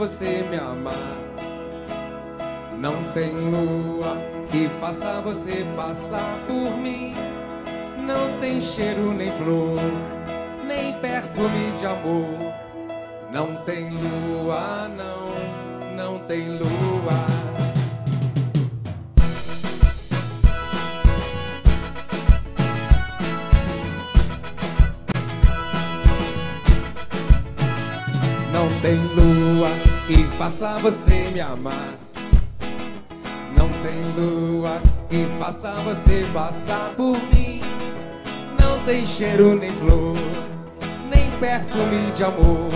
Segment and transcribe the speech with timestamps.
[0.00, 0.94] você me amar.
[2.78, 4.16] Não tem lua
[4.50, 7.12] que faça você passar por mim.
[8.06, 9.78] Não tem cheiro nem flor,
[10.66, 12.54] nem perfume de amor.
[13.30, 17.29] Não tem lua, não, não tem lua.
[30.50, 31.94] Faça você me amar.
[33.56, 37.60] Não tem lua que faça você passar por mim.
[38.60, 40.16] Não tem cheiro nem flor,
[41.08, 42.68] nem perfume de amor.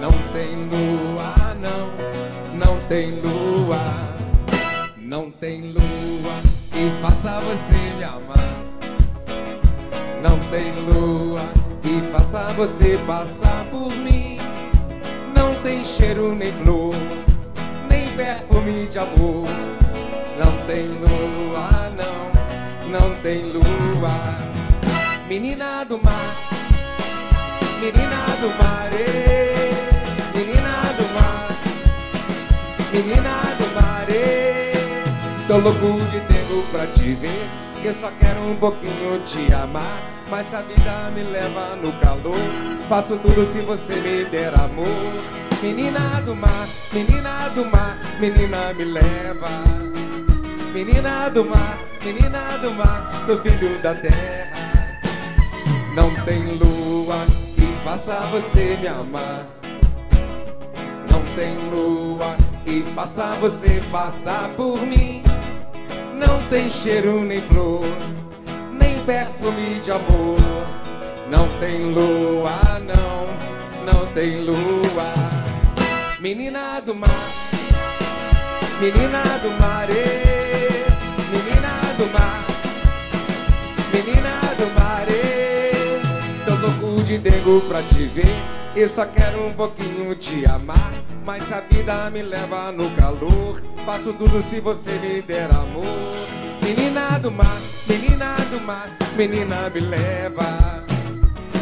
[0.00, 3.78] Não tem lua, não, não tem lua.
[4.98, 6.34] Não tem lua
[6.70, 8.52] que faça você me amar.
[10.22, 11.40] Não tem lua
[11.80, 14.41] que faça você passar por mim.
[15.62, 16.92] Tem cheiro nem flor,
[17.88, 19.46] nem perfume de amor.
[20.36, 24.10] Não tem lua, não, não tem lua.
[25.28, 26.36] Menina do mar,
[27.80, 29.70] menina do mar, ê,
[30.36, 31.48] menina do mar,
[32.92, 34.72] menina do mar, ê.
[35.46, 37.46] Tô louco de tempo pra te ver,
[37.80, 40.11] que só quero um pouquinho te amar.
[40.32, 42.40] Mas a vida me leva no calor,
[42.88, 44.86] faço tudo se você me der amor.
[45.62, 49.50] Menina do mar, menina do mar, menina me leva.
[50.72, 55.02] Menina do mar, menina do mar, sou filho da terra.
[55.94, 59.46] Não tem lua que faça você me amar.
[61.10, 65.22] Não tem lua que faça você passar por mim.
[66.14, 67.84] Não tem cheiro nem flor,
[69.04, 70.38] perfume de amor.
[71.28, 75.12] Não tem lua, não, não tem lua.
[76.20, 77.10] Menina do mar,
[78.80, 80.84] menina do mar, ê,
[81.32, 82.44] menina do mar,
[83.92, 86.00] menina do mar, ê.
[86.44, 88.36] Tô louco de dengo pra te ver,
[88.76, 90.92] eu só quero um pouquinho te amar.
[91.24, 95.98] Mas a vida me leva no calor, faço tudo se você me der amor.
[96.60, 97.58] Menina do mar,
[97.92, 100.82] menina do mar, menina me leva.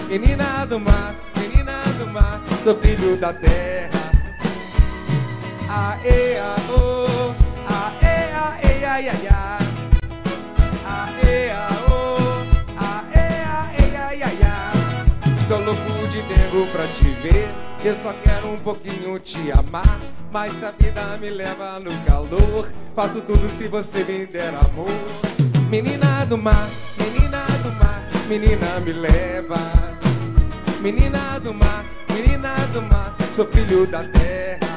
[0.09, 4.13] Menina do mar, menina do mar, sou filho da terra.
[5.69, 7.35] Aê, aô,
[7.67, 9.67] aê, aê, ai, ai, ai.
[10.87, 12.17] Aê, aô,
[12.79, 13.27] aê,
[13.59, 15.07] aê, ai, ai, ai.
[15.49, 17.49] Tô louco de tempo pra te ver,
[17.85, 19.99] eu só quero um pouquinho te amar.
[20.33, 25.50] Mas se a vida me leva no calor, faço tudo se você me der amor.
[25.71, 29.61] Menina do mar, menina do mar, menina me leva.
[30.81, 34.70] Menina do mar, menina do mar, sou filho da terra.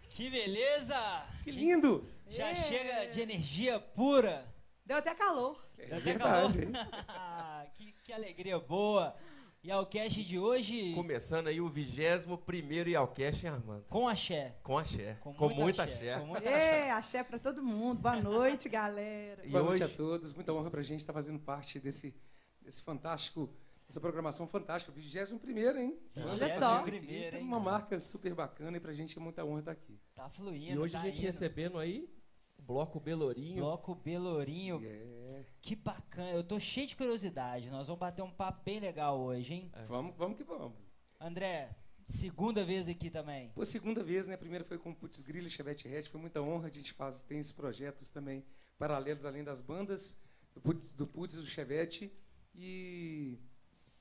[0.10, 1.26] Que beleza!
[1.44, 2.08] Que lindo.
[2.28, 2.56] Já É.
[2.56, 4.46] chega de energia pura.
[4.86, 5.64] Deu até calor.
[5.78, 6.66] É Deu até verdade.
[6.68, 7.68] calor.
[7.76, 9.16] que, que alegria boa.
[9.64, 13.84] E ao cast de hoje Começando aí o 21 Ialcast, hein, Armando?
[13.90, 14.56] com axé.
[14.62, 15.18] Com axé.
[15.22, 16.20] Com, Com, muito axé.
[16.20, 16.80] Com muita axé.
[16.88, 18.00] É, axé pra todo mundo.
[18.00, 19.44] Boa noite, galera.
[19.44, 20.32] E Boa noite hoje- a todos.
[20.34, 22.16] Muita honra pra gente estar fazendo parte desse,
[22.62, 23.50] desse fantástico,
[23.88, 24.92] dessa programação fantástica.
[24.92, 26.00] 21 hein?
[26.18, 26.86] Olha só.
[26.88, 30.00] Isso é uma marca super bacana e pra gente é muita honra estar aqui.
[30.14, 30.74] Tá fluindo.
[30.74, 31.26] E hoje tá a gente indo.
[31.26, 32.10] recebendo aí
[32.58, 33.58] o Bloco Belourinho.
[33.58, 34.82] Bloco Belourinho.
[34.84, 35.46] É.
[35.62, 36.32] Que bacana.
[36.32, 37.70] Eu tô cheio de curiosidade.
[37.70, 39.72] Nós vamos bater um papo bem legal hoje, hein?
[39.88, 40.74] Vamos, vamos que vamos.
[41.20, 41.76] André,
[42.08, 43.50] segunda vez aqui também.
[43.50, 44.34] Pô, segunda vez, né?
[44.34, 46.04] A primeira foi com o Putz Grilo e Chevette Red.
[46.04, 46.68] Foi muita honra.
[46.68, 48.44] A gente faz, tem esses projetos também
[48.78, 50.18] paralelos, além das bandas,
[50.54, 52.12] do Putz, do Putz e do Chevette.
[52.54, 53.38] E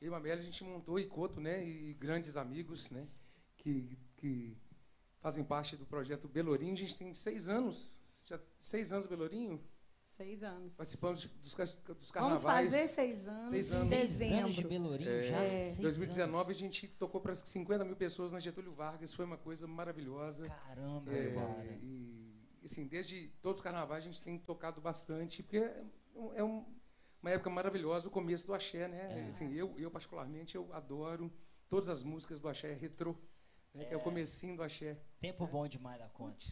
[0.05, 1.65] eu e a Amélia, a gente montou Icoto, né?
[1.65, 3.07] E grandes amigos, né?
[3.57, 4.57] Que, que
[5.21, 6.75] fazem parte do projeto Belourinho.
[6.75, 7.97] A gente tem seis anos.
[8.25, 9.61] Já seis anos Belourinho.
[10.11, 10.75] Seis anos.
[10.75, 12.71] Participamos dos, dos Vamos carnavais.
[12.71, 13.89] fazer seis anos Seis anos.
[13.89, 14.69] Seis anos de dezembro.
[14.69, 15.29] Belourinho É.
[15.31, 15.43] já?
[15.43, 15.71] É.
[15.73, 19.67] Em 2019 a gente tocou para 50 mil pessoas na Getúlio Vargas, foi uma coisa
[19.67, 20.45] maravilhosa.
[20.45, 20.55] anos.
[20.67, 21.79] Caramba, É, cara.
[21.83, 22.31] e
[22.65, 25.83] assim, desde todos os carnavais a gente tem tocado bastante, porque é,
[26.35, 26.65] é um-
[27.25, 29.25] uma época maravilhosa, o começo do axé, né?
[29.25, 29.29] É.
[29.29, 31.33] Assim, eu, eu particularmente eu adoro
[31.71, 33.17] todas as músicas do axé retrô,
[33.73, 34.99] né, que é o comecinho do axé.
[35.21, 36.45] Tempo bom demais da conta.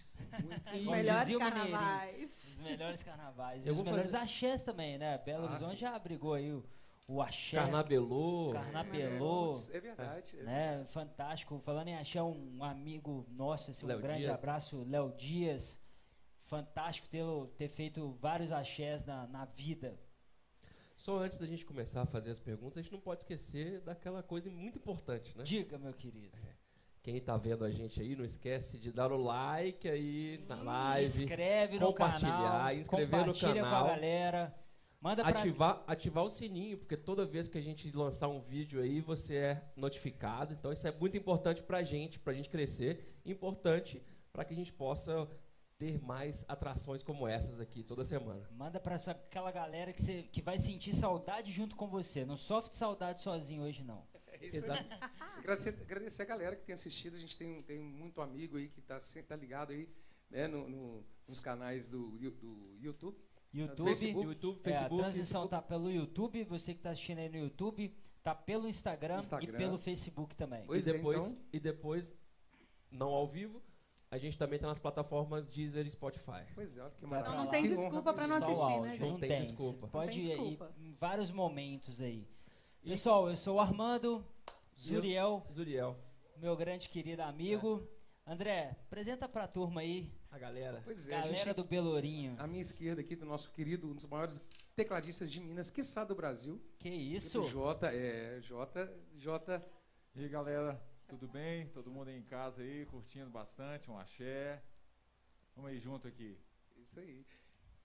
[0.75, 2.49] Os melhores carnavais.
[2.49, 3.65] Os melhores carnavais.
[3.65, 5.19] E Eu os vou melhores fazer- axés também, né?
[5.19, 5.77] Belo Ah, Horizonte sim.
[5.77, 6.65] já abrigou aí o,
[7.07, 7.59] o axé.
[7.59, 8.53] Carnabelô.
[8.55, 9.55] Carnabelô.
[9.73, 10.39] É, é verdade.
[10.41, 10.85] é né?
[10.87, 11.61] Fantástico.
[11.61, 14.39] Falando em axé, um amigo nosso, assim, um Léo grande Dias.
[14.39, 15.79] abraço, Léo Dias.
[16.45, 19.99] Fantástico tê-lo- ter feito vários axés na, na vida.
[21.03, 24.23] Só antes da gente começar a fazer as perguntas, a gente não pode esquecer daquela
[24.23, 25.43] coisa muito importante, né?
[25.43, 26.39] Diga, meu querido.
[27.03, 31.25] Quem tá vendo a gente aí, não esquece de dar o like aí na live.
[31.25, 32.75] Inscreve no compartilhar, canal.
[32.75, 33.69] inscrever no canal.
[33.69, 34.55] com a galera.
[35.01, 35.25] Manda.
[35.25, 39.35] Ativar, ativar o sininho, porque toda vez que a gente lançar um vídeo aí, você
[39.35, 40.55] é notificado.
[40.55, 43.13] Então isso é muito importante pra gente, pra gente crescer.
[43.27, 44.01] Importante
[44.33, 45.29] para que a gente possa
[45.83, 48.49] ter mais atrações como essas aqui toda semana.
[48.53, 52.25] Manda pra sua- aquela galera que, você, que vai sentir saudade junto com você.
[52.25, 54.07] Não sofre saudade sozinho hoje, não.
[54.41, 54.79] É isso aí.
[55.39, 57.17] Agradecer, agradecer a galera que tem assistido.
[57.17, 59.89] A gente tem, tem muito amigo aí que está tá ligado aí
[60.31, 63.17] né, no- no- nos canais do, do YouTube.
[63.53, 66.45] YouTube, Facebook, YouTube, é, a Facebook, transmissão tá pelo YouTube.
[66.45, 69.53] Você que tá assistindo aí no YouTube, tá pelo Instagram, Instagram.
[69.55, 70.65] e pelo Facebook também.
[70.65, 71.45] Pois e é, depois, então.
[71.53, 72.15] e depois,
[72.91, 73.63] não ao vivo,
[74.13, 76.45] a gente também tá nas plataformas Deezer e Spotify.
[76.55, 77.35] Pois é, olha que pra maravilha.
[77.35, 77.45] lá.
[77.45, 79.89] Não tem desculpa pra não assistir, né, Não Não tem tem desculpa.
[79.89, 82.29] Pode tem ir aí em vários momentos aí.
[82.85, 84.23] E- Pessoal, eu sou o Armando
[84.79, 85.97] Zuriel, Zuriel,
[86.37, 87.89] meu grande querido amigo.
[88.27, 90.83] André, apresenta pra turma aí, a galera.
[90.85, 92.37] Pois é, a galera gente, do Belourinho.
[92.39, 94.41] à minha esquerda aqui, do nosso querido, um dos maiores
[94.77, 96.61] tecladistas de Minas, quiçá do Brasil.
[96.79, 97.43] Que isso?
[97.45, 99.67] Jota, é, Jota, Jota,
[100.15, 100.79] E aí, galera,
[101.13, 101.67] tudo bem?
[101.69, 104.63] Todo mundo aí em casa aí, curtindo bastante, um axé.
[105.55, 106.39] Vamos aí junto aqui.
[106.79, 107.27] isso aí.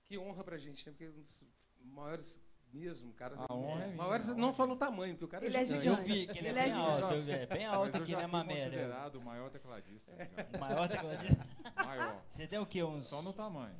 [0.06, 0.94] Que honra pra gente, né?
[0.94, 1.44] Porque um dos
[1.81, 2.41] maiores
[2.71, 3.35] mesmo, cara.
[3.38, 5.45] A honra é minha, maiores a honra não é só no tamanho, porque o cara
[5.45, 5.88] Ele é é gigante.
[5.88, 6.12] Eu gigante.
[6.13, 7.15] vi que ele, Ele é é bem alto, gigante.
[7.15, 8.63] eu vi, é bem alto eu aqui, né, Mamélia?
[8.65, 10.12] considerado o maior tecladista.
[10.56, 11.47] O maior tecladista.
[11.75, 12.24] maior.
[12.31, 12.81] Você tem o quê?
[12.81, 13.75] Uns Só no tamanho.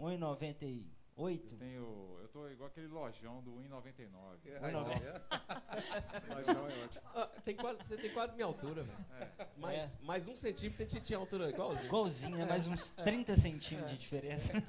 [1.18, 1.42] 1,98?
[1.52, 2.18] Eu tenho.
[2.22, 4.08] Eu tô igual aquele lojão do 1,99.
[4.46, 5.26] É, Um noventa.
[5.30, 6.34] é.
[6.36, 7.02] Lojão é ótimo.
[7.16, 9.06] Ah, tem quase, você tem quase minha altura, velho.
[9.20, 9.48] É.
[9.58, 11.86] Mais, mais um centímetro, a gente tinha altura igualzinho.
[11.88, 12.46] Igualzinho, né?
[12.46, 14.52] Mais uns 30 centímetros de diferença.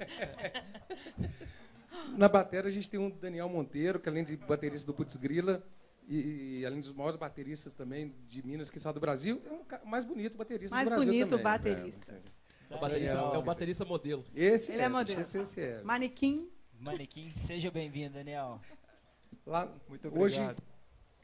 [2.15, 5.63] Na bateria a gente tem um Daniel Monteiro, que além de baterista do Putz Grila,
[6.07, 9.89] e, e além dos maiores bateristas também de Minas, que saiu do Brasil, é um
[9.89, 11.43] mais bonito baterista Mais do Brasil bonito também.
[11.43, 12.11] baterista.
[12.11, 12.19] É
[12.69, 14.23] o baterista, é o baterista modelo.
[14.35, 15.21] Esse Ele é modelo.
[15.21, 15.81] Esse, esse é.
[15.83, 16.49] Manequim.
[16.79, 18.61] Manequim, seja bem-vindo, Daniel.
[19.45, 20.63] Lá, Muito hoje, obrigado.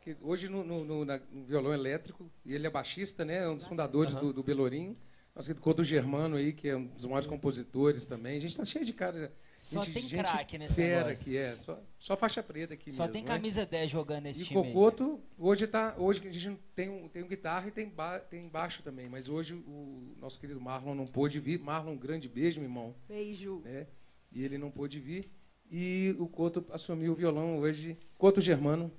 [0.02, 3.38] que hoje no, no- no- na- no violão elétrico, e ele é baixista, né?
[3.44, 4.22] É um dos fundadores Aham.
[4.28, 4.98] do, do Belourinho.
[5.36, 8.38] Nosso querido Couto Germano aí, que é um dos maiores compositores também.
[8.38, 9.34] A gente tá cheio de cara.
[9.66, 11.24] Só gente, tem gente craque nesse fera negócio.
[11.26, 11.56] que é.
[11.56, 13.14] Só, só faixa preta aqui Só mesmo.
[13.14, 13.28] tem né?
[13.28, 14.74] camisa 10 jogando nesse E o time aí.
[14.74, 15.96] Cocoto, hoje tá.
[15.98, 19.10] Hoje a gente tem, um, tem um guitarra e tem, ba, tem baixo também.
[19.10, 21.58] Mas hoje o nosso querido Marlon não pôde vir.
[21.60, 22.96] Marlon, um grande beijo, meu irmão.
[23.08, 23.62] Beijo.
[23.66, 23.88] Né?
[24.32, 25.32] E ele não pôde vir.
[25.72, 27.98] E o Coto assumiu o violão hoje.
[28.20, 28.92] Coto Germano.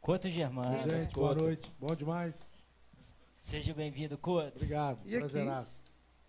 [0.00, 0.90] Couto Germano.
[0.90, 1.70] Gente, boa noite.
[1.78, 2.34] Bom demais.
[3.36, 4.52] Seja bem-vindo, Couto.
[4.56, 5.00] Obrigado.
[5.04, 5.75] E aqui?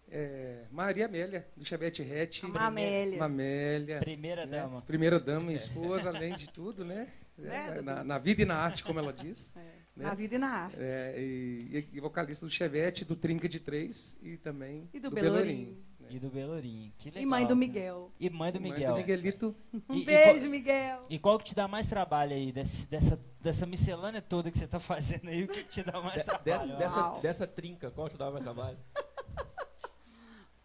[0.10, 2.44] É, Maria Amélia, do Chevette Hatch.
[2.44, 3.18] Mamélia.
[3.20, 4.00] Mamélia.
[4.00, 4.62] Primeira né?
[4.62, 4.82] dama.
[4.82, 7.08] Primeira dama e esposa, além de tudo, né?
[7.38, 9.54] Né, É, na, na vida e na arte, como ela diz.
[9.56, 9.60] É,
[9.96, 10.06] Né?
[10.06, 10.76] Na vida e na arte.
[10.80, 15.44] É, e, e vocalista do Chevette, do Trinca de Três e também E do Belourinho.
[15.46, 15.78] Belourinho.
[16.00, 16.08] né?
[16.10, 16.92] E do Belourinho.
[16.98, 17.22] Que legal.
[17.22, 17.56] E mãe do.
[17.56, 18.12] Miguel.
[18.20, 18.96] E mãe do Mãe Miguel.
[18.96, 19.56] Miguelito.
[19.88, 21.06] Um E- e beijo, qual- Miguel.
[21.12, 22.52] E qual que te dá mais trabalho aí?
[22.52, 26.16] Desse- dessa, dessa miscelânea toda que você tá fazendo aí, o que te dá mais
[26.16, 26.76] De- trabalho?
[26.76, 28.80] dessa, dessa, dessa trinca, qual te dava mais trabalho?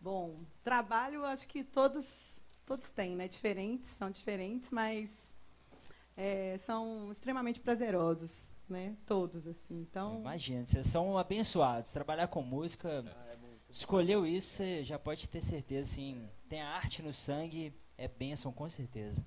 [0.02, 3.28] Bom, trabalho acho que todos, todos têm, né?
[3.28, 5.32] Diferentes, são diferentes, mas
[6.16, 8.96] é, são extremamente prazerosos, né?
[9.06, 9.80] Todos, assim.
[9.80, 11.92] Então, Imagina, vocês são abençoados.
[11.92, 13.04] Trabalhar com música,
[13.70, 18.52] escolheu isso, você já pode ter certeza, assim, tem a arte no sangue, é bênção
[18.52, 19.24] com certeza.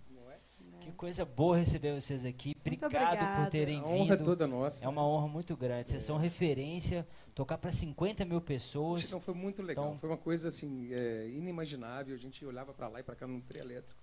[0.85, 0.91] É?
[0.91, 2.55] Que coisa boa receber vocês aqui.
[2.65, 4.25] Muito Obrigado por terem A honra é vindo.
[4.25, 4.85] toda nossa.
[4.85, 5.89] É uma honra muito grande.
[5.89, 9.03] Vocês são referência, tocar para 50 mil pessoas.
[9.03, 9.85] Então foi muito legal.
[9.85, 12.13] Então- foi uma coisa assim é, inimaginável.
[12.13, 13.99] A gente olhava para lá e para cá no trio elétrico.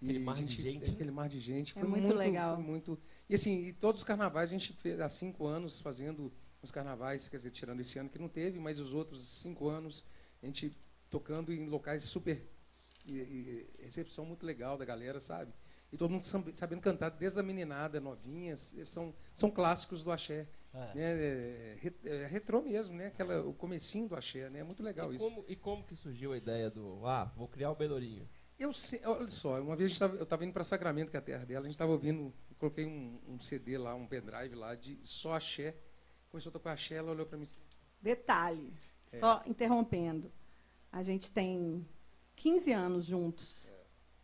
[0.00, 0.90] E Aquele mar a de gente, gente.
[0.90, 1.76] Aquele mar de gente.
[1.76, 2.56] É Foi muito legal.
[2.56, 2.98] Foi muito.
[3.28, 7.28] E assim, e todos os carnavais a gente fez há cinco anos fazendo os carnavais,
[7.28, 10.04] quer dizer, tirando esse ano que não teve, mas os outros cinco anos
[10.42, 10.76] a gente
[11.10, 12.42] tocando em locais super
[13.06, 15.52] e, e recepção muito legal da galera, sabe?
[15.94, 20.48] E todo mundo sab- sabendo cantar, desde a meninada, novinhas, são, são clássicos do axé.
[20.72, 20.94] É.
[20.94, 20.94] Né?
[20.96, 23.06] É, re- é retrô mesmo, né?
[23.06, 24.58] Aquela, o comecinho do axé, né?
[24.58, 25.24] É muito legal e, isso.
[25.24, 28.28] como, e como que surgiu a ideia do, ah, vou criar o Belourinho?
[28.58, 31.16] Eu se- olha só, uma vez a gente tava, eu estava indo para Sacramento, que
[31.16, 34.04] é a terra dela, a gente estava ouvindo, eu coloquei um, um CD lá, um
[34.06, 35.76] pendrive lá de só axé.
[36.28, 37.58] Começou a tocar axé, ela olhou para mim e disse,
[38.02, 38.72] Detalhe,
[39.12, 39.18] É.
[39.20, 40.32] só interrompendo.
[40.90, 41.86] A gente tem
[42.34, 43.70] 15 anos juntos,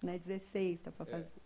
[0.02, 0.18] né?
[0.18, 1.10] 16 tá para É.
[1.12, 1.39] fazer.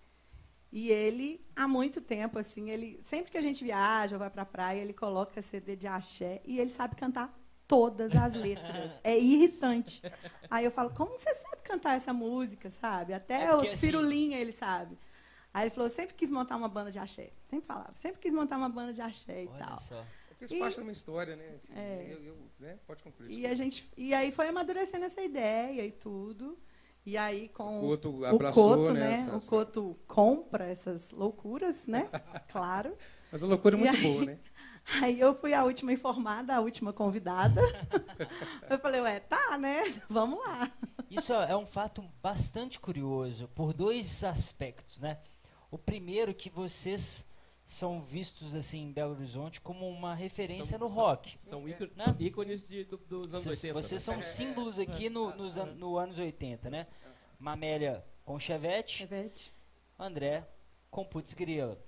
[0.77, 4.45] E ele, há muito tempo, assim, ele sempre que a gente viaja ou vai pra
[4.45, 7.33] praia, ele coloca CD de axé e ele sabe cantar
[7.69, 8.91] todas as letras.
[9.05, 10.03] É irritante.
[10.51, 13.13] Aí eu falo, como você sabe cantar essa música, sabe?
[13.15, 14.99] Até É porque, os assim, firulinha ele sabe.
[15.53, 17.31] Aí ele falou, sempre quis montar uma banda de axé.
[17.47, 19.81] Sempre falava, sempre quis montar uma banda de axé e Olha tal.
[19.83, 20.05] só.
[20.29, 21.53] Porque E- isso parte da minha história, né?
[21.55, 22.09] Assim, É.
[22.11, 22.77] eu, eu- né?
[22.85, 23.31] Pode concluir.
[23.39, 26.59] E a gente e aí foi amadurecendo essa ideia e tudo.
[27.07, 29.13] E aí com O Couto o abraçou, Couto, né, né?
[29.13, 32.09] essa- O Couto compra essas loucuras, né?
[32.51, 32.97] claro.
[33.31, 34.39] Mas a loucura é muito aí- boa, né?
[35.01, 37.59] Aí eu fui a última informada, a última convidada.
[38.69, 39.81] eu falei, ué, tá, né?
[40.11, 40.71] Vamos lá.
[41.11, 45.21] Isso é um fato bastante curioso por dois aspectos, né?
[45.71, 47.25] O primeiro que vocês
[47.67, 51.39] são vistos assim em Belo Horizonte como uma referência São- no são- rock.
[51.39, 52.17] São ícones, Né?
[52.21, 53.83] ícones de- do- dos anos Vocês, 80.
[53.83, 54.13] vocês né?
[54.15, 56.87] são símbolos aqui no, nos an- no anos 80, né?
[57.39, 59.53] Mamélia com Chevette, Chevette.
[59.99, 60.47] André
[60.91, 61.79] com Putz Grila.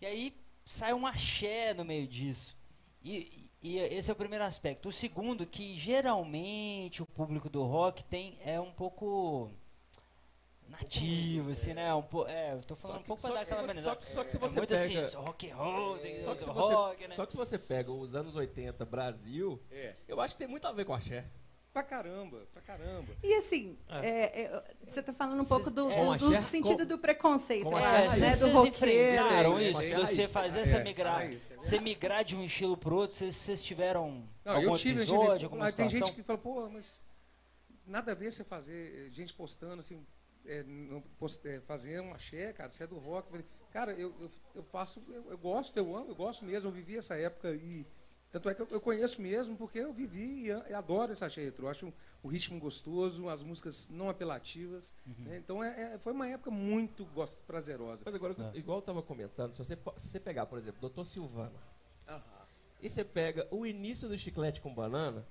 [0.00, 0.36] E aí
[0.66, 2.56] sai um axé no meio disso.
[3.02, 4.88] E, e esse é o primeiro aspecto.
[4.88, 9.50] O segundo, que geralmente o público do rock tem é um pouco
[10.70, 11.92] nativo, assim, né?
[11.94, 13.94] Um po, é, eu tô falando que, um pouco só, pra dar que, aquela só,
[13.96, 15.00] que- só que se É você muito pega...
[15.00, 17.14] assim, rock and roll, tem que Só que, se rock, você, né?
[17.14, 19.94] só que se você pega os anos 80 Brasil, É.
[20.08, 21.26] eu acho que tem muito a ver com axé.
[21.72, 23.12] Pra caramba, pra caramba.
[23.22, 26.78] E assim, é, é, você está falando um pouco do, é, do- do axé, sentido
[26.78, 28.30] com- do preconceito, com eu axé, acho, É, né?
[28.30, 28.76] Do vocês roqueiro.
[28.76, 31.78] enfrentaram é, isso, é, de é você fazer é, essa é, migrar, é é você
[31.78, 35.16] migrar de um estilo pro outro, vocês, vocês tiveram Não, algum eu tive, eu tive-
[35.16, 37.04] episódio, alguma ah, tem gente que fala, pô, mas
[37.86, 40.04] nada a ver você fazer, eh, gente postando assim,
[40.52, 41.02] é, não
[41.44, 43.26] é, fazer uma axé, cara, você é do rock.
[43.26, 46.68] Eu falei, Cara, eu, eu, eu faço, eu, eu gosto, eu amo, eu gosto mesmo,
[46.68, 47.86] eu vivi essa época e
[48.32, 51.44] tanto é que eu, eu conheço mesmo porque eu vivi e, e adoro essa axé
[51.44, 51.66] retro.
[51.66, 54.92] Eu acho o ritmo gostoso, as músicas não apelativas.
[55.18, 55.36] né?
[55.36, 58.02] Então é, é- foi uma época muito gos- prazerosa.
[58.04, 58.58] Mas agora, É.
[58.58, 61.04] igual eu tava comentando, se você, se você pegar, por exemplo, Dr.
[61.04, 61.60] Silvana,
[62.82, 65.24] e você pega o início do chiclete com banana,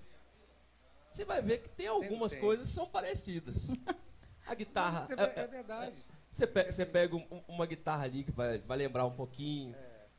[1.12, 2.40] você vai ver que tem algumas tem.
[2.42, 3.56] coisas que são parecidas.
[4.50, 5.06] A guitarra.
[5.10, 5.96] Mas é, é- é é- verdade.
[6.32, 9.76] Você pega, você pega um- uma guitarra ali que vai, vai lembrar um pouquinho,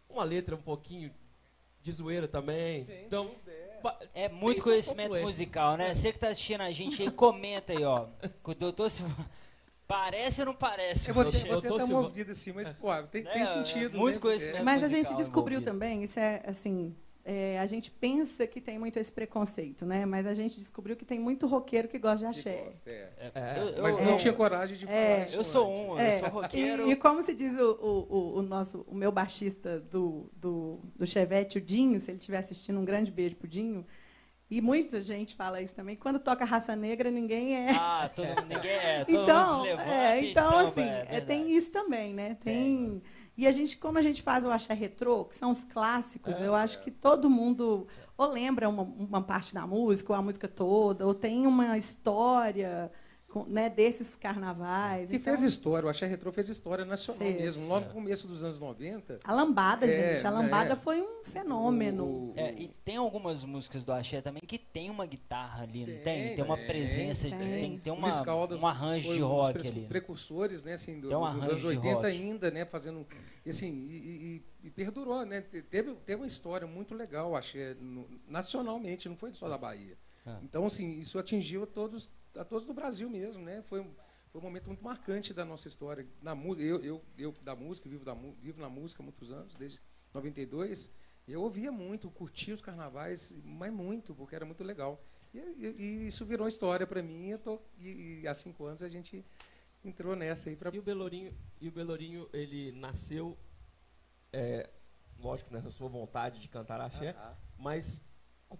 [0.08, 1.12] uma letra um pouquinho
[1.82, 2.80] de zoeira também.
[2.84, 3.70] Sem então, dúvida, é.
[4.24, 5.94] É muito conhecimento musical, né?
[5.94, 8.06] Você que tá assistindo a gente aí, comenta aí, ó.
[8.44, 8.90] Que o doutor.
[9.86, 11.08] Parece ou não parece?
[11.08, 11.50] Eu vou ter, Rocher?
[11.52, 13.98] vou Silva- uma ouvida assim, mas pô, tem, Né, tem é sentido.
[13.98, 14.20] muito né?
[14.20, 14.58] conhecimento.
[14.58, 14.62] É.
[14.62, 15.72] Mas a gente musical descobriu envolvido.
[15.80, 20.06] também, isso é assim, é, a gente pensa que tem muito esse preconceito, né?
[20.06, 22.62] Mas a gente descobriu que tem muito roqueiro que gosta de Que axé.
[22.64, 23.10] gosta, é.
[23.34, 25.80] É, Eu- eu- Mas eu- não tinha coragem de falar É, isso Eu sou antes.
[25.82, 26.88] um, É, eu sou roqueiro.
[26.88, 27.72] E, e como se diz o,
[28.10, 32.38] o, o- nosso, o meu baixista do, do, do Chevette, o Dinho, se ele estiver
[32.38, 33.86] assistindo, um grande beijo pro Dinho.
[34.50, 35.94] E muita gente fala isso também.
[35.94, 37.70] Quando toca raça negra, ninguém é.
[37.70, 39.04] Ah, todo mundo, ninguém é.
[39.04, 42.36] Todo então, é, então assim, é é, tem isso também, né?
[42.42, 43.00] Tem.
[43.40, 46.46] E a gente, como a gente faz o axé retrô, que são os clássicos, É,
[46.46, 50.46] eu acho que todo mundo ou lembra uma, uma parte da música, ou a música
[50.46, 52.92] toda, ou tem uma história
[53.48, 55.10] né, desses carnavais.
[55.10, 57.40] E Então, fez história, o Axé Retrô fez história nacional Fez.
[57.40, 57.68] mesmo.
[57.68, 59.20] Logo no começo dos anos 90.
[59.22, 60.76] A lambada, É, gente, a lambada é.
[60.76, 62.04] foi um fenômeno.
[62.04, 65.80] o- o- É, e tem algumas músicas do Axé também que tem uma guitarra ali,
[65.80, 66.02] não tem?
[66.02, 67.38] Tem, Tem uma tem, presença, tem.
[67.38, 69.80] tem, tem o uma, um arranjo foi de um dos rock ali.
[69.80, 69.88] né?
[69.88, 72.06] precursores, né, assim, do- Tem um dos anos de 80 rock.
[72.06, 73.06] ainda, né, fazendo,
[73.46, 77.74] e assim, e, e- e perdurou, né, te- teve, teve uma história muito legal, achei,
[77.74, 79.96] no- nacionalmente, não foi só da Bahia.
[80.26, 80.38] Ah.
[80.42, 83.92] Então, assim, isso atingiu a todos, a todos do Brasil mesmo, né, foi, um-
[84.30, 86.06] foi um momento muito marcante da nossa história.
[86.22, 89.54] Na, mu- eu, eu, eu, da música, vivo, da, vivo na música há muitos anos,
[89.54, 89.80] desde
[90.14, 90.92] 92,
[91.28, 95.02] eu ouvia muito, curtia os carnavais, mas muito, porque era muito legal.
[95.32, 98.82] E, e- e isso virou história para mim, eu tô, e, e há cinco anos
[98.82, 99.24] a gente
[99.84, 103.36] entrou nessa aí para E o Belourinho, e o Belourinho ele nasceu,
[104.32, 104.68] é,
[105.18, 108.09] lógico, nessa sua vontade de cantar axé, Ah, mas co-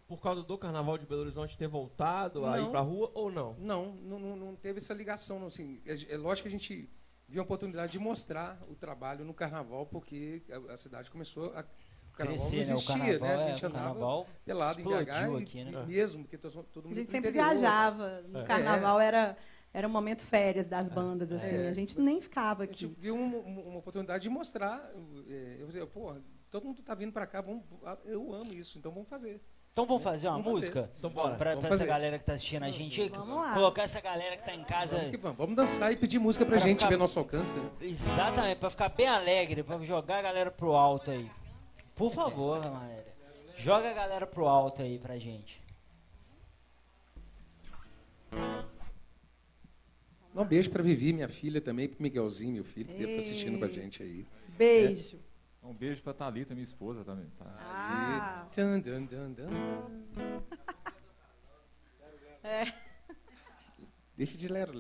[0.06, 2.70] por causa do Carnaval de Belo Horizonte ter voltado a ir Não.
[2.70, 3.54] pra rua ou não?
[3.58, 5.38] Não, não, não, não teve essa ligação.
[5.40, 6.88] Não, assim, é, é lógico que a gente
[7.28, 11.64] viu a oportunidade de mostrar o trabalho no carnaval, porque a, a cidade começou a.
[12.08, 12.74] O carnaval Crescer, não né?
[12.74, 13.34] Existia, carnaval, né?
[13.34, 14.90] A é, gente o andava pelado em BH
[15.38, 15.84] e, aqui, né?
[15.84, 17.50] e mesmo, porque todo, todo A mundo gente sempre interior.
[17.50, 18.20] viajava.
[18.22, 18.44] No É.
[18.44, 19.36] carnaval era,
[19.72, 21.54] era um momento férias das bandas, assim.
[21.54, 21.68] É.
[21.68, 22.94] A gente nem ficava A gente aqui.
[22.98, 24.92] viu uma, uma- uma oportunidade de mostrar.
[25.28, 26.14] é, eu falei, pô,
[26.50, 27.62] todo mundo está vindo para cá, vamos,
[28.04, 29.40] eu amo isso, então vamos fazer.
[29.72, 30.66] Então vamos fazer uma Vamos fazer.
[30.74, 30.90] música?
[30.98, 31.34] Então bora.
[31.36, 31.86] Pra, Vamos pra essa fazer.
[31.86, 33.08] galera que tá assistindo a gente.
[33.08, 33.54] Vamos lá.
[33.54, 34.96] Colocar essa galera que tá em casa.
[34.96, 35.38] Vamos que vamos.
[35.38, 37.54] Vamos dançar e pedir música pra Pra gente ficar- ver nosso alcance.
[37.54, 37.70] Né?
[37.80, 41.30] Exatamente, pra ficar bem alegre, pra jogar a galera pro alto aí.
[41.94, 43.06] Por favor, Maéria.
[43.56, 45.60] Joga a galera pro alto aí pra gente.
[50.34, 53.58] Um beijo pra Vivi, minha filha também, pro Miguelzinho, meu filho, que deve estar assistindo
[53.58, 54.26] com a gente aí.
[54.56, 55.18] Beijo.
[55.70, 57.30] Um beijo pra Thalita, minha esposa também.
[57.38, 57.44] Tá?
[57.60, 58.46] Ah.
[58.50, 59.48] Tchan, tchan, tchan, tchan.
[62.42, 62.64] É.
[64.16, 64.72] Deixa de lero,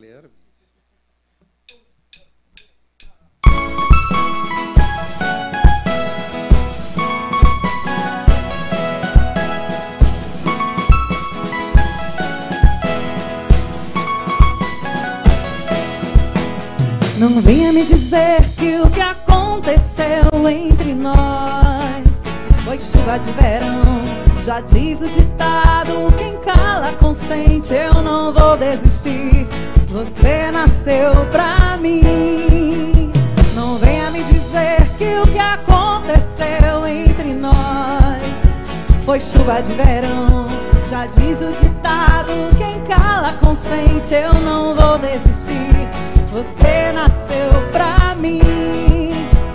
[17.20, 22.02] Não venha me dizer que o que aconteceu entre nós
[22.64, 24.00] foi chuva de verão.
[24.42, 27.74] Já diz o ditado: quem cala consente.
[27.74, 29.46] Eu não vou desistir.
[29.88, 33.12] Você nasceu pra mim.
[33.54, 38.22] Não venha me dizer que o que aconteceu entre nós
[39.04, 40.48] foi chuva de verão.
[40.88, 44.14] Já diz o ditado: quem cala consente.
[44.14, 45.79] Eu não vou desistir.
[46.30, 48.40] Você nasceu pra mim.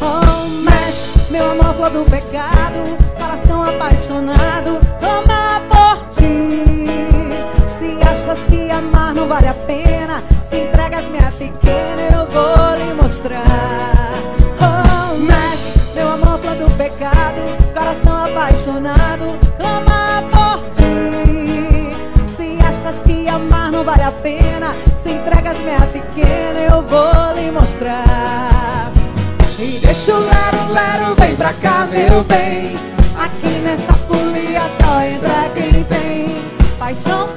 [0.01, 2.98] Oh, mexe, meu amor, flor do pecado.
[3.17, 6.65] Coração apaixonado, toma por ti.
[7.79, 12.94] Se achas que amar não vale a pena, se entregas, minha pequena, eu vou lhe
[13.01, 13.46] mostrar.
[14.60, 17.39] Oh, mexe, meu amor, flor do pecado.
[17.74, 19.27] Coração apaixonado,
[19.58, 21.96] toma por ti.
[22.36, 27.51] Se achas que amar não vale a pena, se entregas, minha pequena, eu vou lhe
[27.51, 28.91] mostrar.
[29.58, 32.76] E deixa o lero, lero, vem pra cá, meu bem.
[33.17, 36.36] Aqui nessa folia só entra quem tem
[36.78, 37.30] paixão,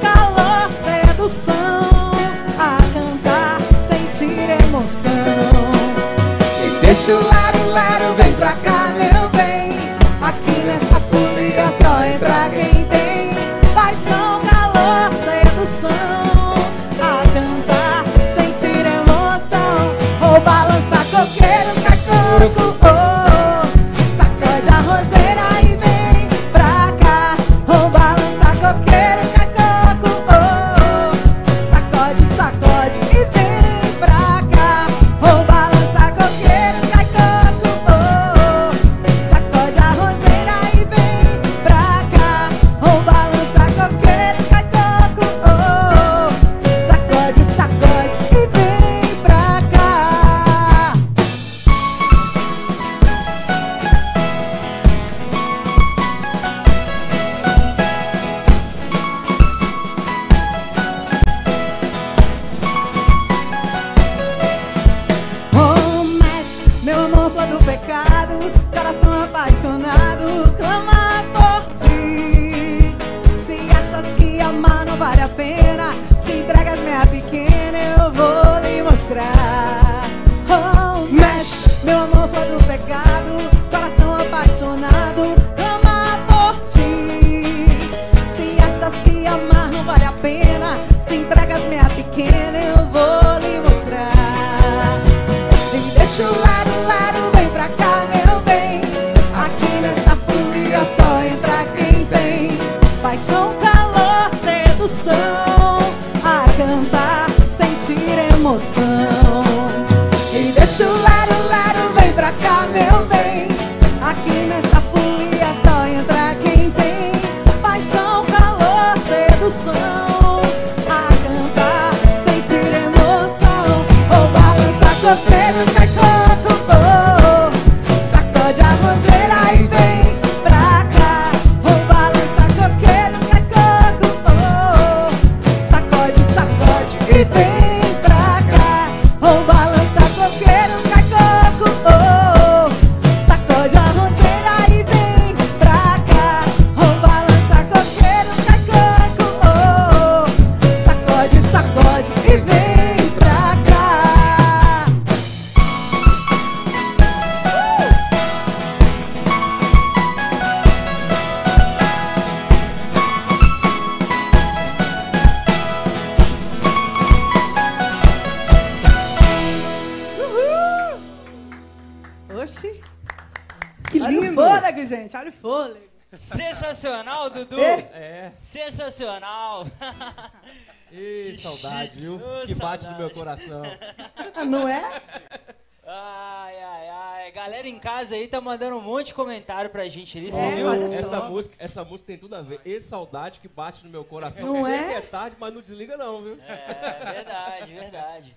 [189.69, 190.31] comentário pra gente ali.
[190.33, 190.73] Você É, viu?
[190.95, 192.61] Essa música, essa música tem tudo a ver.
[192.65, 194.47] E saudade que bate no meu coração.
[194.47, 194.85] Não Sei é?
[194.89, 196.39] que é tarde, mas não desliga não, viu?
[196.47, 198.37] É, verdade, verdade.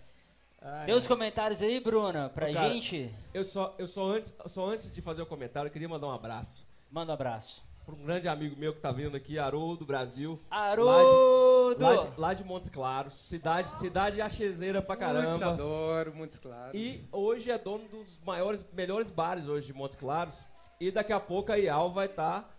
[0.62, 3.10] Ai, Tem os comentários aí, Bruna, pra Ô, cara, gente?
[3.34, 6.12] Eu só, eu só antes, só antes de fazer o comentário, eu queria mandar um
[6.14, 7.64] abraço Manda um abraço.
[7.84, 10.40] para um grande amigo meu que tá vindo aqui, Haroldo Brasil.
[10.52, 11.82] Haroldo!
[11.84, 15.46] Lá de, lá de Montes Claros, cidade, cidade achezeira pra caramba.
[15.48, 16.76] adoro, muitos claros.
[16.76, 20.36] E hoje é dono dos maiores, melhores bares hoje de Montes Claros.
[20.82, 22.52] E daqui a pouco a Ial vai estar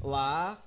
[0.00, 0.58] lá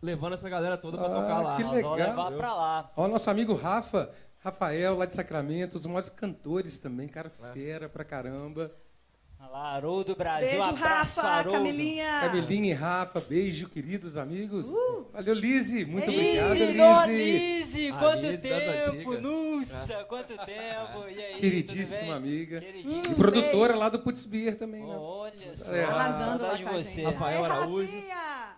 [0.00, 1.56] levando essa galera toda pra Ah, tocar lá.
[1.58, 2.38] que Nós vamos legal, levar viu?
[2.38, 2.90] pra lá.
[2.96, 7.52] Ó, nosso amigo Rafa, Rafael, lá de Sacramento, os maiores cantores também, cara É.
[7.52, 8.72] fera pra caramba.
[9.50, 10.48] Lá, Haroldo Brasil.
[10.50, 11.58] Beijo, abraço, Rafa, Haroldo.
[11.58, 12.20] Camilinha.
[12.20, 14.68] Camilinha e Rafa, beijo, queridos amigos.
[14.70, 15.06] Uh!
[15.12, 17.64] Valeu, Lise, muito Lise, obrigado, Lise.
[17.64, 19.22] Lise, A quanto Lise tempo, antigas.
[19.22, 22.60] nossa, quanto tempo, e aí, Queridíssima amiga.
[22.60, 23.02] Queridíssima.
[23.10, 24.94] E produtora lá do Putz Beer também, né?
[24.96, 27.02] Olha só, É, Arrasando lá de você.
[27.04, 28.02] Rafael Ei, Araújo.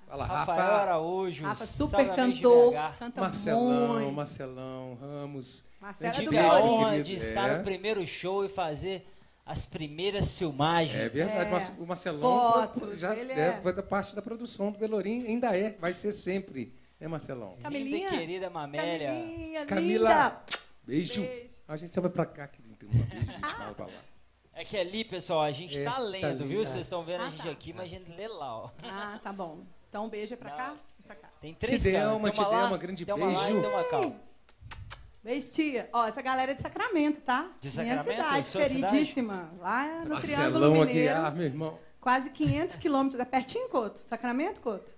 [0.09, 4.13] Fala, Rafael Rafa, Araújo, Rafa, super cantor, canta Marcelão, muito.
[4.13, 5.65] Marcelão, Ramos.
[5.81, 7.59] Marcela Gente, do Tive a beijo, honra de estar É.
[7.59, 9.07] no primeiro show e fazer
[9.51, 10.97] as primeiras filmagens.
[10.97, 11.83] É verdade, É.
[11.83, 13.23] O Marcelão Fotos, já é,
[13.57, 13.61] é.
[13.61, 17.57] foi da parte da produção do Belorim, ainda é, vai ser sempre, né, Marcelão?
[17.63, 18.09] Camilinha.
[18.11, 19.09] Linda e querida Mamélia.
[19.09, 20.09] Camilinha, Camila.
[20.11, 20.41] linda.
[20.85, 21.21] Beijo.
[21.23, 21.51] Beijo.
[21.67, 23.93] A gente só vai pra cá, que tem uma beijo, a gente fala pra lá.
[24.55, 26.59] É que ali, pessoal, a gente É, tá tá lendo, viu?
[26.61, 26.69] lendo.
[26.71, 27.51] Vocês estão vendo a Ah, gente tá.
[27.51, 28.71] aqui, mas a gente lê lá, ó.
[28.85, 29.61] Ah, tá bom.
[29.89, 30.57] Então, um beijo é pra Não.
[30.57, 31.29] cá e pra cá.
[31.41, 33.61] Tem três Te Delma, tem uma Te lá, grande tem uma lá e beijo.
[33.63, 34.13] tem uma cá.
[35.23, 35.89] Beijo, tia.
[35.93, 37.51] Ó, essa galera é de Sacramento, tá?
[37.61, 38.25] De Minha Sacramento?
[38.27, 38.87] cidade, Sua cidade?
[38.87, 39.51] queridíssima.
[39.59, 41.15] Lá no Triângulo Marcelão Mineiro.
[41.17, 41.79] Aguiar, meu irmão.
[42.01, 43.21] Quase 500 quilômetros.
[43.21, 44.01] É pertinho, Couto?
[44.09, 44.91] Sacramento, Couto?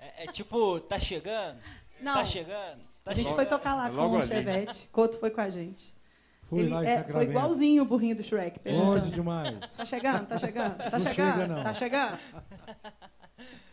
[0.00, 1.58] É, é tipo, tá chegando?
[2.00, 2.14] Não.
[2.14, 2.80] Tá chegando?
[3.04, 3.36] Tá A gente chegando.
[3.36, 4.26] foi tocar lá É com o ali.
[4.26, 4.88] Chevette.
[4.92, 5.96] Couto foi com a gente.
[6.44, 8.60] Fui Ele lá em é, foi igualzinho o burrinho do Shrek.
[8.70, 9.58] Longe demais.
[9.76, 11.62] Tá chegando, tá chegando, tá Não chegando, chega, não.
[11.62, 12.18] tá chegando.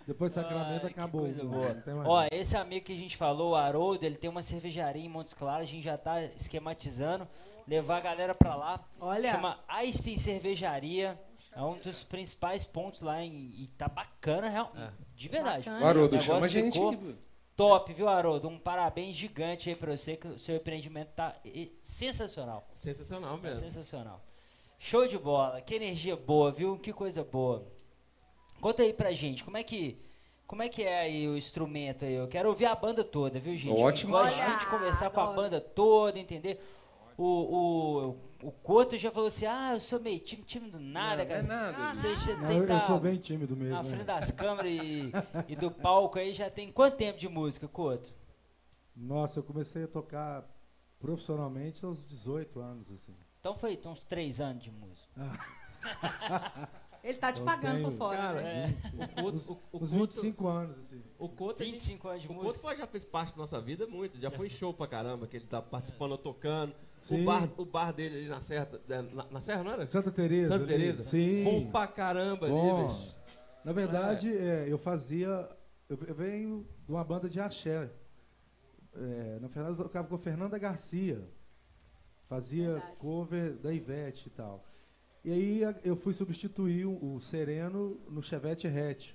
[0.07, 1.27] Depois Sacramento Ai, que acabou.
[2.05, 5.33] Ó, esse amigo que a gente falou, o Haroldo, ele tem uma cervejaria em Montes
[5.33, 7.27] Claros, a gente já tá esquematizando,
[7.67, 8.87] levar a galera pra lá.
[8.99, 9.31] Olha.
[9.31, 11.19] Chama Einstein Cervejaria,
[11.51, 14.71] é um dos principais pontos lá em, e tá bacana, real,
[15.15, 15.65] de verdade.
[15.65, 15.85] Bacana.
[15.85, 16.79] O Haroldo, chama a gente.
[17.55, 18.49] Top, viu, Haroldo?
[18.49, 21.35] Um parabéns gigante aí pra você, que o seu empreendimento tá
[21.85, 22.67] sensacional.
[22.75, 23.61] Sensacional mesmo.
[23.61, 24.21] sensacional.
[24.77, 26.77] Show de bola, que energia boa, viu?
[26.77, 27.65] Que coisa boa.
[28.61, 29.97] Conta aí pra gente, como é que
[30.47, 32.13] como é que é aí o instrumento aí?
[32.13, 33.81] Eu quero ouvir a banda toda, viu, gente?
[33.81, 34.11] Ótimo.
[34.11, 36.61] Gosto Olha, de conversar com a banda toda, entender?
[37.17, 41.29] O, o, o Couto já falou assim, ah, eu sou meio tímido, tímido nada, Não,
[41.29, 41.43] cara.
[41.43, 41.95] não é nada.
[41.95, 43.73] Você, você Não, tem eu, eu tá sou bem tímido mesmo.
[43.73, 43.89] na né?
[43.89, 45.11] frente das câmeras e,
[45.47, 48.13] e do palco aí, já tem quanto tempo de música, Couto?
[48.95, 50.45] Nossa, eu comecei a tocar
[50.99, 53.15] profissionalmente aos 18 anos, assim.
[53.39, 55.09] Então foi uns três anos de música.
[57.05, 58.75] Ele tá te Eu pagando tenho- por fora, Cara, né?
[58.95, 61.03] O Couto, o, o Couto- 25 anos, assim.
[61.19, 62.61] o Couto, a gente- 25 anos de O música.
[62.63, 65.45] Couto já fez parte da nossa vida muito, já foi show pra caramba, que ele
[65.45, 66.73] tá participando, tocando.
[66.97, 67.21] Sim.
[67.21, 69.85] O bar, o bar dele ali na Serra, é, na, na Serra, não era?
[69.85, 70.53] Santa Teresa.
[70.55, 70.65] Santa.
[70.65, 71.03] Teresa?
[71.03, 71.43] Sim.
[71.43, 72.87] Bom pra caramba Bom.
[72.87, 73.15] ali, bicho.
[73.63, 75.47] Na verdade, é, eu fazia.
[75.87, 77.87] Eu, eu venho de uma banda de axé.
[78.95, 81.21] É, na verdade, eu tocava com Fernanda Garcia.
[82.27, 84.65] Fazia cover da Ivete e tal.
[85.25, 89.09] E aí eu fui substituir o, Sereno no Chevette Hatch.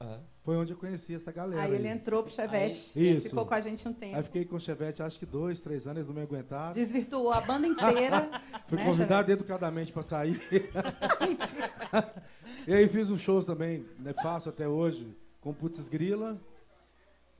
[0.00, 0.18] Ah.
[0.42, 1.62] Foi onde eu conheci essa galera.
[1.62, 2.98] Aí ele entrou pro Chevette.
[2.98, 3.28] Aí- ele Isso.
[3.28, 4.22] ficou com a gente um Aí tempo.
[4.24, 6.72] fiquei com o Chevette acho que dois, três anos, eles não me aguentaram.
[6.72, 8.28] Desvirtuou a banda inteira.
[8.66, 10.42] Fui né, convidado educadamente para sair.
[12.66, 15.06] e aí fiz uns shows também, né, faço até hoje,
[15.40, 16.36] com Putz Grila.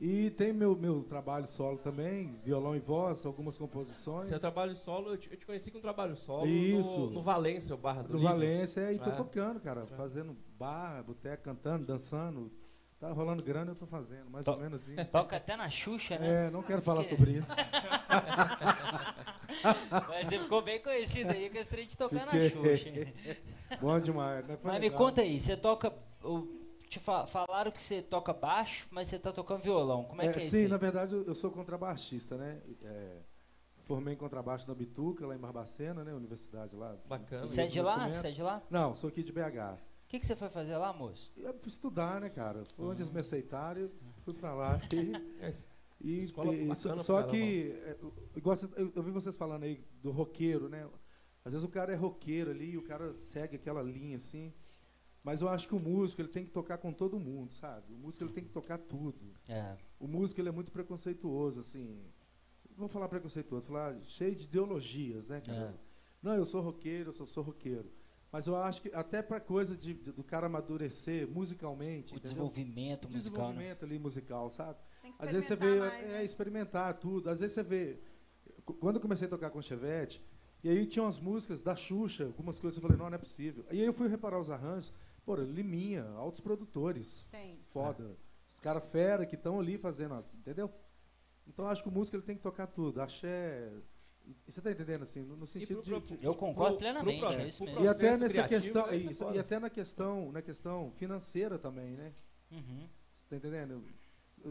[0.00, 4.24] E tem meu, meu trabalho solo também, violão e voz, algumas composições.
[4.24, 6.98] Seu trabalho solo, eu te, eu te conheci com um trabalho solo Isso.
[6.98, 8.32] No, no Valência, o bar do No Livre.
[8.32, 9.14] Valência, e tô É.
[9.14, 12.50] tocando, cara, fazendo bar, boteco, cantando, dançando.
[12.98, 14.94] Tá rolando grana, eu tô fazendo, mais To- ou menos assim.
[15.10, 16.46] Toca até na Xuxa, né?
[16.46, 17.52] É, não quero falar Que- sobre isso.
[20.08, 22.42] Mas você ficou bem conhecido aí com esse trem de tocar Fiquei.
[22.42, 22.90] na Xuxa.
[23.80, 24.58] Bom demais, né?
[24.62, 24.98] Mas me legal.
[24.98, 25.92] conta aí, você toca.
[26.22, 26.63] o-
[26.94, 30.04] te fa- falaram que você toca baixo, mas você tá tocando violão.
[30.04, 30.56] Como é, que é isso?
[30.56, 32.60] sim, na verdade eu, eu sou contrabaixista, né?
[32.82, 33.18] É,
[33.82, 36.14] formei em contrabaixo na Bituca, lá em Barbacena, né?
[36.14, 36.96] Universidade lá.
[37.06, 37.46] Bacana.
[37.46, 38.08] Você é de lá?
[38.10, 38.62] Você é de lá?
[38.70, 39.74] Não, sou aqui de BH.
[40.06, 41.32] O que, que você foi fazer lá, moço?
[41.36, 42.62] E Eu fui estudar, né, cara?
[42.76, 43.14] Foi onde eles Uhum.
[43.14, 43.90] me aceitaram, eu
[44.24, 44.78] fui pra lá.
[44.92, 45.50] E, É,
[46.00, 49.34] e- Escola e- bacana só pra que, é, eu- igual vocês- eu, eu vi vocês
[49.36, 50.86] falando aí do roqueiro, né?
[51.44, 54.52] Às vezes o cara é roqueiro ali e o cara segue aquela linha assim.
[55.24, 57.92] Mas eu acho que o músico ele tem que tocar com todo mundo, sabe?
[57.94, 59.34] O músico ele tem que tocar tudo.
[59.48, 59.74] É.
[59.98, 61.98] O músico ele é muito preconceituoso, assim.
[62.70, 65.74] Não vou falar preconceituoso, vou falar cheio de ideologias, né, cara?
[65.74, 65.94] É.
[66.22, 67.90] Não, eu sou roqueiro, eu sou, sou roqueiro.
[68.30, 72.20] Mas eu acho que até para coisa de, de- do cara amadurecer musicalmente, O entendeu?
[72.32, 73.14] desenvolvimento O musical.
[73.14, 73.18] né?
[73.52, 74.78] desenvolvimento ali musical, sabe?
[75.00, 76.24] Tem que Às vezes você vê, experimentar mais, é, né?
[76.24, 77.30] experimentar tudo.
[77.30, 77.98] Às vezes você vê.
[78.66, 80.20] qu- Quando eu comecei a tocar com Chevette,
[80.64, 83.64] e aí tinha umas músicas da Xuxa, algumas coisas, eu falei, não, não é possível.
[83.70, 84.92] E aí eu fui reparar os arranjos,
[85.24, 87.58] pô, Liminha, altos produtores, Tem.
[87.72, 88.16] foda.
[88.54, 90.70] Os caras fera que estão ali fazendo, ó, entendeu?
[91.46, 93.00] Então eu acho que o músico ele tem que tocar tudo.
[93.00, 93.70] Axé.
[94.46, 95.20] Você tá entendendo assim?
[95.22, 97.66] No, no sentido pro- de- de, Eu concordo Pro- plenamente, pro é proce- isso pro
[97.66, 97.84] mesmo.
[97.84, 99.36] e até processo nessa criativo, questão, isso, foda.
[99.36, 102.12] e até na questão, na questão financeira também, né?
[102.50, 102.88] Uhum.
[103.20, 103.84] Você tá entendendo?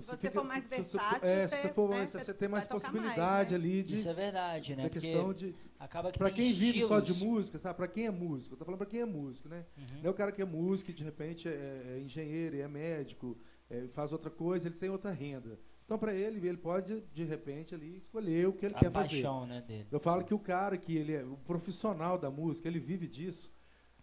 [0.01, 2.67] Se você for mais versátil, é, você, se você for, né, você, você tem mais
[2.67, 3.55] possibilidade mais, né?
[3.55, 4.83] ali de Isso é verdade, né?
[4.83, 7.33] Porque questão de acaba que quem vive só de estilos.
[7.33, 7.75] música, sabe?
[7.77, 9.65] Para quem é músico, eu tô falando para quem é músico, né?
[9.77, 9.99] Uhum.
[10.01, 11.51] Não é o cara que é músico e de repente é,
[11.95, 13.37] é engenheiro, é médico,
[13.69, 15.59] é, faz outra coisa, ele tem outra renda.
[15.85, 19.09] Então para ele, ele pode de repente ali escolher o que ele A quer fazer.
[19.21, 19.87] paixão, né, dele.
[19.91, 23.51] Eu falo que o cara que ele é o profissional da música, ele vive disso,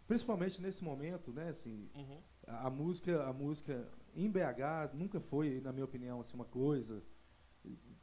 [0.06, 1.48] principalmente nesse momento, né?
[1.48, 2.18] Assim, Uhum.
[2.50, 7.02] A, a música, a música em BH nunca foi, na minha opinião, assim, uma coisa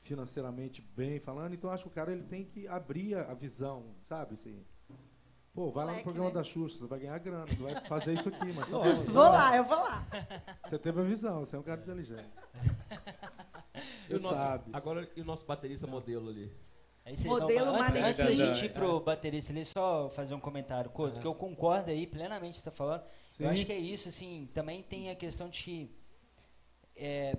[0.02, 1.54] financeiramente bem falando.
[1.54, 4.36] Então acho que o cara ele tem que abrir a, a visão, sabe?
[4.36, 4.64] Assim,
[5.54, 6.36] pô, vai lá no programa né?
[6.36, 9.12] da Xuxa, você vai ganhar grana, você vai fazer isso aqui, mas tá Lógico.
[9.12, 10.06] Vou lá, eu vou lá.
[10.66, 12.30] Você teve a visão, você é um cara inteligente.
[14.10, 14.72] E o Você nosso, sabe.
[14.74, 16.52] agtá e o nosso baterista modelo ali?
[17.08, 18.06] Aí Modelo não, antes, manequim.
[18.10, 18.74] antes da gente ir É.
[18.74, 22.64] pro baterista ali, só fazer um comentário, Couto, que eu concordo aí plenamente com o
[22.64, 23.02] que você tá falando.
[23.40, 23.54] Eu Sim.
[23.54, 25.92] acho que é isso, assim, também tem a questão de que
[26.98, 27.38] é,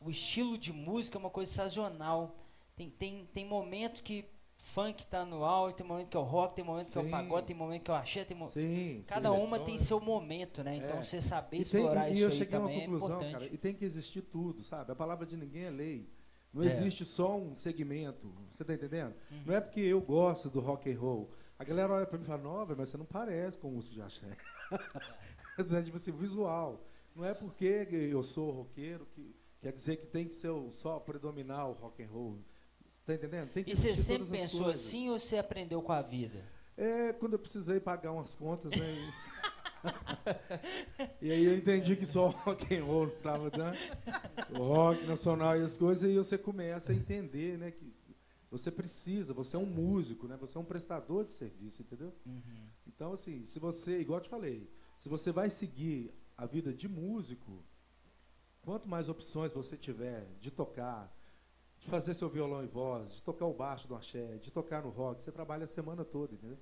[0.00, 2.34] o estilo de música é uma coisa sazonal.
[2.76, 4.24] Tem, tem, tem momento que
[4.56, 7.04] funk tá no alto, tem momento que é o rock, tem momento que é o
[7.04, 7.10] Sim.
[7.10, 9.36] pagode, tem momento que é o axé, tem mo- Sim, Cada sim.
[9.36, 10.76] uma tem seu momento, né?
[10.76, 11.02] Então É.
[11.04, 13.08] você saber E, tem, explorar e isso eu aí cheguei a uma também é conclusão,
[13.16, 13.32] importante.
[13.32, 14.92] cara, e tem que existir tudo, sabe?
[14.92, 16.08] A palavra de ninguém é lei.
[16.52, 16.66] Não É.
[16.66, 18.32] existe só um segmento.
[18.56, 19.14] Você tá entendendo?
[19.30, 19.42] Uhum.
[19.46, 21.30] Não é porque eu gosto do rock and roll.
[21.58, 24.02] A galera olha pra mim e fala, velho, mas você não parece com músico de
[24.02, 24.36] axé.
[25.58, 26.80] É tipo assim, visual.
[27.16, 31.00] Não é porque eu sou roqueiro que quer dizer que tem que ser o- só
[31.00, 32.38] predominar o rock and roll.
[32.88, 33.50] Você tá entendendo?
[33.66, 34.86] E você sempre pensou coisas.
[34.86, 36.44] assim ou você aprendeu com a vida?
[36.76, 39.12] É, quando eu precisei pagar umas contas, né?
[41.20, 43.76] e aí eu entendi que só o rock and roll tava dando.
[44.50, 47.70] O rock nacional e as coisas, e você começa a entender, né?
[47.70, 47.92] Que
[48.50, 50.36] você precisa, você é um músico, né?
[50.40, 52.12] Você é um prestador de serviço, entendeu?
[52.86, 56.88] Então, assim, se você, igual eu te falei, se você vai seguir a vida de
[56.88, 57.62] músico,
[58.62, 61.12] quanto mais opções você tiver de tocar,
[61.78, 64.90] de fazer seu violão e voz, de tocar o baixo do axé, de tocar no
[64.90, 66.58] rock, você trabalha a semana toda, entendeu?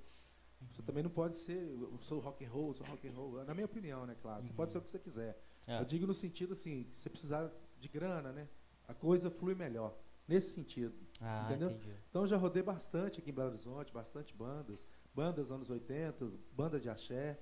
[0.73, 3.55] Você também não pode ser, eu sou rock and roll, sou rock and roll, na
[3.55, 4.43] minha opinião, né, claro.
[4.43, 5.39] Você pode ser o que você quiser.
[5.67, 5.81] É.
[5.81, 8.49] Eu digo no sentido assim, que você precisar de grana, né?
[8.89, 9.97] A coisa flui melhor.
[10.29, 10.95] Nesse sentido.
[11.21, 11.71] Ah, Entendeu?
[11.71, 11.95] entendi.
[12.11, 16.81] Então eu já rodei bastante aqui em Belo Horizonte, bastante bandas, bandas anos 80, banda
[16.81, 17.39] de axé,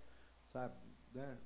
[0.47, 0.75] sabe?
[1.13, 1.39] Né?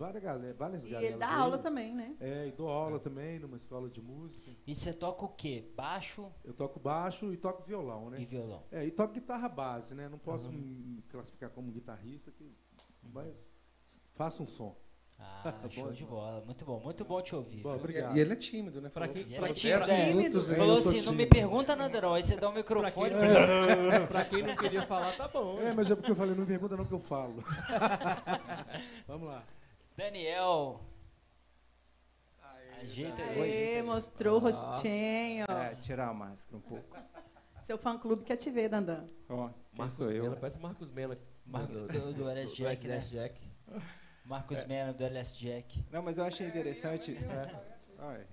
[0.00, 2.16] Várias galera, várias E ele dá aula também, né?
[2.20, 4.50] É, e dou aula também numa escola de música.
[4.66, 5.70] E você toca o quê?
[5.76, 8.18] Baixo Eu toco baixo e toco violão, né?
[8.18, 8.62] e violão.
[8.72, 10.08] É, e toco guitarra base, né?
[10.08, 10.52] Não posso Uhum.
[10.52, 12.50] me classificar como guitarrista, que,
[13.12, 13.46] mas
[14.14, 14.74] faço um som.
[15.18, 16.42] Ah, Bom show de bola.
[16.46, 17.60] Muito bom, muito bom te ouvir.
[17.60, 18.16] Bom, obrigado.
[18.16, 18.88] E ele é tímido, né?
[18.88, 20.14] Pra E falou ela é tímida, 10 é.
[20.14, 21.28] minutos, É, Falou assim, não me tímido.
[21.28, 23.10] pergunta nada não, aí você dá o Pra quem, microfone.
[23.10, 25.58] não, pra quem não queria falar, tá bom.
[25.60, 27.44] É, mas é porque eu falei, não pergunta não que eu falo.
[29.06, 29.44] Vamos lá.
[30.00, 30.80] Daniel.
[32.80, 33.40] Ajeita aí.
[33.42, 35.44] Aê, mostrou o rostinho.
[35.46, 36.96] É, tirar a máscara um pouco.
[37.60, 39.06] Seu fã-clube quer te ver, Dandan.
[39.28, 40.22] Ó, quem Marcos sou eu?
[40.22, 41.18] Mena, parece Marcos Mena.
[41.44, 42.98] Marcos do, do, do LS Jack, né?
[43.00, 43.38] Jack.
[44.24, 45.84] Marcos Mena do LS Jack.
[45.90, 47.18] Não, mas eu achei interessante.
[47.98, 48.26] Olha,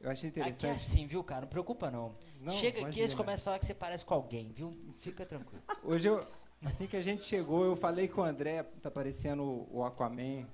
[0.00, 0.86] eu achei Aqui é interessante.
[0.86, 1.42] assim, viu, cara?
[1.42, 2.16] Não preocupa não.
[2.40, 3.04] Não, Chega aqui, imagina.
[3.04, 4.74] eles começam a falar que você parece com alguém, viu?
[5.00, 5.62] Fica tranquilo.
[5.82, 6.26] Hoje eu,
[6.64, 10.48] assim que a gente chegou, eu falei com o André, tá parecendo o Aquaman.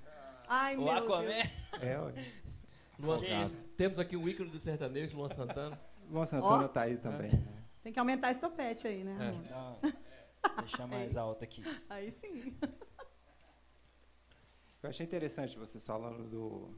[0.53, 1.27] Ai, O meu Aquaman.
[1.27, 1.49] Deus.
[1.83, 2.11] É, ó,
[2.99, 3.19] Luan,
[3.77, 5.81] temos aqui um ícone do sertanejo, Luan Santana.
[6.11, 6.69] Luan Santana Ó.
[6.69, 7.31] tá aí também.
[7.31, 7.65] né?
[7.83, 9.17] Tem que aumentar esse topete aí, né?
[9.49, 9.51] É.
[9.53, 9.79] Não,
[10.61, 11.63] deixar mais alto aqui.
[11.89, 12.53] Aí sim.
[14.83, 16.75] Eu achei interessante vocês falando do,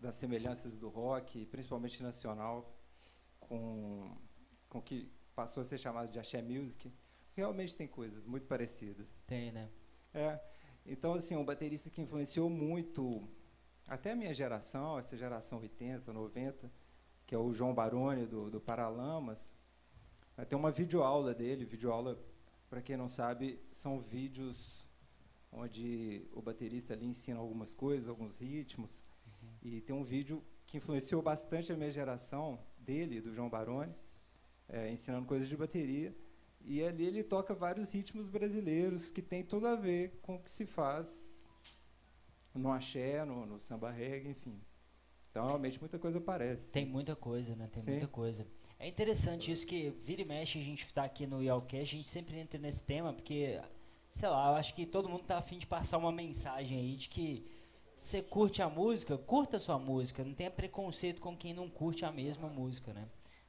[0.00, 2.74] das semelhanças do rock, principalmente nacional,
[3.40, 4.16] com
[4.68, 6.92] com o que passou a ser chamado de axé music.
[7.34, 9.06] Realmente tem coisas muito parecidas.
[9.26, 9.68] Tem, né?
[10.14, 10.40] É.
[10.88, 13.28] Então, assim, um baterista que influenciou muito
[13.88, 16.70] até a minha geração, essa geração 80, 90,
[17.26, 19.56] que é o João Baroni, do, do Paralamas.
[20.48, 21.64] Ter uma videoaula dele.
[21.64, 22.18] Videoaula,
[22.70, 24.84] para quem não sabe, são vídeos
[25.50, 29.02] onde o baterista ali ensina algumas coisas, alguns ritmos.
[29.62, 33.92] E tem um vídeo que influenciou bastante a minha geração, dele, do João Baroni,
[34.68, 36.14] é, ensinando coisas de bateria.
[36.66, 40.50] E ali ele toca vários ritmos brasileiros que tem tudo a ver com o que
[40.50, 41.32] se faz
[42.52, 44.60] no axé, no, no samba reggae, enfim.
[45.30, 46.72] Então, realmente, muita coisa aparece.
[46.72, 47.68] Tem muita coisa, né?
[47.72, 47.90] Tem Sim.
[47.92, 48.44] muita coisa.
[48.80, 52.08] É interessante isso que vira e mexe a gente tá aqui no Yalcast, a gente
[52.08, 53.60] sempre entra nesse tema, porque,
[54.14, 57.08] sei lá, eu acho que todo mundo tá afim de passar uma mensagem aí de
[57.08, 57.46] que
[57.96, 62.04] você curte a música, curta a sua música, não tenha preconceito com quem não curte
[62.04, 63.06] a mesma música, né?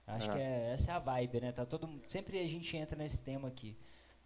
[0.08, 0.34] Acho É.
[0.34, 1.52] que é, essa é a vibe, né?
[1.52, 3.78] Tá todo, mundo- sempre a gente entra nesse tema aqui.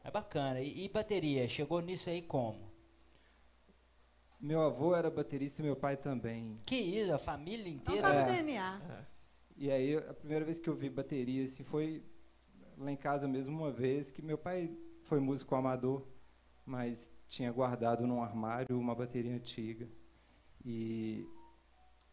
[0.04, 0.62] É bacana.
[0.62, 2.72] E, e bateria, chegou nisso aí como?
[4.40, 6.60] Meu avô era baterista e meu pai também.
[6.66, 8.10] Que isso, a família Então inteira?
[8.10, 8.26] tá É.
[8.26, 9.06] no DNA.
[9.56, 12.04] E aí, a primeira vez que eu vi bateria, assim, foi
[12.78, 16.08] lá em casa mesmo uma vez, que meu pai foi músico amador,
[16.66, 19.88] mas tinha guardado num armário uma bateria antiga.
[20.66, 21.28] E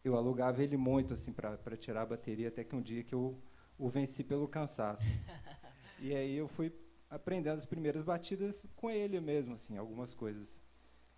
[0.04, 3.38] eu alugava ele muito, assim, para tirar a bateria, até que um dia que eu
[3.78, 5.04] o venci pelo cansaço.
[6.00, 6.72] e aí eu fui
[7.08, 10.60] aprendendo as primeiras batidas com ele mesmo, assim, algumas coisas.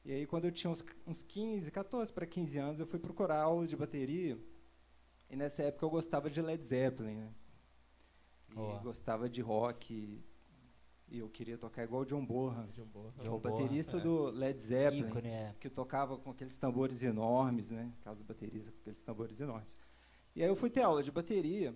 [0.04, 3.40] E aí, quando eu tinha uns, uns 15, 14 para 15 anos, eu fui procurar
[3.40, 4.38] aula de bateria.
[5.28, 7.34] E nessa época eu gostava de Led Zeppelin, né?
[8.50, 8.78] E Boa.
[8.80, 10.24] gostava de rock.
[11.08, 13.12] E eu queria tocar igual o John Bonham, John Bonham.
[13.12, 14.00] que é o baterista é.
[14.00, 15.54] do Led Zeppelin, Ícone, é.
[15.58, 17.92] que tocava com aqueles tambores enormes, né?
[18.02, 19.76] Caso baterista com aqueles tambores enormes.
[20.34, 21.74] E aí eu fui ter aula de bateria.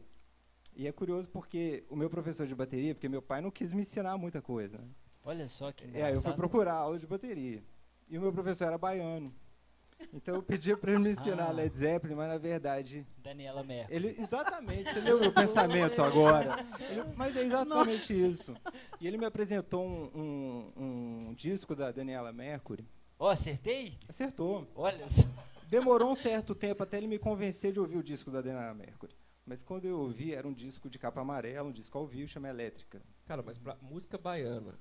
[0.77, 3.83] E é curioso porque o meu professor de bateria, porque meu pai não quis me
[3.83, 4.89] ensinar muita coisa, né?
[5.25, 6.37] Olha só que É, aí eu fui engraçado.
[6.37, 7.63] procurar aula de bateria.
[8.09, 9.33] E o meu professor era baiano.
[10.13, 11.53] Então eu pedia para ele me ensinar Ah.
[11.53, 13.97] Led Zeppelin, mas na verdade Daniela Merkel.
[13.97, 16.57] ele, exatamente, você leu meu pensamento agora.
[16.91, 18.55] Ele- mas é exatamente isso.
[19.01, 20.11] E ele me apresentou um,
[20.77, 22.87] um- um disco da Daniela Mercury.
[23.19, 23.97] Ó, acertei?
[24.09, 24.67] Acertou.
[24.75, 25.23] Olha só.
[25.69, 29.15] Demorou um certo tempo até ele me convencer de ouvir o disco da Daniela Mercury.
[29.47, 32.49] Mas quando eu ouvi, era um disco de capa amarela, um disco ao vivo, chama
[32.49, 33.03] Elétrica.
[33.27, 34.79] Cara, mas pra música baiana,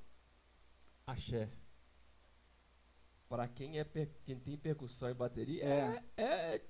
[1.05, 1.49] axé,
[3.27, 6.61] pra quem, é per- quem tem percussão e bateria, é, é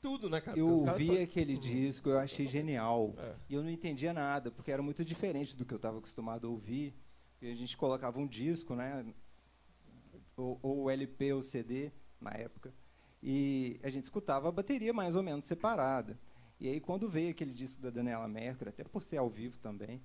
[0.00, 0.58] tudo, né, cara?
[0.58, 3.14] Eu ouvi só- aquele disco, eu achei genial.
[3.18, 3.34] É.
[3.48, 6.50] E eu não entendia nada, porque era muito diferente do que eu estava acostumado a
[6.50, 6.94] ouvir.
[7.42, 9.04] E a gente colocava um disco, né?
[10.36, 12.72] Ou, ou LP ou CD, na época.
[13.22, 16.18] E a gente escutava a bateria mais ou menos separada.
[16.60, 20.02] E aí, quando veio aquele disco da Daniela Mercury, até por ser ao vivo também,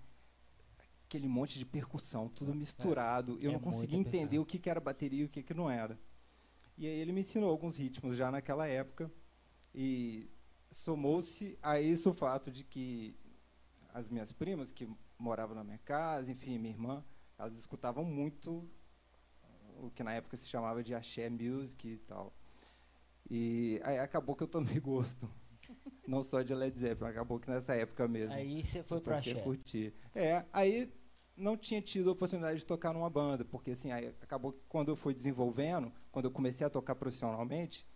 [1.05, 3.37] aquele monte de percussão, tudo misturado.
[3.41, 5.69] Eu É não conseguia entender o que, que era bateria e o que, que não
[5.69, 5.99] era.
[6.77, 9.11] E aí ele me ensinou alguns ritmos já naquela época.
[9.73, 10.29] E
[10.71, 13.15] somou-se a isso o fato de que
[13.93, 17.03] as minhas primas, que moravam na minha casa, enfim, minha irmã,
[17.37, 18.69] elas escutavam muito
[19.81, 22.33] o que na época se chamava de axé music e tal.
[23.29, 25.29] E aí acabou que eu tomei gosto.
[26.07, 28.33] Não só de Led Zeppelin, acabou que nessa época mesmo.
[28.33, 29.43] Aí você foi eu pro passei a axé.
[29.43, 29.93] curtir.
[30.15, 30.91] É, aí
[31.37, 34.89] não tinha tido a oportunidade de tocar numa banda, porque assim, aí acabou que quando
[34.89, 37.87] eu fui desenvolvendo, quando eu comecei a tocar profissionalmente,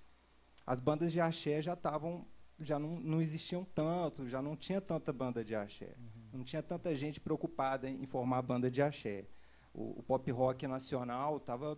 [0.65, 2.25] as bandas de axé já estavam,
[2.59, 5.95] já não, não existiam tanto, já não tinha tanta banda de axé.
[5.97, 6.39] Uhum.
[6.39, 9.25] Não tinha tanta gente preocupada em formar banda de axé.
[9.73, 11.77] O, o pop rock nacional estava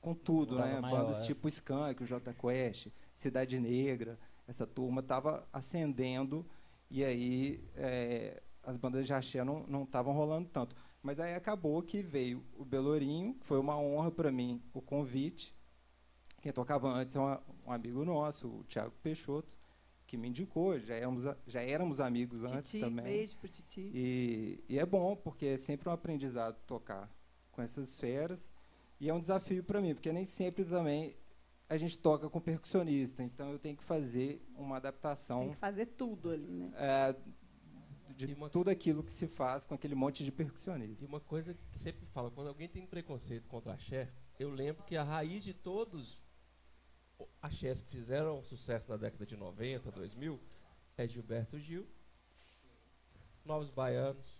[0.00, 0.80] com tudo, né?
[0.80, 1.24] maior, Bandas é.
[1.24, 4.18] tipo Skank, o J Quest, Cidade Negra,
[4.52, 6.46] essa turma estava ascendendo
[6.90, 10.76] e aí é, as bandas de axé não estavam rolando tanto.
[11.02, 15.54] Mas aí acabou que veio o Belourinho, foi uma honra para mim o convite.
[16.40, 19.48] Quem tocava antes é um amigo nosso, o Thiago Peixoto,
[20.06, 23.04] que me indicou, já éramos, já éramos amigos antes Titi, também.
[23.04, 23.90] beijo pro Titi.
[23.94, 27.10] E, e é bom, porque é sempre um aprendizado tocar
[27.50, 28.52] com essas feras.
[29.00, 31.16] E é um desafio para mim, porque nem sempre também
[31.72, 33.22] a gente toca com percussionista.
[33.22, 36.70] Então eu tenho que fazer uma Tem adaptação que fazer tudo ali, né?
[36.76, 37.16] é,
[38.14, 41.02] de uma- tudo aquilo que se faz com aquele monte de percussionista.
[41.02, 44.96] E uma coisa que sempre fala, quando alguém tem preconceito contra axé, eu lembro que
[44.96, 46.20] a raiz de todos
[47.18, 50.38] os axés que fizeram sucesso na década de 90, 2000,
[50.98, 51.86] é Gilberto Gil,
[53.44, 54.38] Novos Baianos.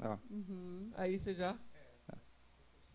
[0.00, 0.90] Ó, Uhum.
[0.94, 1.56] Aí você já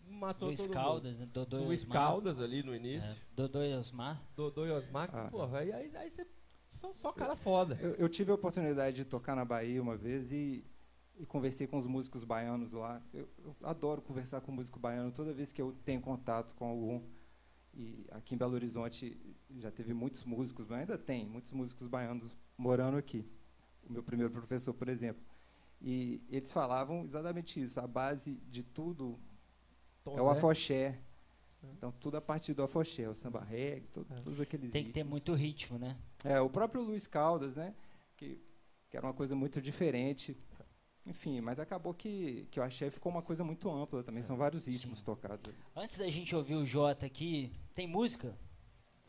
[0.08, 1.26] matou Luiz todo Caldas, né?
[1.32, 1.66] Dodô mundo.
[1.66, 1.94] e Luiz Osmar.
[1.98, 4.22] Caldas ali no início, É, Dodô e Osmar.
[4.36, 5.28] Dodô e Osmar, que, Ah.
[5.30, 6.26] porra, aí, aí, aí você
[6.70, 7.78] só, só cara foda.
[7.82, 10.64] eu, eu tive a oportunidade de tocar na Bahia uma vez e,
[11.18, 13.02] e conversei com os músicos baianos lá.
[13.14, 17.02] Eu, eu adoro conversar com músico baiano toda vez que eu tenho contato com algum.
[17.76, 19.20] E aqui em Belo Horizonte
[19.58, 23.26] já teve muitos músicos, mas ainda tem muitos músicos baianos morando aqui.
[23.88, 25.24] O meu primeiro professor, por exemplo.
[25.82, 27.80] E eles falavam exatamente isso.
[27.80, 29.20] A base de tudo
[30.04, 30.38] Tom é o Zé.
[30.38, 31.00] afoxé.
[31.78, 34.16] Então, tudo a partir do afoxé, o samba reggae, to- É.
[34.22, 35.12] todos aqueles Tem que ter ritmos.
[35.12, 35.98] muito ritmo, né?
[36.24, 37.74] É, o próprio Luiz Caldas, né?
[38.18, 38.38] Que,
[38.90, 40.38] que era uma coisa muito diferente.
[41.06, 44.68] Enfim, mas acabou que, que o axé ficou uma coisa muito ampla também, são vários
[44.68, 45.06] ritmos Sim.
[45.06, 45.54] tocados.
[45.76, 48.38] Antes da gente ouvir o Jota aqui, tem música?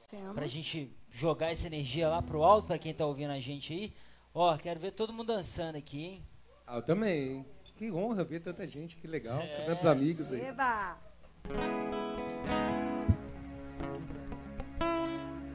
[0.08, 0.34] Temos.
[0.34, 3.92] Pra gente jogar essa energia lá pro alto, pra quem tá ouvindo a gente aí.
[4.32, 6.22] Ó, quero ver todo mundo dançando aqui, hein?
[6.66, 7.28] Ah, eu também.
[7.38, 7.46] hein?
[7.76, 9.40] Que honra ver tanta gente, que legal.
[9.40, 9.64] É.
[9.66, 10.40] Tantos amigos aí.
[10.46, 10.96] Eba!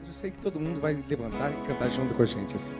[0.06, 2.74] Eu sei que todo mundo vai levantar e cantar junto com a gente assim.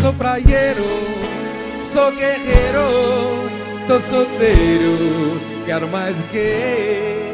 [0.00, 0.82] Sou praieiro,
[1.84, 2.80] sou guerreiro,
[3.86, 7.29] tô solteiro, quero mais que?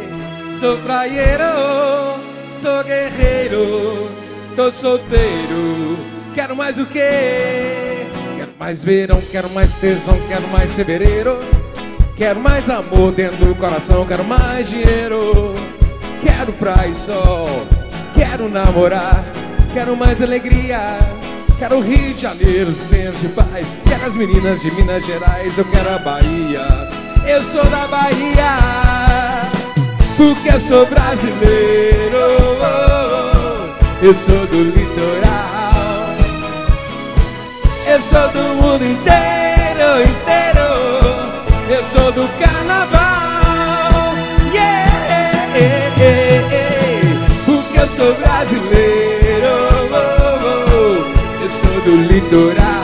[0.58, 2.18] Sou praieiro,
[2.50, 4.10] sou guerreiro,
[4.56, 5.98] tô solteiro,
[6.34, 8.06] quero mais o que?
[8.36, 11.38] Quero mais verão, quero mais tesão, quero mais fevereiro,
[12.16, 15.52] quero mais amor dentro do coração, quero mais dinheiro,
[16.22, 17.46] quero praia e sol,
[18.14, 19.26] quero namorar,
[19.74, 20.98] quero mais alegria.
[21.58, 23.66] Quero Rio de Janeiro, os tempos de paz.
[23.88, 26.66] Quero as meninas de Minas Gerais, eu quero a Bahia.
[27.26, 28.95] Eu sou da Bahia,
[30.16, 32.16] porque eu sou brasileiro.
[34.02, 36.14] Eu sou do litoral,
[37.88, 40.66] eu sou do mundo inteiro, inteiro.
[41.68, 44.14] Eu sou do carnaval,
[44.54, 45.50] yeah,
[47.46, 49.46] porque eu sou brasileiro.
[51.42, 52.75] Eu sou do litoral.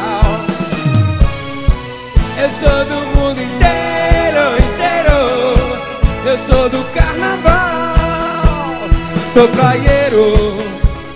[9.32, 10.58] Sou praieiro,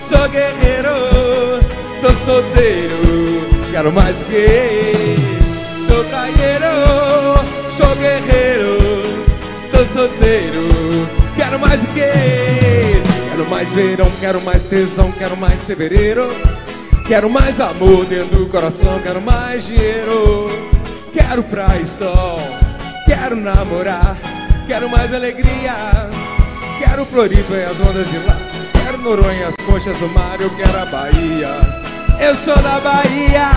[0.09, 0.89] sou guerreiro,
[2.01, 5.15] tô solteiro, quero mais que.
[5.87, 6.65] Sou praieiro,
[7.71, 8.79] sou guerreiro,
[9.71, 10.67] tô solteiro,
[11.37, 13.03] quero mais que?
[13.29, 16.31] Quero mais verão, quero mais tesão, quero mais fevereiro.
[17.07, 20.47] Quero mais amor dentro do coração, quero mais dinheiro.
[21.13, 22.41] Quero praia e sol,
[23.05, 24.17] quero namorar,
[24.67, 26.09] quero mais alegria.
[26.97, 28.39] Quero Floripa e as ondas de lá,
[28.73, 31.51] quero Noronha as conchas do mar, eu quero a Bahia.
[32.19, 33.51] Eu sou da Bahia,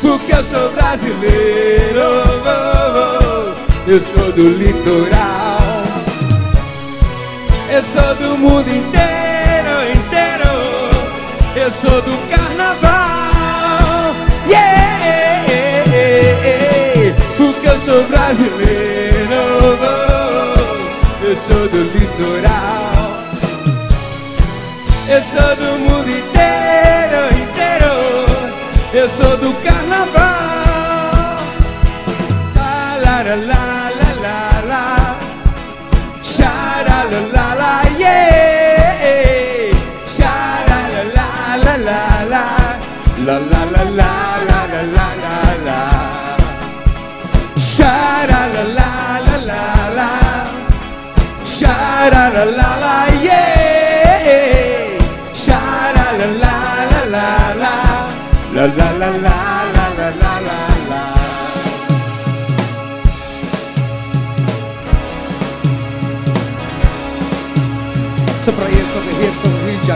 [0.00, 2.00] porque eu sou brasileiro.
[3.88, 5.58] Eu sou do litoral,
[7.72, 10.48] eu sou do mundo inteiro, inteiro.
[11.56, 14.14] Eu sou do carnaval,
[14.46, 15.02] yeah,
[17.36, 19.09] porque eu sou brasileiro
[21.46, 23.16] sou do litoral.
[25.08, 27.92] Eu sou do mundo inteiro, inteiro.
[28.92, 31.36] Eu sou do carnaval.
[32.56, 34.38] Lá, lá, lá, lá, lá, lá,
[34.70, 35.18] lá.
[36.38, 36.54] lá,
[36.86, 38.08] lá, lá, lá, lá, lá,
[40.60, 42.00] lá, lá, lá, lá,
[42.32, 42.44] lá.
[43.26, 44.12] Lá, lá, lá, lá,
[44.48, 44.60] lá,
[44.96, 45.36] lá, lá,
[45.66, 45.80] lá.
[47.58, 48.09] Xará.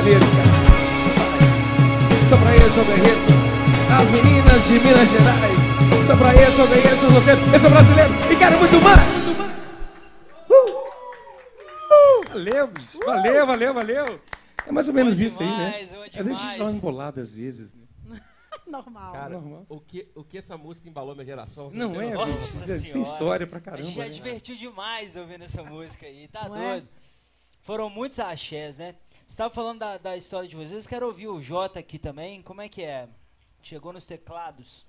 [0.05, 0.55] Janeiro, cara.
[2.42, 6.18] Praia, sou guerreiro, sou as meninas de Minas Gerais.
[6.18, 9.28] Praia, sou guerreiro, sou solteiro, eu sou brasileiro e quero muito mais.
[10.50, 10.55] Uh!
[11.90, 12.28] Uh!
[12.28, 12.98] Valeu, bicho.
[13.07, 14.20] valeu, valeu, valeu.
[14.66, 15.84] É mais ou menos isso aí, né?
[15.86, 16.59] demais, Às vezes a gente demais.
[16.59, 17.74] dá uma embolada às vezes.
[17.74, 18.20] Né?
[18.66, 19.12] Normal.
[19.12, 19.66] Cara, normal.
[19.68, 21.70] o que, o que essa música embalou minha geração?
[21.72, 22.14] Não tem é?
[22.14, 22.64] Nossa bicho?
[22.66, 23.00] Tem Senhora.
[23.00, 23.82] história pra A caramba.
[23.84, 24.09] gente já né?
[24.11, 26.70] divertiu demais ouvindo essa música aí, tá Não é?
[26.72, 26.88] doido?
[27.61, 28.94] Foram muitos axés, né?
[29.35, 32.61] Você tava falando da, da história de vocês, quero ouvir o Jota aqui também, como
[32.62, 33.09] é que é?
[33.64, 34.87] Chegou nos teclados?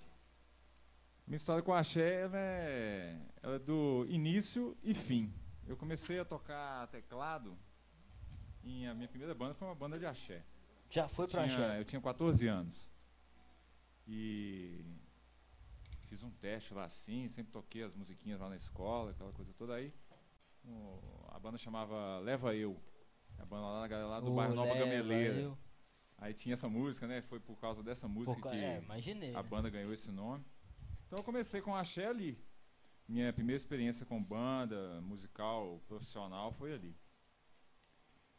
[1.26, 5.34] Minha história com a axé ela é, ela é do início e fim.
[5.66, 7.58] Eu comecei a tocar teclado
[8.64, 10.44] e a minha primeira banda foi uma banda de axé.
[10.92, 11.80] Já foi Tinha- axé?
[11.80, 12.88] eu tinha 14 anos.
[14.08, 14.86] E
[16.04, 19.74] fiz um teste lá assim, sempre toquei as musiquinhas lá na escola, aquela coisa toda
[19.74, 19.92] aí.
[20.64, 22.80] o- a banda chamava Leva Eu.
[23.38, 25.58] A banda lá, da galera lá do Ô, bairro Nova leva Gameleira.
[26.18, 27.22] Aí tinha essa música, né?
[27.22, 29.32] Foi por causa dessa música Por que é, imaginei.
[29.32, 29.50] a né?
[29.50, 30.46] banda ganhou esse nome.
[31.06, 32.38] Então eu comecei com axé ali.
[33.08, 36.96] Minha primeira experiência com banda, musical, profissional foi ali.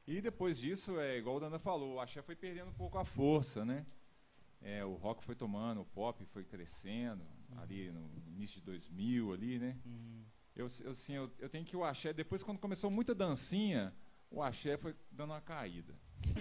[0.06, 3.04] E depois disso, é igual o Dana falou, o axé foi perdendo um pouco a
[3.04, 3.84] força, né?
[4.60, 7.24] É, o rock foi tomando, o pop foi crescendo,
[7.56, 9.78] ali no início de 2000 ali, né?
[9.86, 10.24] Hum.
[10.54, 13.94] Eu, eu, assim, eu, eu tenho que o axé, depois quando começou muita dancinha,
[14.30, 15.94] o axé foi dando uma caída.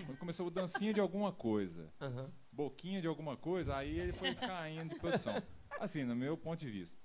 [0.06, 2.32] Quando começou dancinha de alguma coisa, Aham.
[2.52, 5.34] boquinha de alguma coisa, aí ele foi caindo de produção.
[5.80, 6.98] Assim, no meu ponto de vista.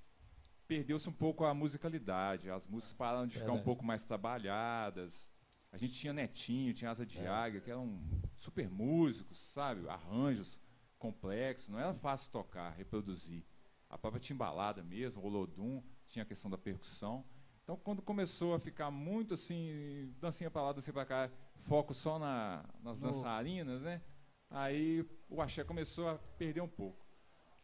[0.66, 3.64] Perdeu-se um pouco a musicalidade, as músicas pararam de ficar um Verdade.
[3.64, 5.28] pouco mais trabalhadas.
[5.72, 7.26] A gente tinha Netinho, tinha Asa de É.
[7.26, 8.00] Águia, que eram
[8.36, 9.88] super músicos, sabe?
[9.88, 10.60] Arranjos
[10.98, 13.44] complexos, não era fácil tocar, reproduzir.
[13.88, 17.24] A própria timbalada mesmo, o Olodum, tinha a questão da percussão.
[17.70, 21.30] Então, quando começou a ficar muito assim, dancinha pra lá, dancinha pra cá,
[21.68, 24.02] foco só na, nas No- dançarinas, né?
[24.50, 27.06] Aí o axé começou a perder um pouco.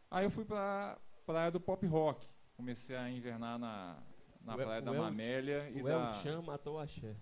[0.09, 2.25] Aí eu fui pra praia do pop rock.
[2.55, 4.01] Comecei a invernar na,
[4.39, 5.91] na O praia da o El- Mamélia e O da...
[5.91, 7.13] El Chan matou o axé.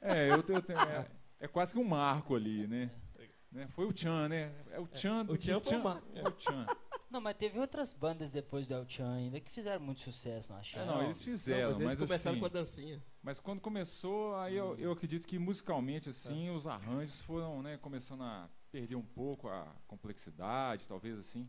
[0.00, 1.06] É, eu, eu tenho, é,
[1.38, 2.90] é quase que um marco ali, né?
[3.50, 3.66] Né?
[3.68, 4.50] Foi o Chan, né?
[4.70, 6.64] É o Chan do o Chan foi um marco, É o Chan.
[7.12, 10.58] Não, mas teve outras bandas depois do El Chan ainda que fizeram muito sucesso no
[10.58, 10.80] axé.
[10.80, 13.02] É, não, eles fizeram, Não, mas eles mas, começaram assim, com a dancinha.
[13.22, 18.22] mas quando começou, aí eu, eu acredito que musicalmente, assim, os arranjos foram, né, começando
[18.22, 21.46] a perder um pouco a complexidade, talvez assim.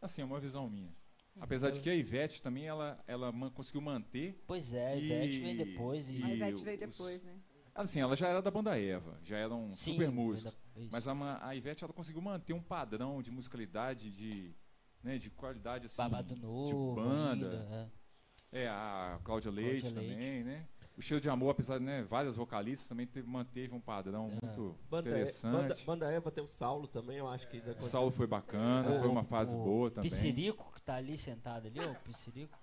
[0.00, 0.94] Assim, é uma visão minha.
[1.40, 4.40] Apesar de que a Ivete também, ela, ela man- conseguiu manter.
[4.46, 6.22] Pois é, a E- Ivete vem depois e.
[6.22, 7.40] A Ivete veio depois, né?
[7.74, 10.52] Assim, ela já era da banda Eva, já eram Sim, super isso.
[10.90, 14.54] Mas a, a Ivete ela conseguiu manter um padrão de musicalidade, de,
[15.02, 15.96] né, de qualidade assim.
[15.96, 17.46] Babado novo, banda.
[17.60, 17.92] ainda,
[18.52, 19.94] É, a Cláudia Cláudia Leite Leite.
[19.94, 20.66] também, né?
[20.96, 24.30] O Cheiro de Amor, apesar de né, várias vocalistas, também teve, manteve um padrão É.
[24.30, 25.86] muito Banda, banda, interessante.
[25.86, 27.56] banda Eva tem o Saulo também, eu acho que.
[27.56, 30.10] ainda O Saulo foi bacana, O- foi uma fase o boa também.
[30.10, 32.58] Piscirico, que tá ali sentado ali, ó, o Piscirico,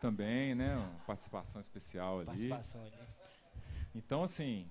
[0.00, 0.76] Também, né?
[0.76, 2.26] Uma participação especial ali.
[2.26, 2.92] participação ali.
[3.94, 4.68] Então, assim,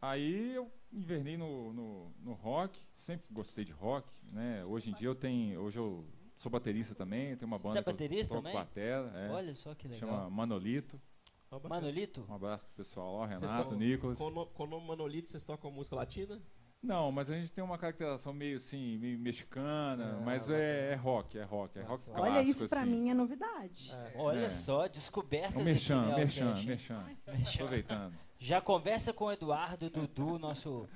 [0.00, 4.64] aí eu invernei no, no, no rock, sempre gostei de rock, né?
[4.64, 6.04] Hoje em dia eu tenho, hoje eu
[6.36, 8.52] sou baterista também, tenho uma banda é que eu baterista também?
[8.54, 10.08] batera, é, Olha só que legal.
[10.08, 11.00] chama Manolito.
[11.68, 12.26] Manolito?
[12.28, 14.18] Um abraço pro pessoal Renato, tocam- Nicolas.
[14.18, 16.40] Com, o no- com o nome Manolito, vocês tocam música latina?
[16.82, 20.94] Não, mas a gente tem uma caracterização meio assim, meio mexicana, Ah, mas é, é
[20.94, 22.10] rock, é rock, é rock Nossa.
[22.20, 22.36] clássico.
[22.36, 22.90] Olha, isso pra assim.
[22.90, 23.92] mim é novidade.
[24.14, 24.50] Olha É.
[24.50, 24.88] só, É
[25.46, 26.66] aqui, merchan, né, merchan, Alceste?
[26.66, 27.02] merchan.
[27.26, 27.54] Merchan.
[27.54, 28.18] Aproveitando.
[28.38, 30.86] Já conversa com o Eduardo, Dudu, nosso...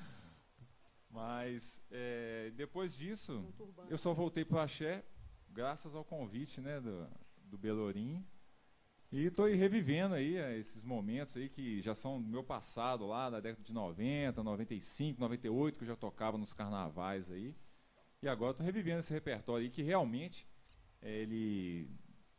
[1.10, 3.44] Mas é, depois disso,
[3.88, 5.02] eu só voltei pro axé
[5.50, 7.06] graças ao convite né, do,
[7.44, 8.24] do Belorim.
[9.12, 13.28] E estou revivendo aí eh, esses momentos aí que já são do meu passado lá,
[13.28, 17.54] da década de 90, 95, 98, que eu já tocava nos carnavais aí.
[18.22, 20.46] E agora estou revivendo esse repertório aí que realmente
[21.02, 21.90] eh, ele,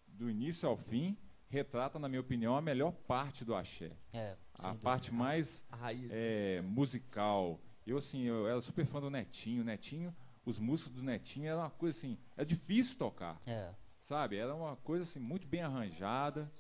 [0.08, 1.18] do início ao fim,
[1.50, 3.92] retrata, na minha opinião, a melhor parte do axé.
[4.14, 4.80] É, A dúvida.
[4.82, 6.10] parte mais A raiz.
[6.10, 7.60] é, musical.
[7.86, 9.62] Eu, assim, eu era super fã do Netinho.
[9.66, 13.70] Netinho, os músicos do Netinho era uma coisa assim, é difícil tocar, É.
[14.04, 14.38] sabe?
[14.38, 16.52] Era uma coisa assim, muito bem arranjada.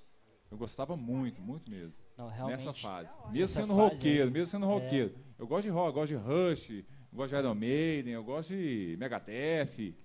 [0.50, 1.94] Eu gostava muito, muito mesmo.
[2.18, 2.58] Não, realmente.
[2.66, 3.10] Nessa fase.
[3.32, 4.70] Mesmo Essa sendo fase roqueiro, aí, mesmo sendo é.
[4.70, 5.16] roqueiro.
[5.40, 8.96] Eu gosto de rock, gosto de Rush, eu gosto de Iron Maiden, eu gosto de
[9.00, 9.96] Megadeth.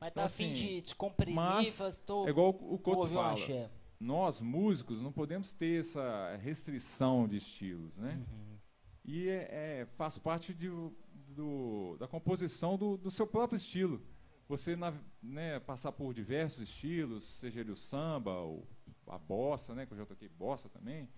[0.00, 3.34] Mas Então, tá assim, de descomprimir, mas tô, É igual o Couto um fala.
[3.34, 3.70] axé.
[4.00, 8.20] Nós, músicos, não podemos ter essa restrição de estilos, né?
[8.28, 8.58] Uhum.
[9.04, 10.68] e é, é- faz parte de,
[11.32, 14.00] do- da composição do, do seu próprio estilo.
[14.48, 18.66] Você na- né, passar por diversos estilos, seja ele o samba, o,
[19.06, 21.08] a bossa, né, que eu já toquei bossa também,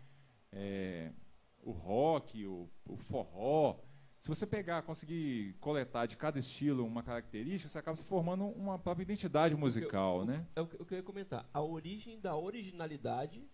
[0.53, 1.11] é,
[1.63, 3.81] o rock, o, o forró.
[4.21, 8.79] Se você pegar, conseguir coletar de cada estilo uma característica, você acaba se formando uma
[8.79, 10.47] própria identidade musical, o- né?
[10.57, 11.47] É o que eu ia comentar.
[11.53, 13.47] A origem da originalidade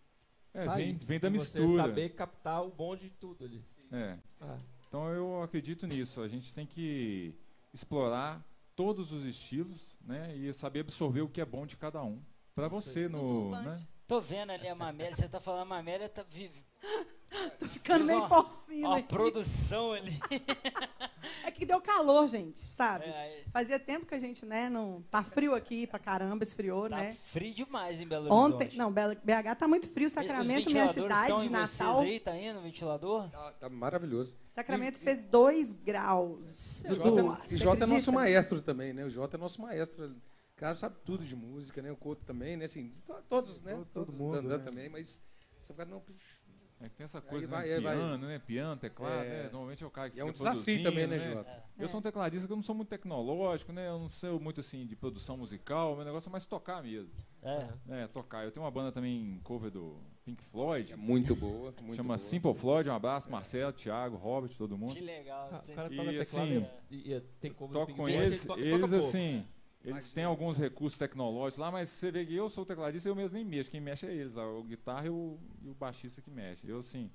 [0.55, 0.93] É, tá vem, aí.
[1.05, 1.83] vem da De Você mistura.
[1.85, 3.65] saber captar o bom de tudo ali.
[3.91, 4.19] É.
[4.41, 4.59] Ah,
[4.91, 6.21] Então eu acredito nisso.
[6.21, 7.33] A gente tem que
[7.73, 12.21] explorar todos os estilos, né, e saber absorver o que é bom de cada um.
[12.57, 13.81] Para você no, né?
[14.09, 16.51] Tô vendo ali a Mamélia, você tá falando a Mamélia, tá vi-
[17.61, 19.09] Tô ficando meio uma- porcina uma aqui.
[19.09, 20.19] produção ali.
[21.61, 23.05] É que deu calor, gente, sabe?
[23.05, 25.03] É, aí Fazia tempo que a gente, né, não...
[25.11, 27.17] Tá frio aqui pra caramba, esfriou, tá né?
[27.33, 28.79] frio demais em Belo Ontem, Horizonte.
[28.79, 32.01] não, Belo- BH tá muito frio, Sacramento, minha cidade, estão em vocês Natal.
[32.01, 33.29] aí, tá indo o ventilador?
[33.31, 34.39] Tá, tá maravilhoso.
[34.49, 36.83] Sacramento fez 2 graus.
[36.89, 39.05] O Jota, é- o Jota é nosso maestro também, né?
[39.05, 40.07] O Jota é nosso maestro.
[40.07, 41.93] O cara sabe tudo de música, né?
[41.93, 42.65] O Couto também, né?
[42.65, 43.73] Assim, to- todos, né?
[43.73, 44.59] Todo- todo todos, mundo, né?
[44.59, 45.21] também, mas
[45.61, 46.37] você fica, não, puxa,
[46.83, 47.75] É que tem essa coisa, vai, né?
[47.75, 47.95] aí vai.
[47.95, 48.39] piano, né?
[48.39, 49.29] Piano, teclado, É.
[49.29, 49.49] né?
[49.53, 51.65] Normalmente é o cara que e é um fica desafio produzindo, também, né, Jota?
[51.79, 53.87] Eu sou um tecladista que eu não sou muito tecnológico, né?
[53.89, 57.13] Eu não sou muito assim de produção musical, meu negócio é mais tocar mesmo.
[57.43, 57.69] É.
[58.03, 58.45] É, tocar.
[58.45, 62.19] Eu tenho uma banda também cover do Pink Floyd, É muito boa, muito chama boa.
[62.19, 64.95] Simple Floyd, um abraço, Marcelo, Thiago, Robert, todo mundo.
[64.95, 65.51] Que legal.
[65.53, 68.45] Ah, o cara E, toca teclado assim, e, e tem como Toco com Floyd, eles,
[68.47, 69.45] toca- eles toca pouco.
[69.83, 73.11] Eles têm alguns recursos tecnológicos lá, mas você vê que eu sou o tecladista e
[73.11, 73.71] eu mesmo nem mexo.
[73.71, 76.69] Quem mexe é eles, a, o guitarra e o, e o baixista que mexe.
[76.69, 77.11] Eu, assim,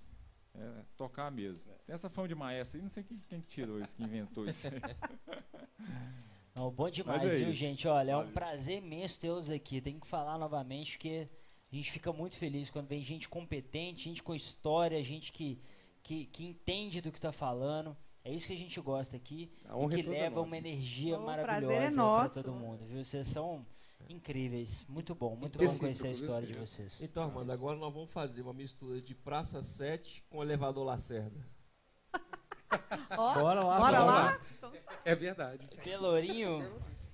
[0.56, 1.62] é, tocar mesmo.
[1.86, 4.48] Tem essa fama de maestro aí, não sei quem, quem que tirou isso, quem inventou
[4.48, 4.74] isso aí.
[6.56, 7.54] Não, bom demais, é viu, isso.
[7.60, 7.86] gente?
[7.86, 8.34] Olha, é um Valeu.
[8.34, 9.82] prazer imenso tê-los aqui.
[9.82, 11.28] Tem que falar novamente porque
[11.70, 15.60] a gente fica muito feliz quando vem gente competente, gente com história, gente que,
[16.02, 17.96] que, que entende do que tá falando.
[18.26, 19.52] É isso que a gente gosta aqui.
[19.66, 20.48] A e honra é que toda leva nossa.
[20.50, 22.44] uma energia O maravilhosa é pra nosso.
[22.44, 23.06] todo mundo, viu?
[23.06, 23.64] Vocês são
[24.10, 24.84] incríveis.
[24.90, 27.00] Muito bom, muito bom Recíproco, conhecer a história de vocês.
[27.02, 31.48] Então, Armando, agora nós vamos fazer uma mistura de Praça 7 com Elevador Lacerda.
[33.18, 34.40] Ó, Bora lá, bora bora lá.
[35.06, 35.68] É verdade.
[35.84, 36.60] Pelourinho,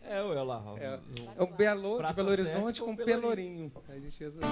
[0.01, 0.63] É, olha lá.
[0.79, 0.99] É,
[1.37, 3.69] é um Belo, de Belo Horizonte com com Pelourinho.
[3.69, 3.83] Pelourinho.
[3.89, 4.49] A gente resolveu.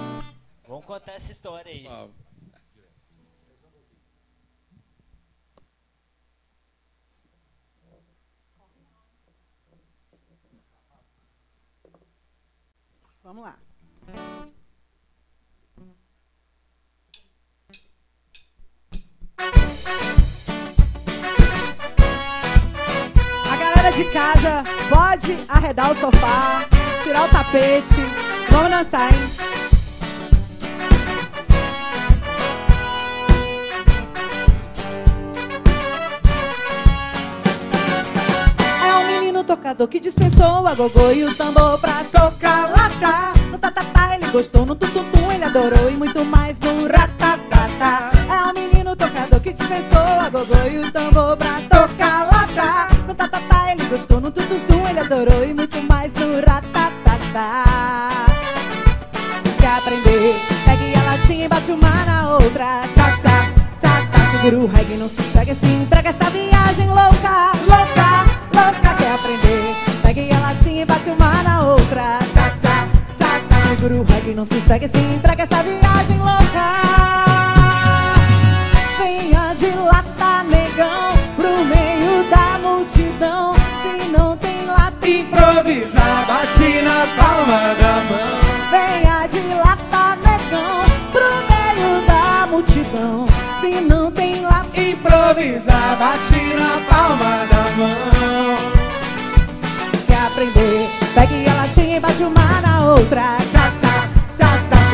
[0.68, 1.86] vamos contar essa história aí.
[1.88, 2.08] Ó,
[13.30, 13.54] Vamos lá.
[23.44, 26.66] A galera de casa pode arredar o sofá,
[27.04, 28.00] tirar o tapete.
[28.50, 29.20] Vamos dançar, hein?
[39.38, 43.32] É tocador que dispensou a gogô e o tambor pra tocar lata.
[43.50, 48.10] No tatatá ele gostou, no tututum ele adorou e muito mais no ratatatá.
[48.28, 52.94] É um menino tocador que dispensou a gogô e o tambor pra tocar lata.
[53.06, 57.64] No tatatá ele gostou, no tututum ele adorou e muito mais no ratatatá.
[59.58, 60.34] Quer aprender?
[60.64, 62.82] Pegue a latinha e bate uma na outra.
[62.94, 64.30] Tchá, tchá, tchá, tchá.
[64.32, 65.66] Segura o reggae, não sossega, se
[74.40, 76.80] Não sossega, se entrega essa viagem louca.
[78.98, 83.52] Venha de lata, negão, pro meio da multidão.
[83.82, 88.30] Se não tem lata, Improvisar, bate na palma da mão.
[88.70, 93.26] Venha de lata, negão, pro meio da multidão.
[93.60, 98.56] Se não tem lá, Improvisar, bate na palma da mão.
[100.06, 100.88] quer aprender?
[101.12, 103.49] Pegue a latinha e bate uma na outra.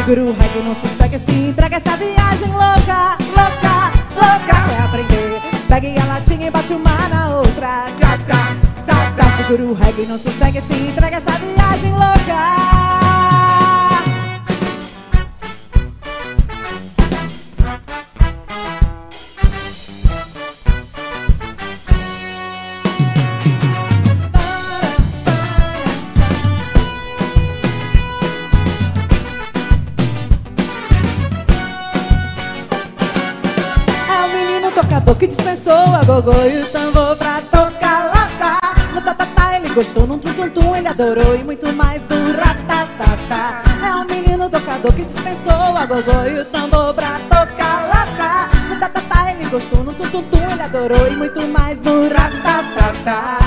[0.07, 4.69] Segura o reggae, não sossega, se entrega essa viagem louca, louca, louca.
[4.69, 5.41] Quer aprender?
[5.67, 7.87] Pegue a latinha e bate uma na outra.
[7.99, 9.37] Tchá, tchá, tchá, tchá.
[9.37, 11.26] Segura o reggae, não sossega, se entrega essa
[36.27, 38.59] gogô e o tambor pra tocar lata.
[38.93, 43.63] No tatatá ele gostou, no tum-tum-tum ele adorou e muito mais do ratatatá.
[43.81, 48.49] É o menino tocador que dispensou a gogô e o tambor pra tocar lata.
[48.69, 53.39] No tatatá ele gostou, no tum-tum-tum ele adorou e muito mais do ratatatá.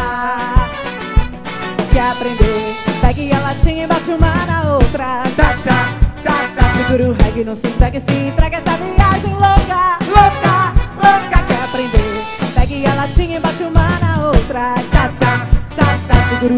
[1.91, 2.75] Quer aprender?
[3.01, 5.23] Pegue a latinha e bate uma na outra.
[5.35, 5.89] Tchá, tchá,
[6.23, 6.77] tchá, tchá.
[6.77, 8.68] Segura o reggae, não sossega, se entrega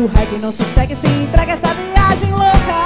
[0.04, 2.82] o reggae, não sossega, se entrega essa viagem louca.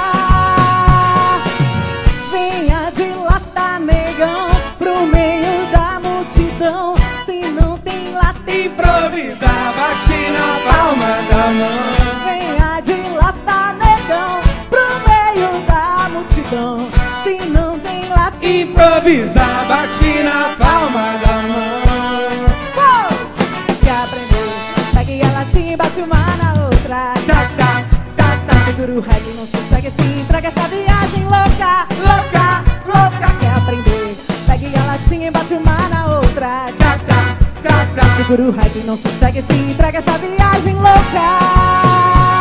[2.30, 4.48] Venha de lata, negão,
[4.78, 6.94] pro meio da multidão.
[7.24, 11.84] Se não tem lata, Improvisar, bate na palma da mão.
[12.26, 16.78] Venha de lata, negão, pro meio da multidão.
[17.24, 20.05] Se não tem lata, Improvisar, bate
[38.26, 42.36] Segura o reggae, não sossega, se entrega essa viagem louca.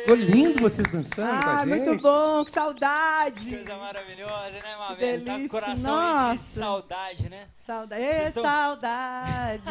[0.00, 1.86] Ficou lindo vocês dançando com Ah, a gente.
[1.88, 2.21] muito bom,
[2.52, 3.50] que saudade.
[3.50, 5.24] Coisa maravilhosa, né, Mabel?
[5.24, 6.60] Tá com o coração aí de nossa.
[6.60, 7.48] saudade, né?
[7.60, 8.32] Saudade.
[8.34, 9.62] Tão- saudade.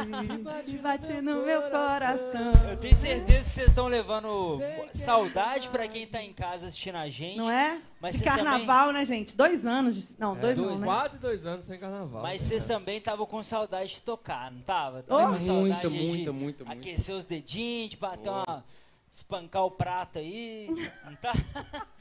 [0.82, 2.52] bate no meu coração.
[2.70, 4.60] Eu tenho certeza que vocês estão levando
[4.96, 7.38] saudade pra quem tá em casa assistindo a gente.
[7.38, 7.80] Não é?
[8.00, 9.36] Mas de carnaval, né, gente?
[9.36, 9.96] Dois anos.
[9.96, 10.86] de- Não, dois, dois, não, né?
[10.86, 12.24] Quase dois anos sem carnaval.
[12.24, 12.48] Mas né?
[12.48, 15.06] vocês também estavam com saudade de tocar, não tava?
[15.08, 16.72] Oh, muita, de muita, muita.
[16.72, 18.66] Aquecer os dedinhos, de bater uma.
[19.14, 20.68] espancar o prato aí.
[21.06, 21.34] Não tá?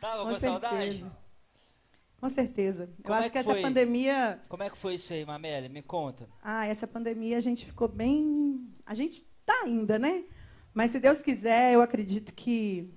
[0.00, 0.76] Tava com, Com saudade?
[0.76, 1.16] certeza.
[2.20, 2.82] Com certeza.
[2.98, 3.62] Eu Como é acho que que essa foi?
[3.62, 4.40] pandemia.
[4.48, 5.68] Como é que foi isso aí, Mamele?
[5.68, 6.28] Me conta.
[6.42, 8.68] Ah, essa pandemia a gente ficou bem.
[8.84, 10.24] A gente tá ainda, né?
[10.74, 12.90] Mas se Deus quiser, eu acredito que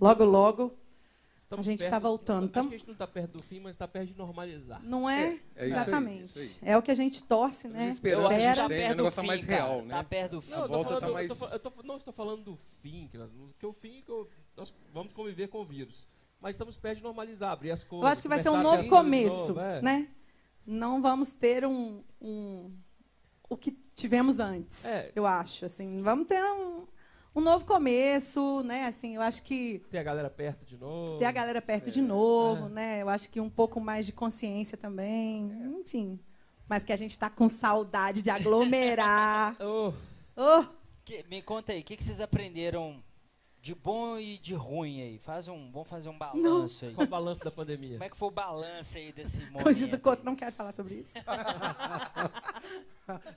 [0.00, 0.74] logo, logo
[1.36, 2.44] Estamos a gente perto- tá voltando.
[2.44, 4.82] Acho que a gente não está perto do fim, mas está perto de normalizar.
[4.82, 5.22] Não é?
[5.22, 6.22] É, é isso aí, Exatamente.
[6.24, 6.50] isso aí.
[6.62, 7.78] É o que a gente torce, né?
[7.78, 9.64] Eu a gente que tem, tá o perto do negócio tá fim, mais cara.
[9.64, 9.94] real, né?
[9.94, 10.50] Tá perto do fim.
[10.50, 12.42] Não, eu tô volta falando, tá eu mais- tô fa- eu tô- não estou falando
[12.42, 13.18] do fim, que,
[13.58, 16.08] que o fim que eu- nós vamos conviver com o vírus.
[16.40, 18.04] Mas estamos perto de normalizar, abrir as coisas.
[18.04, 19.82] Eu acho que vai ser um novo começo, novo, é.
[19.82, 20.08] né?
[20.66, 22.72] Não vamos ter um, um-
[23.48, 25.12] o que tivemos antes, É.
[25.14, 25.64] eu acho.
[25.64, 26.86] Assim, vamos ter um,
[27.34, 28.86] um novo começo, né?
[28.86, 31.18] Assim, eu acho que Ter a galera perto de novo.
[31.18, 33.00] ter a galera perto de novo, né?
[33.02, 36.18] Eu acho que um pouco mais de consciência também, enfim.
[36.68, 39.56] Mas que a gente está com saudade de aglomerar.
[39.62, 39.92] Oh,
[40.36, 40.64] oh,
[41.04, 43.00] Que- me conta aí, o que, que vocês aprenderam
[43.66, 45.18] de bom e de ruim aí?
[45.18, 46.94] Faz um, vamos fazer um balanço aí.
[46.94, 47.94] qual o balanço da pandemia?
[47.94, 49.64] Como é que foi o balanço aí desse momento?
[49.64, 51.14] como diz o Couto, não quero falar sobre isso.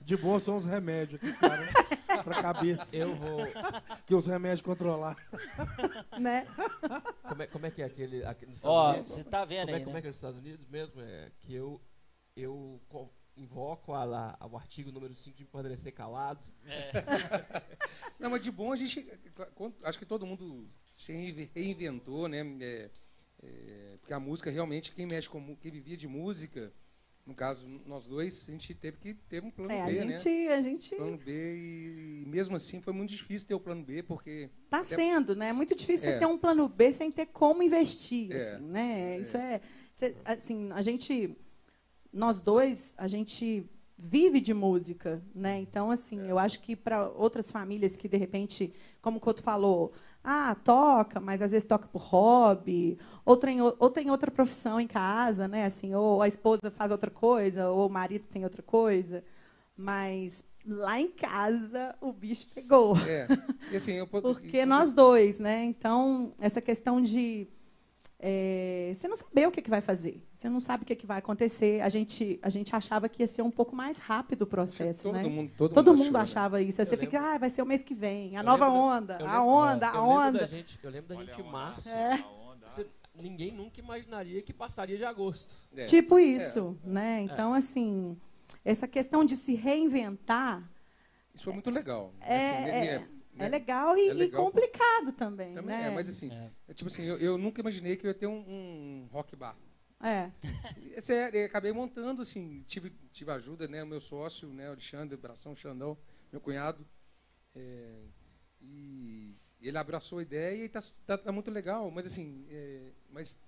[0.02, 1.72] De bom são os remédios aqui, cara, né?
[2.22, 2.96] pra cabeça.
[2.96, 3.40] Eu vou.
[4.06, 5.16] Que os remédios controlar.
[6.16, 6.46] né?
[7.28, 8.24] Como é, como é que é aquele.
[8.24, 9.08] aqui nos Estados Ó, Unidos?
[9.10, 9.98] você tá vendo Como é, aí, como né?
[9.98, 11.00] é que é nos Estados Unidos mesmo?
[11.00, 11.80] É que eu,
[12.36, 12.80] eu
[13.40, 16.40] invoco a lá, ao artigo número 5 de permanecer calado.
[18.18, 19.06] Não, mas de bom a gente.
[19.82, 22.40] Acho que todo mundo se reinve- reinventou, né?
[22.60, 22.90] É,
[23.42, 26.72] é, porque a música realmente, quem mexe com quem vivia de música,
[27.26, 30.28] no caso, nós dois, a gente teve que ter um plano É, a B, gente,
[30.28, 30.48] né?
[30.54, 34.50] a gente Plano B e, mesmo assim foi muito difícil ter o plano B, porque
[34.68, 35.48] Tá sendo, né?
[35.48, 36.12] É muito difícil É.
[36.14, 38.36] você ter um plano B sem ter como investir, É.
[38.36, 39.16] assim, né?
[39.16, 39.20] É.
[39.20, 39.60] Isso é,
[39.92, 41.34] cê- assim, a gente,
[42.12, 43.64] nós dois, a gente
[43.98, 45.58] vive de música, né?
[45.60, 46.30] Então, assim, É.
[46.30, 49.92] eu acho que para outras famílias que de repente, como o Couto falou,
[50.24, 54.86] ah, toca, mas às vezes toca por hobby, ou tem, ou tem outra profissão em
[54.86, 55.66] casa, né?
[55.66, 59.22] Assim, ou a esposa faz outra coisa, ou o marido tem outra coisa,
[59.76, 62.96] mas lá em casa o bicho pegou.
[62.98, 63.26] é.
[63.70, 65.64] E assim, eu, Porque nós dois, né?
[65.64, 67.46] Então, essa questão de
[68.22, 71.06] é, você não saber o que, que vai fazer, você não sabe o que, que
[71.06, 71.80] vai acontecer.
[71.80, 75.12] A gente, a gente achava que ia ser um pouco mais rápido o processo, todo
[75.14, 75.22] né?
[75.22, 76.22] mundo, todo, Todo mundo, mundo achou, né?
[76.24, 76.80] achava isso.
[76.80, 78.66] Aí Eu você fica, lembro- ah, vai ser o mês que vem, a Eu nova
[78.66, 80.38] lembro da- onda, eu a lembro- onda, eu a lembro onda.
[80.40, 81.88] Da gente, eu lembro da Olha gente em março.
[81.88, 82.12] É.
[82.14, 82.68] a onda.
[82.68, 85.54] Você- ninguém nunca imaginaria que passaria de agosto.
[85.74, 85.86] É.
[85.86, 87.20] Tipo isso, né?
[87.22, 88.16] Então, assim,
[88.64, 90.62] essa questão de se reinventar
[91.34, 92.12] Isso foi muito legal.
[92.20, 93.06] É, Assim,
[93.40, 95.86] é, é legal e, É legal e complicado também, Também né?
[95.86, 96.50] é, mas assim, É.
[96.68, 99.56] é tipo assim, eu, eu nunca imaginei que eu ia ter um, um rock bar.
[100.02, 100.30] É.
[100.94, 103.82] É sério, eu acabei montando, assim, tive, tive ajuda, né?
[103.82, 104.68] O meu sócio, né?
[104.68, 105.96] O Alexandre, abração, Xandão,
[106.32, 106.86] meu cunhado.
[107.54, 108.02] é,
[108.60, 113.38] e ele abraçou a ideia e tá, tá, tá muito legal, mas assim, é, mas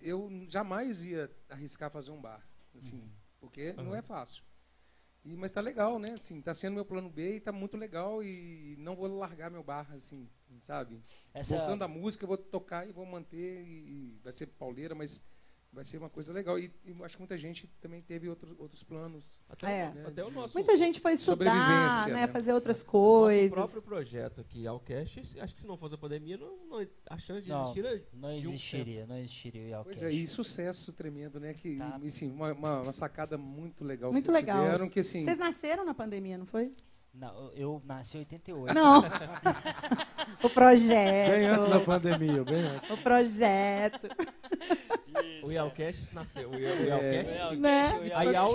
[0.00, 2.44] eu jamais ia arriscar fazer um bar,
[2.76, 3.02] assim,
[3.40, 4.42] porque não é fácil.
[5.24, 6.16] E, mas tá legal, né?
[6.20, 9.62] Assim, tá sendo meu plano B e tá muito legal e não vou largar meu
[9.62, 10.28] bar, assim,
[10.62, 11.02] sabe?
[11.32, 15.22] Essa, Voltando à música, eu vou tocar e vou manter, e vai ser pauleira, mas
[15.74, 16.58] vai ser uma coisa legal.
[16.58, 19.24] E, e acho que muita gente também teve outros, outros planos.
[19.48, 19.92] Até, É.
[20.04, 20.54] o, até o nosso.
[20.56, 22.14] Muita gente foi estudar, né?
[22.14, 22.26] né?
[22.28, 23.52] Fazer outras Nosso coisas.
[23.52, 27.42] próprio projeto aqui, Alcast, acho que se não fosse a pandemia, não, não- a chance
[27.42, 27.62] de Não.
[27.62, 30.04] existir não de um existiria, não existiria o Pois Yalcast.
[30.04, 31.52] é, e sucesso tremendo, né?
[31.52, 32.00] Que, Tá.
[32.04, 34.62] assim, uma, uma, uma sacada muito legal Muito vocês legal.
[34.64, 35.24] tiveram, que assim...
[35.24, 36.72] Vocês nasceram na pandemia, não foi?
[37.12, 38.74] Não, eu nasci em 88.
[38.74, 39.02] Não.
[40.42, 41.30] o projeto.
[41.30, 42.90] Bem antes da pandemia, bem antes.
[42.90, 44.08] O projeto.
[45.44, 46.50] O Yalcast nasceu.
[46.50, 47.56] O Yalcast, É, sim.
[47.56, 47.92] Né?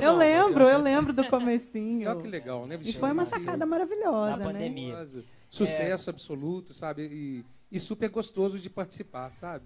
[0.02, 2.10] Eu lembro, eu Yalcast- lembro do comecinho.
[2.10, 2.80] Olha que legal, né?
[2.82, 4.46] E foi uma sacada maravilhosa, Na né?
[4.46, 4.94] pandemia.
[4.94, 5.24] maravilhosa.
[5.50, 7.04] Sucesso absoluto, sabe?
[7.12, 9.66] E, e super gostoso de participar, sabe?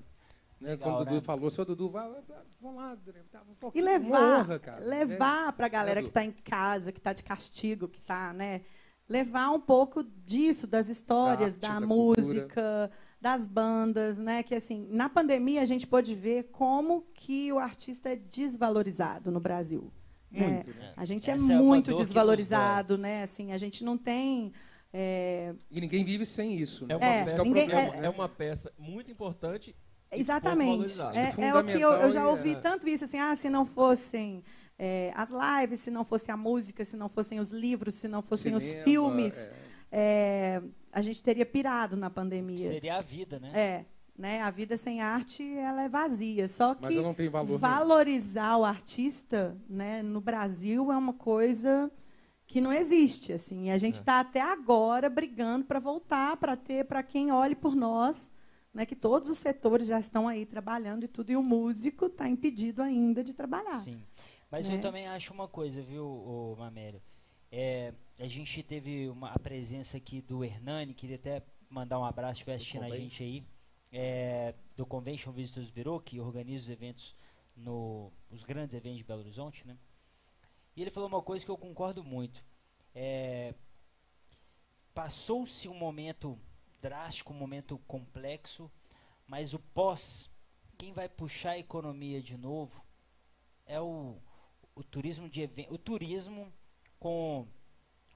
[0.60, 0.72] Né?
[0.72, 1.22] Legal, Quando o Dudu né?
[1.22, 2.22] falou, seu Dudu, vai, vai,
[2.62, 4.86] vamos lá, André, tá, pô, E levar, honra, cara, né?
[4.86, 8.62] levar para a galera que está em casa, que está de castigo, que está, né?
[9.10, 12.92] Levar um pouco disso, das histórias, Da da, arte, da música,
[13.24, 14.44] das bandas, né?
[14.44, 19.40] Que assim, na pandemia a gente pôde ver como que o artista é desvalorizado no
[19.40, 19.92] Brasil.
[20.30, 20.48] né?
[20.48, 20.94] Muito, né?
[20.98, 23.24] A gente Essa é é uma muito desvalorizado, né?
[23.24, 24.52] Assim, a gente não tem
[24.96, 26.94] É, E ninguém vive sem isso, né?
[26.94, 29.76] É uma, É, peça, ninguém- é uma- é- é uma peça muito importante.
[30.12, 30.94] Exatamente.
[31.16, 32.56] É, é o que eu, eu já ouvi é.
[32.68, 34.44] tanto isso, assim, ah, se não fossem
[34.78, 38.22] é, as lives, se não fosse a música, se não fossem os livros, se não
[38.22, 39.54] fossem os Cinema, filmes, é.
[39.92, 40.62] é,
[40.94, 42.70] a gente teria pirado na pandemia.
[42.70, 43.52] Seria a vida, né?
[43.54, 43.86] É,
[44.18, 44.42] né?
[44.42, 46.48] A vida sem arte, ela é vazia.
[46.48, 47.58] Só Mas que ela não tem valor nenhum.
[47.60, 51.92] valorizar o artista, né, no Brasil é uma coisa
[52.46, 53.66] que não existe, assim.
[53.68, 57.76] E a gente está até agora brigando para voltar, para ter, para quem olhe por
[57.76, 58.32] nós,
[58.72, 62.30] né, que todos os setores já estão aí trabalhando e tudo, e o músico está
[62.30, 63.82] impedido ainda de trabalhar.
[63.84, 64.00] Sim.
[64.52, 64.76] Mas Né?
[64.76, 67.02] eu também acho uma coisa, viu, Mamério?
[67.56, 72.34] É, a gente teve uma, a presença aqui do Hernani, queria até mandar um abraço,
[72.34, 73.44] se estiver assistindo a gente aí,
[73.92, 77.16] é, do Convention Visitors Bureau, que organiza os eventos,
[77.56, 79.78] no, os grandes eventos de Belo Horizonte, né?
[80.76, 82.44] E ele falou uma coisa que eu concordo muito.
[82.96, 83.54] É,
[84.96, 86.40] Passou-se um momento
[86.82, 88.72] drástico, um momento complexo,
[89.28, 90.30] mas o pós,
[90.78, 92.84] quem vai puxar a economia de novo
[93.66, 94.18] é o,
[94.76, 96.52] o turismo de even- o turismo
[97.04, 97.46] com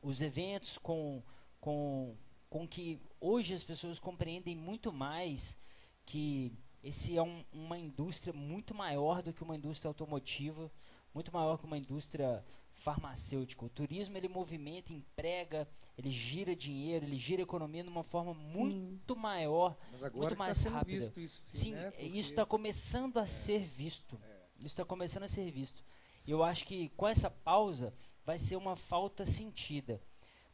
[0.02, 1.22] os eventos, com,
[1.60, 2.16] com,
[2.50, 5.58] com que hoje as pessoas compreendem muito mais
[6.06, 10.72] que esse é um- uma indústria muito maior do que uma indústria automotiva,
[11.14, 13.66] muito maior que uma indústria farmacêutica.
[13.66, 15.68] O turismo ele movimenta, emprega,
[15.98, 20.44] ele gira dinheiro, ele gira economia de uma forma muito maior Mas agora muito tá
[20.46, 20.98] mais sendo rápida.
[20.98, 21.88] visto isso, sim, Sim, né?
[21.90, 24.18] isso Porque- está começando a ser visto.
[24.60, 25.84] Isso está começando a ser visto.
[26.26, 27.94] E eu acho que com essa pausa
[28.28, 30.02] vai ser uma falta sentida.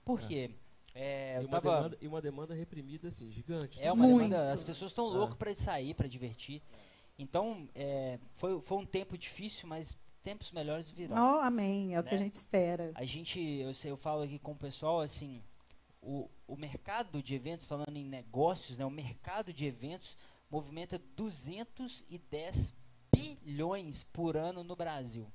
[0.05, 0.51] Por quê?
[0.93, 3.81] É, E uma, tava- demanda, e uma demanda reprimida, assim, gigante.
[3.81, 4.29] é uma Muito.
[4.29, 4.53] demanda.
[4.53, 5.17] As pessoas estão É.
[5.17, 6.61] loucas para sair, para divertir.
[7.17, 11.17] Então, é, foi, foi um tempo difícil, mas tempos melhores virão.
[11.17, 12.25] Oh, amém, é o que a Né?
[12.25, 12.91] gente espera.
[12.93, 15.41] A gente, eu, sei, eu falo aqui com o pessoal, assim,
[15.99, 20.15] o, o mercado de eventos, falando em negócios, né, o mercado de eventos
[20.47, 22.75] movimenta 210
[23.11, 25.27] bilhões por ano no Brasil.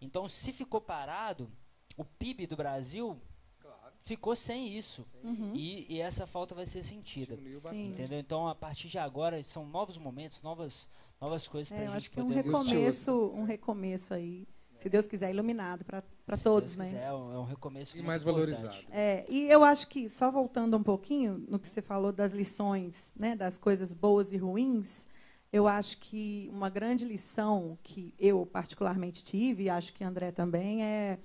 [0.00, 1.50] Então, se ficou parado,
[1.96, 3.20] o PIB do Brasil
[3.60, 5.04] Claro, ficou sem isso.
[5.22, 5.52] Uhum.
[5.54, 7.38] E, e essa falta vai ser sentida.
[7.72, 8.18] Entendeu?
[8.18, 10.88] Então, a partir de agora, são novos momentos, novas,
[11.20, 12.44] novas coisas É, para eu a acho gente que um poder...
[12.44, 16.02] recomeço, um recomeço aí, se Deus quiser, iluminado para
[16.42, 16.84] todos, Se né?
[16.86, 18.76] Deus quiser, é um, é um recomeço E muito mais valorizado.
[18.90, 23.12] É, e eu acho que, só voltando um pouquinho no que você falou das lições,
[23.16, 25.06] né, das coisas boas e ruins,
[25.52, 30.82] eu acho que uma grande lição que eu particularmente tive, e acho que André também,
[30.82, 31.18] é,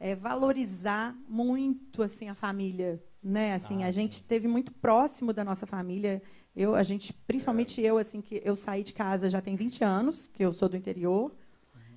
[0.00, 3.00] é valorizar muito assim a família.
[3.22, 3.52] Né?
[3.54, 4.24] Assim, Ah, a gente sim.
[4.26, 6.22] teve muito próximo da nossa família.
[6.56, 10.26] Eu, a gente, principalmente eu, assim, que eu saí de casa já tem 20 anos,
[10.26, 11.32] que eu sou do interior.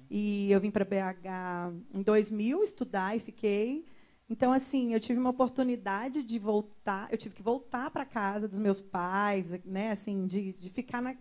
[0.09, 3.85] E eu vim para BH em 2000 estudar e fiquei.
[4.29, 7.07] Então, assim, eu tive uma oportunidade de voltar.
[7.11, 9.91] Eu tive que voltar para casa dos meus pais, né?
[9.91, 11.13] Assim, de, de ficar na.
[11.13, 11.19] De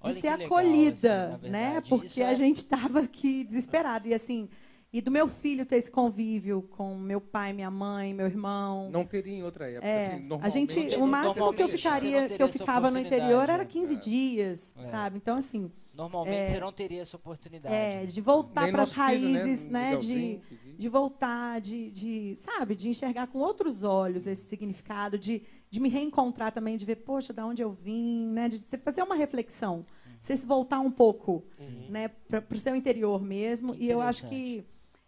[0.00, 1.80] Olha ser que legal, acolhida, assim, né?
[1.80, 1.88] verdade.
[1.88, 4.06] Porque Isso a é- gente estava aqui desesperado.
[4.08, 4.48] E assim,
[4.94, 8.88] e do meu filho ter esse convívio com meu pai, minha mãe, meu irmão.
[8.92, 9.88] Não teria em outra época.
[9.88, 12.98] É, assim, a normalmente, gente, Normalmente, o máximo que eu ficaria, que eu ficava no
[13.00, 13.64] interior era né?
[13.64, 13.96] 15 É.
[13.96, 14.82] dias, É.
[14.82, 15.16] sabe?
[15.16, 16.46] Então assim, Normalmente É.
[16.46, 17.74] você não teria essa oportunidade.
[17.74, 19.96] é, de voltar para as nosso filho, raízes, né?
[19.96, 20.40] De,
[20.78, 25.88] de voltar, de, de, sabe, de enxergar com outros olhos esse significado, de, de me
[25.88, 28.48] reencontrar também, de ver, poxa, da onde eu vim, né?
[28.48, 29.84] De você fazer uma reflexão,
[30.20, 31.44] você se voltar um pouco,
[31.88, 33.74] né, para o seu interior mesmo.
[33.76, 34.64] E eu acho que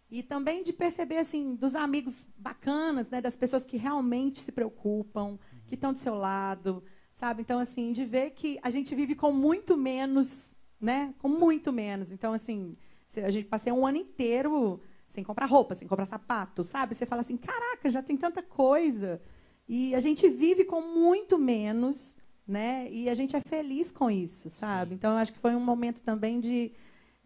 [0.09, 5.37] e também de perceber assim dos amigos bacanas, né, das pessoas que realmente se preocupam,
[5.65, 6.83] que estão do seu lado,
[7.13, 7.41] sabe?
[7.41, 11.13] Então assim, de ver que a gente vive com muito menos, né?
[11.19, 12.11] Com muito menos.
[12.11, 12.77] Então assim,
[13.17, 16.95] a gente passei um ano inteiro sem comprar roupa, sem comprar sapato, sabe?
[16.95, 19.21] Você fala assim, caraca, já tem tanta coisa.
[19.67, 22.87] E a gente vive com muito menos, né?
[22.89, 24.91] E a gente é feliz com isso, sabe?
[24.91, 24.95] Sim.
[24.95, 26.71] Então eu acho que foi um momento também de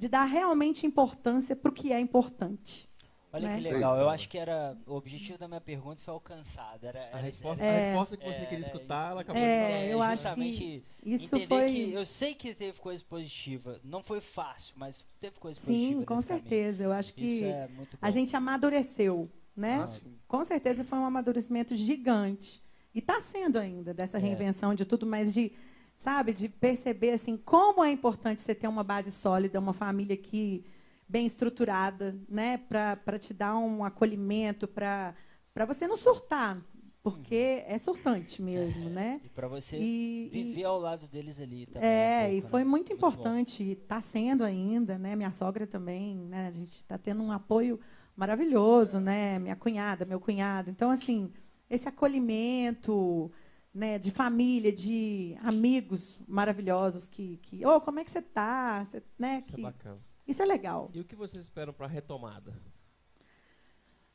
[0.02, 2.90] de dar realmente importância para o que é importante.
[3.32, 3.62] Olha né?
[3.62, 3.96] que legal.
[4.00, 6.84] Eu acho que era o objetivo da minha pergunta foi alcançado.
[6.88, 9.40] Era, A era- resposta, era- a resposta que você é, queria é, escutar, ela acabou
[9.40, 9.86] é, de falar.
[9.86, 11.72] eu acho justamente Isso foi.
[11.72, 13.80] que eu sei que teve coisa positiva.
[13.84, 16.06] Não foi fácil, mas teve coisa Sim, positiva.
[16.08, 16.44] com nesse caminho.
[16.50, 16.84] certeza.
[16.84, 17.70] Eu acho que é
[18.02, 19.82] a gente amadureceu, né?
[19.84, 20.18] Ah, sim.
[20.28, 22.60] Com certeza foi um amadurecimento gigante.
[22.94, 24.22] E está sendo ainda dessa É.
[24.22, 25.54] reinvenção de tudo, mas de,
[26.02, 30.66] sabe, de perceber assim como é importante você ter uma base sólida, uma família que
[31.08, 35.14] bem estruturada, né, para te dar um acolhimento, para
[35.54, 36.64] para você não surtar,
[37.04, 39.20] porque é surtante mesmo, né?
[39.22, 41.90] E pra você E, e- viver ao lado deles ali também.
[41.90, 42.70] É, e pouco, foi né?
[42.70, 45.16] muito importante, está sendo ainda, né?
[45.16, 46.48] Minha sogra também, né?
[46.48, 47.80] A gente está tendo um apoio
[48.16, 49.40] maravilhoso, né?
[49.40, 50.70] Minha cunhada, meu cunhado.
[50.70, 51.32] Então, assim,
[51.70, 53.32] esse acolhimento,
[53.74, 58.86] né, de família, de amigos maravilhosos que, que oh, como é que você está,
[59.18, 60.00] né, Isso é que bacana.
[60.28, 60.90] isso é legal.
[60.94, 62.54] E o que vocês esperam para a retomada?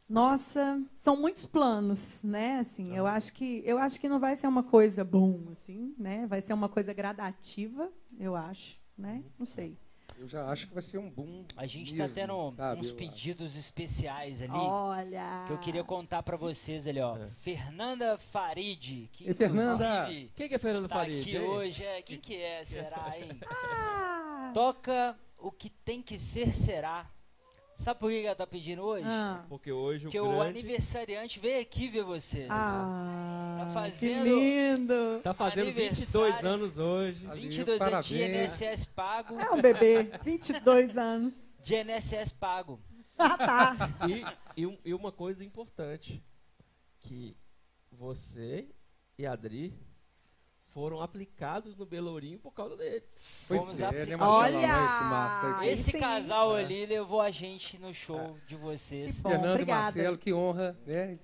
[0.09, 2.61] Nossa, são muitos planos, né?
[2.61, 6.27] Assim, eu acho que eu acho que não vai ser uma coisa bom, assim, né?
[6.29, 9.25] Vai ser uma coisa gradativa, eu acho, né?
[9.37, 9.77] Não sei.
[10.19, 11.45] Eu já acho que vai ser um boom.
[11.57, 12.81] A gente tá mesmo, tendo sabe?
[12.81, 14.51] uns pedidos especiais ali.
[14.53, 15.45] Olha.
[15.47, 17.17] Que eu queria contar pra vocês ali, ó.
[17.19, 17.29] É.
[17.41, 19.09] Fernanda Farid.
[19.13, 20.05] Que Ei, Fernanda!
[20.05, 21.21] inclusive Quem que é Fernando Tá Farid?
[21.21, 21.85] aqui hoje.
[21.85, 23.29] É, quem que é, será, hein?
[23.49, 27.11] Ah, Toca o que tem que ser, será.
[27.79, 29.05] Sabe por que que ela tá pedindo hoje?
[29.07, 32.49] ah, Porque hoje Porque o o grande aniversariante veio aqui ver vocês.
[32.51, 35.21] ah, Tá que fazendo- lindo.
[35.23, 35.97] tá fazendo aniversário.
[36.07, 37.27] 22 anos hoje.
[37.31, 38.23] Ali, 22 anos de.
[38.23, 39.39] INSS pago.
[39.39, 41.35] É um bebê, 22 anos.
[41.63, 42.81] De INSS pago.
[43.19, 43.77] Ah, tá.
[44.57, 46.23] E, e, e uma coisa importante,
[47.01, 47.37] que
[47.91, 48.69] você
[49.19, 49.73] e a Adri
[50.77, 53.03] foram aplicados no Belourinho por causa dele.
[53.49, 54.17] Fomos é, é.
[54.21, 54.69] Olha!
[54.69, 55.67] massa.
[55.67, 55.99] Esse sim.
[55.99, 56.65] casal É.
[56.65, 59.17] ali levou a gente no show de vocês.
[59.17, 59.83] Que bom, Fernando e obrigada.
[59.85, 61.19] Marcelo, que honra, né?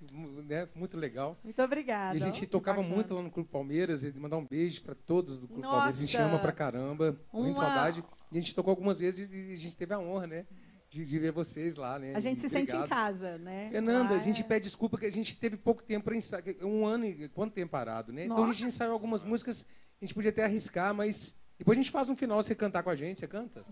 [0.47, 0.69] Né?
[0.75, 1.37] Muito legal.
[1.45, 2.19] Muito obrigada.
[2.19, 2.95] E a gente tocava bacana.
[2.95, 5.75] muito lá no Clube Palmeiras, e mandar um beijo pra todos do Clube Nossa!
[5.77, 5.99] Palmeiras.
[5.99, 8.03] A gente ama pra caramba, muita Uma- saudade.
[8.33, 10.47] E a gente tocou algumas vezes e a gente teve a honra, né?
[10.93, 12.13] De, de ver vocês lá, né?
[12.15, 12.71] A gente se Obrigado.
[12.71, 13.71] sente em casa, né?
[13.73, 16.45] Fernanda, Lá a gente é- pede desculpa que a gente teve pouco tempo para ensaiar,
[16.61, 18.27] um ano e quanto tempo parado, né?
[18.27, 18.53] Então a Nossa.
[18.53, 19.65] gente ensaiou algumas músicas,
[19.99, 22.91] a gente podia até arriscar, mas depois a gente faz um final, você cantar com
[22.91, 23.65] a gente, você canta?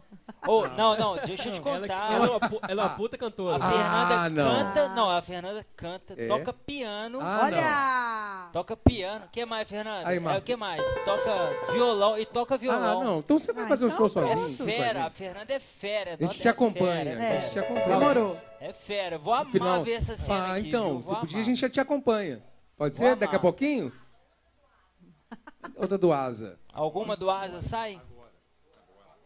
[0.47, 2.13] Ô, não, não, deixa eu te Ela, contar.
[2.13, 3.57] ela é uma, pu- ela é uma puta cantora.
[3.57, 4.57] A Fernanda Ah, não.
[4.65, 4.89] canta.
[4.91, 6.27] Não, a Fernanda canta, É?
[6.29, 7.19] toca piano.
[7.21, 8.51] Ah, Olha!
[8.53, 9.27] Toca piano.
[9.27, 10.09] O que mais, Fernanda?
[10.09, 10.47] Aí, é, o Márcio.
[10.47, 10.83] que mais?
[11.05, 13.01] Toca violão e toca violão.
[13.01, 13.19] Ah, não.
[13.19, 14.29] Então você vai Ah, fazer um então show pronto.
[14.29, 14.47] sozinho?
[14.47, 15.13] É junto com fera, a gente?
[15.15, 16.15] Fernanda é fera.
[16.15, 17.49] A gente te é acompanha, fera, a gente é.
[17.51, 17.87] te acompanha.
[17.89, 18.41] Demorou.
[18.61, 19.19] É fera.
[19.19, 20.69] Vou amar Final- ver essa cena Ah, aqui.
[20.69, 21.07] então, viu?
[21.07, 22.43] se podia, a gente já te acompanha.
[22.77, 23.17] Pode Vou ser?
[23.17, 23.41] Daqui a amar.
[23.43, 23.93] pouquinho?
[25.77, 26.59] Outra do Asa.
[26.73, 28.01] Alguma do Asa sai?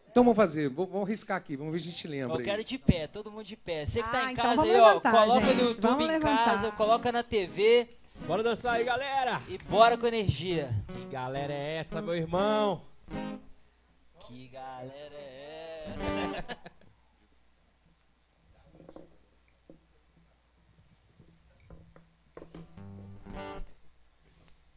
[0.09, 2.37] Então vamos fazer, vou- vamos riscar aqui, vamos ver se a gente lembra.
[2.37, 2.63] Eu quero aí.
[2.63, 3.85] de pé, todo mundo de pé.
[3.85, 6.45] Você que tá Ah, em então casa aí, ó, coloca gente, no YouTube em levantar.
[6.45, 7.89] casa, coloca na TV
[8.25, 9.41] Bora dançar aí, galera!
[9.49, 10.73] e bora com energia.
[10.87, 12.81] Que galera é essa, meu irmão?
[14.25, 16.57] Que galera é essa?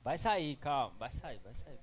[0.09, 1.79] Vai sair, calma, vai sair, vai sair.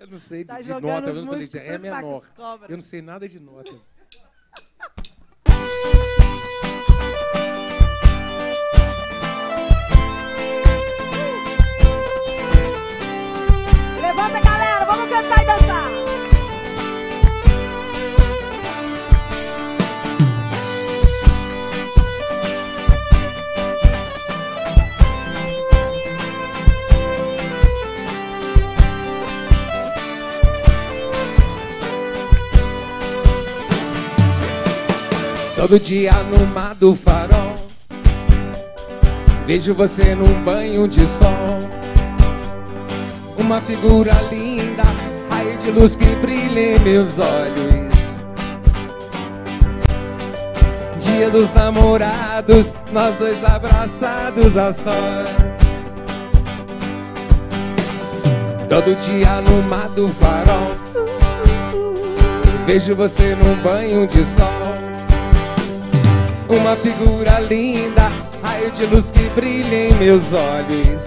[0.00, 2.24] Eu não sei Tá de nota, eu não falei, é menor.
[2.68, 3.70] Eu não sei nada de nota.
[14.02, 15.59] Levanta, galera, vamos cantar e
[35.60, 37.54] Todo dia no mar do farol
[39.46, 41.28] Vejo você num banho de sol.
[43.36, 44.84] Uma figura linda
[45.28, 47.94] Raio de luz que brilha em meus olhos.
[50.98, 55.28] Dia dos namorados Nós dois abraçados a sós.
[58.66, 60.70] Todo dia no mar do farol
[62.64, 64.69] Vejo você num banho de sol
[66.56, 68.10] uma figura linda,
[68.42, 71.04] raio de luz que brilha em meus olhos.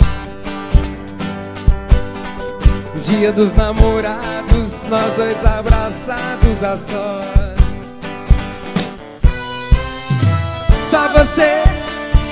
[3.06, 7.54] Dia dos namorados, nós dois abraçados a sós.
[10.90, 11.64] Só você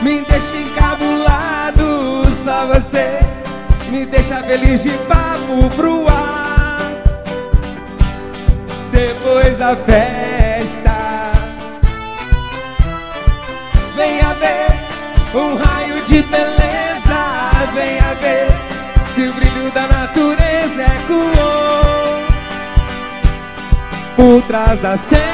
[0.02, 3.20] me deixa encabulado, só você
[3.90, 6.92] me deixa feliz de papo pro ar.
[8.92, 11.31] Depois da festa.
[16.32, 17.20] Beleza.
[17.74, 18.48] Venha ver
[19.14, 21.62] se o brilho da natureza ecoou
[24.16, 25.32] por trás da serra.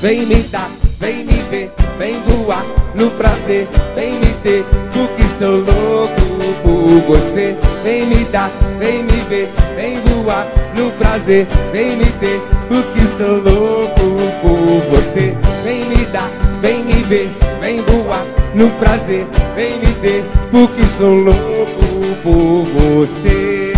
[0.00, 2.64] Vem me dar, vem me ver, vem voar
[2.94, 6.22] no prazer, vem me ter, porque sou louco
[6.62, 7.56] por você.
[7.82, 10.46] Vem me dar, vem me ver, vem voar
[10.76, 15.34] no prazer, vem me ter, porque sou louco por você.
[15.64, 16.30] Vem me dar,
[16.60, 17.28] vem me ver,
[17.60, 23.72] vem voar no prazer, vem me ter, porque sou louco por você.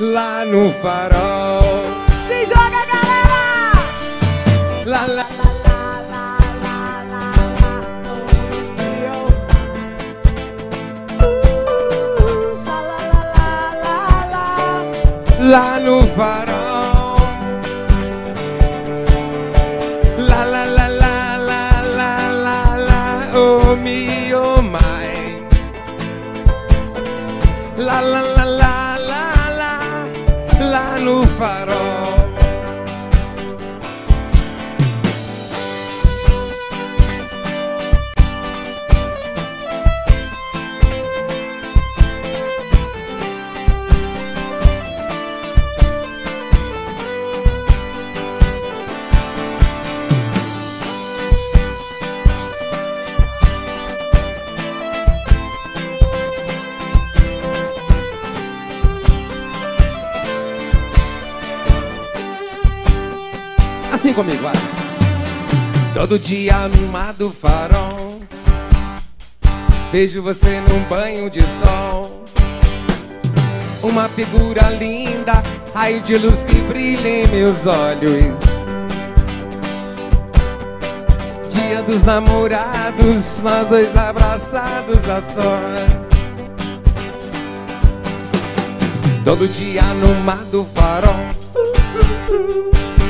[0.00, 1.84] Lá no farol.
[2.28, 3.72] Se joga, galera!
[4.84, 5.26] La la
[15.46, 16.55] lá no farol.
[64.16, 64.54] Comigo, vai.
[65.92, 68.18] Todo dia no mar do farol.
[69.92, 72.24] Vejo você num banho de sol.
[73.82, 75.42] Uma figura linda,
[75.74, 78.38] raio de luz que brilha em meus olhos.
[81.50, 86.06] Dia dos namorados, nós dois abraçados a sós.
[89.22, 91.45] Todo dia no mar do farol.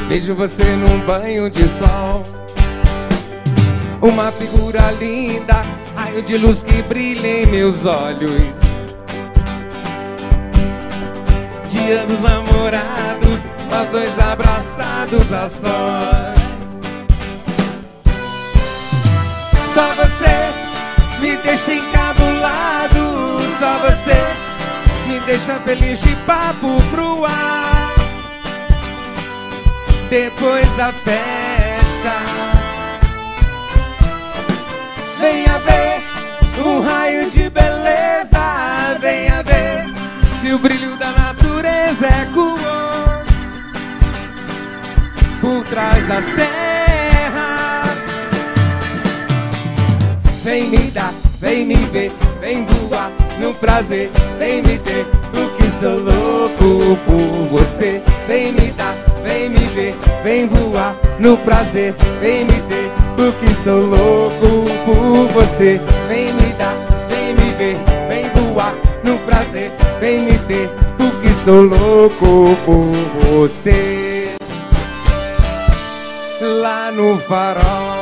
[0.09, 2.23] Vejo você num banho de sol.
[4.01, 5.63] Uma figura linda,
[5.97, 8.55] raio de luz que brilha em meus olhos.
[11.69, 16.37] Dia dos namorados, nós dois abraçados a sós.
[19.75, 27.76] Só você me deixa encabulado, só você me deixa feliz de papo pro ar
[30.09, 32.15] depois da festa.
[35.21, 36.03] Venha ver
[36.65, 39.93] um raio de beleza, venha ver
[40.35, 42.27] se o brilho da natureza é
[45.47, 47.83] por trás da serra.
[50.43, 55.99] Vem me dar, vem me ver, vem voar no prazer, vem me ter, porque sou
[56.01, 58.03] louco por você.
[58.27, 58.95] Vem me dar,
[59.27, 65.81] vem me ver, vem voar no prazer, vem me ter, porque sou louco por você.
[66.09, 66.74] Vem me dar,
[67.09, 67.77] vem me ver,
[68.09, 68.74] vem voar
[69.05, 69.70] no prazer,
[70.01, 72.93] vem me ter, porque sou louco por
[73.31, 74.37] você.
[76.41, 77.96] Lá no farol.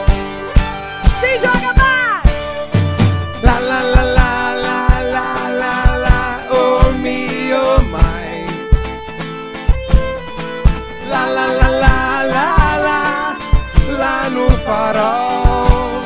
[14.85, 16.03] Farol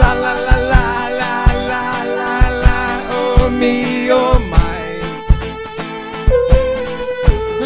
[0.00, 0.84] La la la la
[1.20, 1.34] la
[1.70, 1.84] la
[2.18, 2.34] la
[2.64, 2.78] la.
[3.18, 3.74] Oh me
[4.10, 4.86] oh my.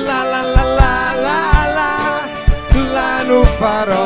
[0.09, 0.93] La la la la
[1.26, 1.41] la
[1.76, 1.91] la.
[2.95, 4.06] Lá no farol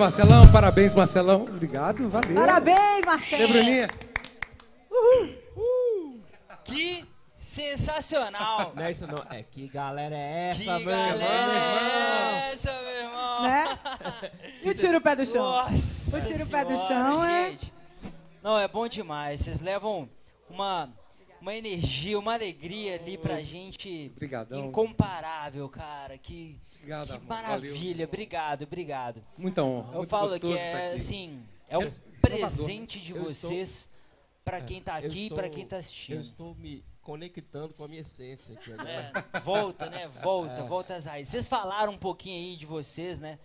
[0.00, 2.34] Marcelão, parabéns Marcelão, obrigado, valeu.
[2.34, 3.48] Parabéns, Marcelo!
[3.48, 3.88] Valeu Bruninha.
[6.64, 7.04] Que
[7.36, 8.72] sensacional!
[8.74, 9.22] Não é isso não.
[9.30, 11.28] É que galera é essa, que meu galera irmão?
[11.28, 13.42] é essa, meu irmão?
[13.42, 13.78] Né?
[14.62, 15.42] E o tiro o pé do chão?
[15.42, 17.72] Nossa O tiro o pé do chão é- gente.
[18.42, 19.40] Não, é bom demais.
[19.40, 20.08] Vocês levam
[20.48, 20.88] uma,
[21.42, 24.66] uma energia, uma alegria ali pra gente Obrigadão.
[24.66, 26.16] incomparável, cara.
[26.16, 28.04] Que, Obrigado, que amor, maravilha.
[28.06, 29.22] Obrigado, obrigado.
[29.36, 30.96] Muita honra, Eu muito falo que estar é aqui.
[30.96, 33.88] assim, é um Eu- presente de Eu estou- vocês
[34.44, 36.20] pra quem tá Eu aqui e pra quem tá Eu assistindo.
[36.20, 38.90] estou me conectando com a minha essência aqui agora.
[39.34, 40.08] É, volta, né?
[40.22, 40.62] Volta, É.
[40.66, 41.30] volta às raízes.
[41.30, 43.38] Vocês falaram um pouquinho aí de vocês, né?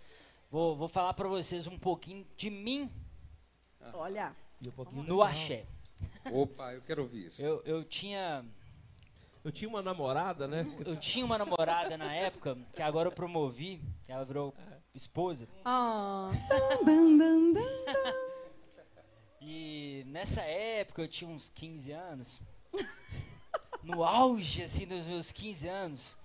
[0.50, 2.90] Vou, vou falar pra vocês um pouquinho de mim
[3.92, 5.64] Olha, E um pouquinho no axé.
[6.32, 7.40] Opa, eu quero ouvir isso.
[7.42, 8.44] Eu, eu tinha
[9.46, 10.66] Eu tinha uma namorada, né?
[10.84, 14.52] eu tinha uma namorada na época que agora eu promovi, ela virou
[14.92, 15.46] esposa.
[15.64, 16.32] ah,
[16.84, 18.14] dan, dan, dan, dan.
[19.40, 22.40] E nessa época eu tinha uns 15 anos.
[23.84, 26.18] No auge, assim, dos meus 15 anos.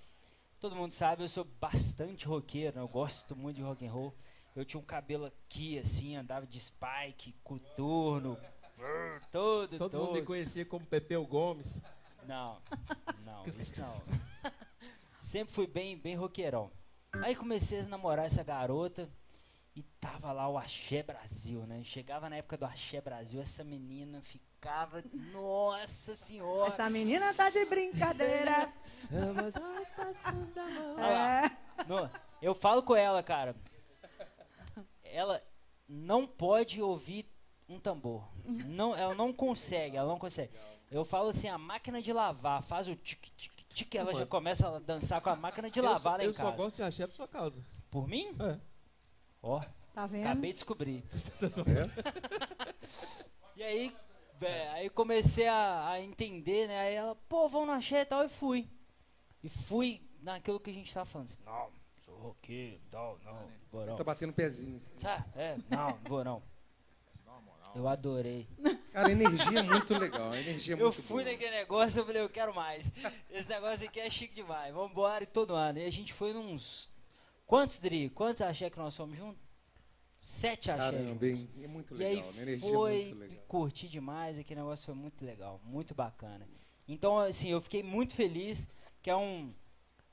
[0.60, 2.82] Todo mundo sabe, eu sou bastante roqueiro, né?
[2.82, 4.16] eu gosto muito de rock and roll.
[4.56, 8.36] Eu tinha um cabelo aqui, assim, andava de spike, coturno,
[8.76, 11.80] brrr, todo, Todo mundo me conhecia como Pepeu Gomes.
[12.28, 12.62] Não,
[13.26, 14.02] não, isso não.
[15.22, 16.72] Sempre fui bem, bem roqueirão.
[17.14, 19.10] Aí comecei a namorar essa garota
[19.76, 21.82] e tava lá o Axé Brasil, né?
[21.84, 26.68] Chegava na época do Axé Brasil, essa menina ficava, nossa senhora.
[26.70, 28.72] Essa menina tá de brincadeira.
[30.98, 31.46] Lá.
[31.46, 31.84] É.
[31.88, 32.10] No-
[32.42, 33.56] eu falo com ela, cara.
[35.04, 35.42] Ela
[35.88, 37.26] não pode ouvir
[37.68, 38.28] um tambor.
[38.46, 40.54] Não, ela não consegue, ela não consegue.
[40.92, 44.68] Eu falo assim, a máquina de lavar faz o tic tic tic, ela já começa
[44.68, 46.58] a dançar com a máquina de lavar só, lá em eu só casa.
[46.58, 47.64] gosto de axé por sua causa.
[47.90, 48.36] Por mim?
[48.40, 48.60] É.
[49.42, 49.62] Ó,
[49.94, 50.26] Tá vendo?
[50.26, 51.04] acabei de descobrir.
[51.10, 51.64] Você só-
[53.56, 53.96] E aí,
[54.42, 56.80] é, aí comecei a, a entender, né?
[56.80, 58.68] Aí ela, pô, vamos no axé e tal, e fui.
[59.44, 61.28] E fui naquilo que a gente tava falando.
[61.28, 61.70] Assim, não,
[62.04, 63.92] sou roqueiro, tal, não, vou não.
[63.92, 64.76] Você tá batendo pezinho.
[64.78, 64.94] assim.
[64.96, 66.44] Tá, é, não, não vou não.
[67.76, 68.48] Eu adorei.
[68.92, 70.34] Cara, a energia é muito legal.
[70.36, 71.32] Energia é Eu muito fui boa.
[71.32, 72.92] naquele negócio eu falei, eu quero mais.
[73.30, 74.74] Esse negócio aqui é chique demais.
[74.74, 75.80] Vambora e todo ano.
[75.80, 76.92] E a gente foi nos.
[77.48, 78.10] Quantos, Dri?
[78.10, 79.42] Quantos axé que nós fomos juntos?
[80.20, 80.84] Sete axé.
[80.84, 81.28] Caramba, juntos.
[81.30, 81.50] hein?
[81.64, 82.30] é muito E aí legal.
[82.38, 83.44] A energia é foi, muito legal.
[83.48, 86.48] curti demais, aquele negócio foi muito legal, muito bacana.
[86.88, 88.68] Então, assim, eu fiquei muito feliz,
[89.02, 89.52] que é um,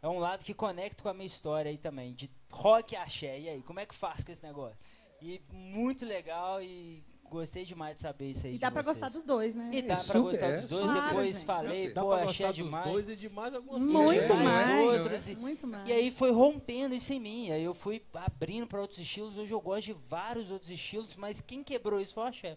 [0.01, 3.39] é um lado que conecta com a minha história aí também, de rock e axé.
[3.39, 4.79] E aí, como é que faz com esse negócio?
[5.21, 8.99] E muito legal e gostei demais de saber isso aí E dá pra vocês.
[8.99, 9.71] gostar dos dois, né?
[9.73, 11.45] E dá Super, pra gostar é, dos dois, claro, depois gente.
[11.47, 12.93] falei, Dá pô, achei gostar dos demais.
[12.93, 14.31] dois e de mais algumas Muito coisas.
[14.31, 15.01] É, mais.
[15.01, 15.89] outras, e- Muito mais.
[15.89, 17.51] E aí foi rompendo isso em mim.
[17.51, 19.37] Aí eu fui abrindo pra outros estilos.
[19.37, 22.57] Hoje eu gosto de vários outros estilos, mas quem quebrou isso foi o Axé.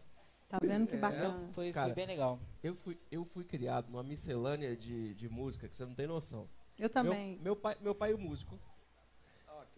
[0.50, 1.00] Tá vendo que é.
[1.00, 1.50] bacana?
[1.54, 2.38] Foi, Cara, foi bem legal.
[2.62, 6.46] Eu fui, eu fui criado numa miscelânea de, de música que você não tem noção.
[6.78, 7.36] Eu também.
[7.36, 8.60] Meu, meu pai, meu pai é músico.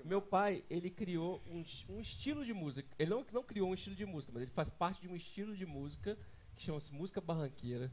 [0.03, 2.89] Meu pai, ele criou um, um estilo de música.
[2.99, 5.55] Ele não, não criou um estilo de música, mas ele faz parte de um estilo
[5.55, 6.17] de música
[6.55, 7.91] que chama-se música barranqueira,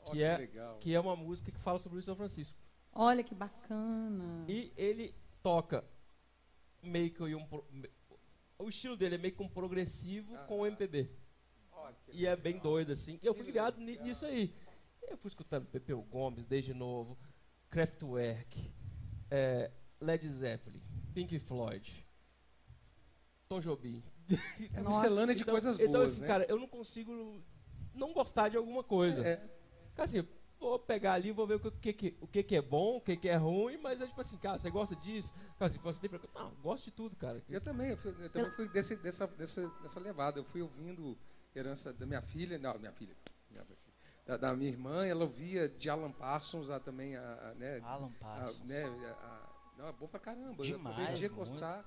[0.00, 0.78] Ó, que é- legal.
[0.78, 2.58] que é uma música que fala sobre o São Francisco.
[2.92, 4.44] Olha que bacana.
[4.48, 5.84] E ele toca
[6.82, 7.46] meio que um.
[8.58, 11.10] O estilo dele é meio que um progressivo com MPB.
[12.08, 13.20] E é bem doido, assim.
[13.22, 14.04] Eu fui Que criado legal.
[14.06, 14.54] nisso aí.
[15.02, 17.18] Eu fui escutando Pepeu Gomes desde novo,
[17.68, 18.72] Kraftwerk,
[19.30, 19.70] é,
[20.00, 20.80] Led Zeppelin,
[21.16, 22.06] Pink Floyd,
[23.48, 24.02] Tom Jobim.
[24.74, 25.00] É Nossa.
[25.02, 26.26] miscelânea de Então- coisas então, boas, assim, né?
[26.26, 27.42] cara, eu não consigo
[27.94, 29.26] não gostar de alguma coisa.
[29.26, 29.36] É.
[29.94, 30.28] Cara, assim,
[30.58, 33.16] vou pegar ali, vou ver o que, que- o que, que é bom, o que,
[33.16, 35.32] que é ruim, mas é tipo assim, cara, você gosta disso?
[35.58, 36.20] Cara, assim, você tem pra...
[36.34, 37.42] Não, gosto de tudo, cara.
[37.48, 40.38] Eu também, eu, fui- eu também fui desse- dessa, dessa, dessa levada.
[40.38, 41.16] Eu fui ouvindo
[41.54, 43.16] herança da minha filha, não, minha filha,
[43.50, 43.78] minha filha,
[44.26, 48.08] da, da minha irmã, ela ouvia de Alan Parsons, a, também, a, a, né, Alan
[48.08, 48.64] a, Parsons.
[48.64, 49.45] né, a-
[49.76, 50.62] não, é bom pra caramba.
[50.64, 51.38] Demais, eu aprendi a muito.
[51.38, 51.84] gostar.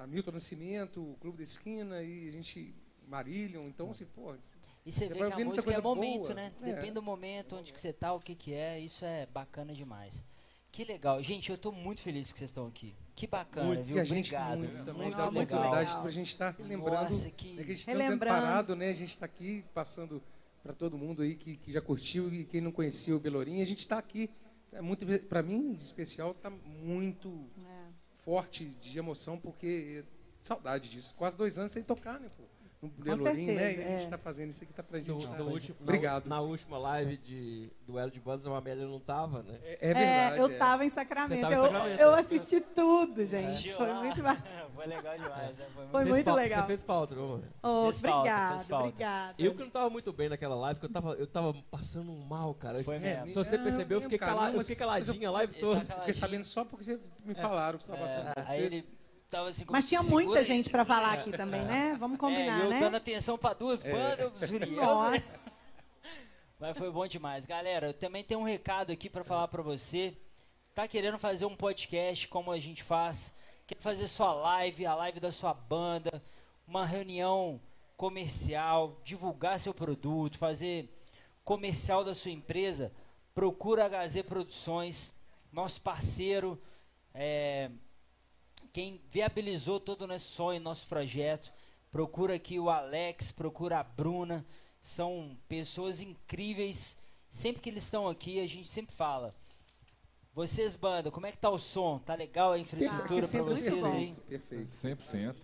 [0.00, 2.74] A Milton Nascimento, o Clube da Esquina, e a gente,
[3.06, 6.34] Marillion, então assim, pô, E você Você vê vai que a música é momento, boa.
[6.34, 6.52] né?
[6.62, 6.64] É.
[6.74, 8.80] Depende do momento, onde que você tá, o que que é.
[8.80, 10.24] Isso é bacana demais.
[10.72, 11.22] Que legal.
[11.22, 12.94] Gente, eu tô muito feliz que vocês estão aqui.
[13.14, 14.00] Que bacana, muito, viu?
[14.00, 14.58] a gente Obrigado.
[14.58, 15.42] muito também, muito dá legal.
[15.44, 16.02] oportunidade legal.
[16.02, 17.58] pra gente estar lembrando Nossa, que...
[17.58, 18.42] É que a gente Relembrando.
[18.42, 18.90] parado, né?
[18.90, 20.22] A gente está aqui passando
[20.62, 23.62] para todo mundo aí que, que já curtiu e quem não conhecia o Belourinho.
[23.62, 24.28] A gente está aqui,
[24.76, 27.86] é muito para mim, em especial, está muito É.
[28.24, 30.04] forte de emoção, porque
[30.40, 31.14] saudade disso.
[31.16, 32.30] Quase dois anos sem tocar, né?
[32.36, 32.44] Pô?
[32.82, 33.60] No Belourinho, né?
[33.60, 34.04] certeza, E a gente é.
[34.04, 35.26] está fazendo isso aqui, tá pra No, gente.
[35.28, 36.26] no tá- último, Obrigado.
[36.26, 39.58] Na, na última live de duelo de bandas, a Amélia não tava, né?
[39.64, 40.38] É, é verdade.
[40.38, 40.56] eu é.
[40.58, 41.40] tava em Sacramento.
[41.40, 42.18] Tava em eu, Sacramento, eu né?
[42.20, 43.46] assisti tudo, gente.
[43.46, 44.66] Assistiu Foi muito bacana.
[44.76, 45.66] Foi legal demais, né?
[45.74, 46.60] Foi muito Foi muito legal.
[46.60, 47.42] Você fez falta, não?
[47.62, 48.76] Oh, Fez obrigado, falta.
[48.88, 49.34] obrigada.
[49.38, 52.54] Eu que não tava muito bem naquela live, porque eu tava, eu tava passando mal,
[52.54, 52.84] cara.
[52.84, 53.26] Foi É, mesmo.
[53.28, 55.28] Se você É, percebeu, eu fiquei, cara, cala- não, eu mas- fiquei mas eu- caladinho
[55.28, 55.84] a live Ele toda.
[55.84, 58.46] tá Fiquei sabendo só porque você me falaram que você estava É, passando.
[58.48, 58.86] aí ele
[59.30, 59.64] tava assim...
[59.68, 60.44] Mas tinha muita aí.
[60.44, 61.96] gente pra falar aqui também, né?
[61.98, 62.80] Vamos É, combinar, e eu né?
[62.80, 63.92] dando atenção pra duas É.
[63.92, 64.66] bandas, né?
[64.76, 65.66] Nossa.
[66.58, 67.44] Mas foi bom demais.
[67.44, 70.16] Galera, eu também tenho um recado aqui pra falar pra você.
[70.74, 73.32] Tá querendo fazer um podcast como a gente faz?
[73.66, 76.22] Quer fazer sua live, a live da sua banda,
[76.66, 77.60] uma reunião
[77.96, 80.88] comercial, divulgar seu produto, fazer
[81.44, 82.92] comercial da sua empresa?
[83.34, 85.12] Procura a HZ Produções,
[85.52, 86.60] nosso parceiro,
[87.12, 87.70] é,
[88.76, 91.50] quem viabilizou todo o nosso sonho, nosso projeto.
[91.90, 94.44] Procura aqui o Alex, procura a Bruna.
[94.82, 96.94] São pessoas incríveis.
[97.30, 99.34] Sempre que eles estão aqui, a gente sempre fala.
[100.34, 101.98] Vocês, banda, como é que tá o som?
[102.00, 104.14] Tá legal a infraestrutura pra sempre muito vocês aí?
[104.28, 104.70] Perfeito, perfeito.
[104.70, 105.36] 100%.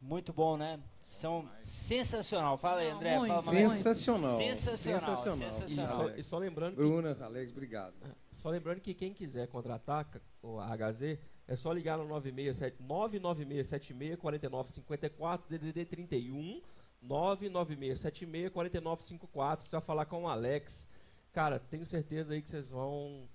[0.00, 0.80] Muito bom, né?
[1.02, 2.56] São sensacional.
[2.56, 3.16] Fala aí, André.
[3.16, 3.72] Fala mais.
[3.72, 4.38] Sensacional.
[4.38, 5.48] Sensacional, Sensacional.
[5.48, 5.94] E sensacional.
[5.94, 7.92] só, e só lembrando que Bruna, Alex, obrigado.
[8.30, 10.08] Só lembrando que quem quiser contratar
[10.40, 11.18] o HZ,
[11.48, 16.60] é só ligar no 967 99676 4954 DDD 31
[17.02, 19.66] 99676 4954.
[19.68, 20.86] Você vai falar com o Alex.
[21.32, 23.28] Cara, tenho certeza aí que vocês vão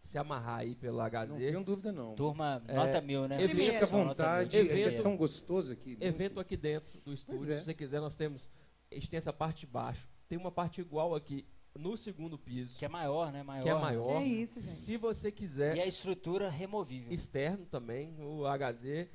[0.00, 1.36] se amarrar aí Não HZ.
[1.36, 2.14] tenho dúvida, não.
[2.14, 3.42] Turma, É, nota mil, né?
[3.42, 5.96] evento- Fica à vontade, Evento- é tão gostoso aqui.
[6.00, 7.58] Evento aqui dentro do estúdio, é.
[7.58, 8.48] se você quiser, nós temos.
[8.90, 10.08] A gente tem essa parte de baixo.
[10.28, 11.46] Tem uma parte igual aqui
[11.78, 13.42] no segundo piso, Que é maior, né?
[13.42, 13.62] Maior.
[13.62, 14.22] que é maior.
[14.22, 14.72] É isso, gente.
[14.74, 17.12] Se você quiser E a estrutura removível.
[17.12, 19.08] externo também, o HZ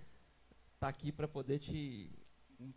[0.79, 2.11] tá aqui para poder te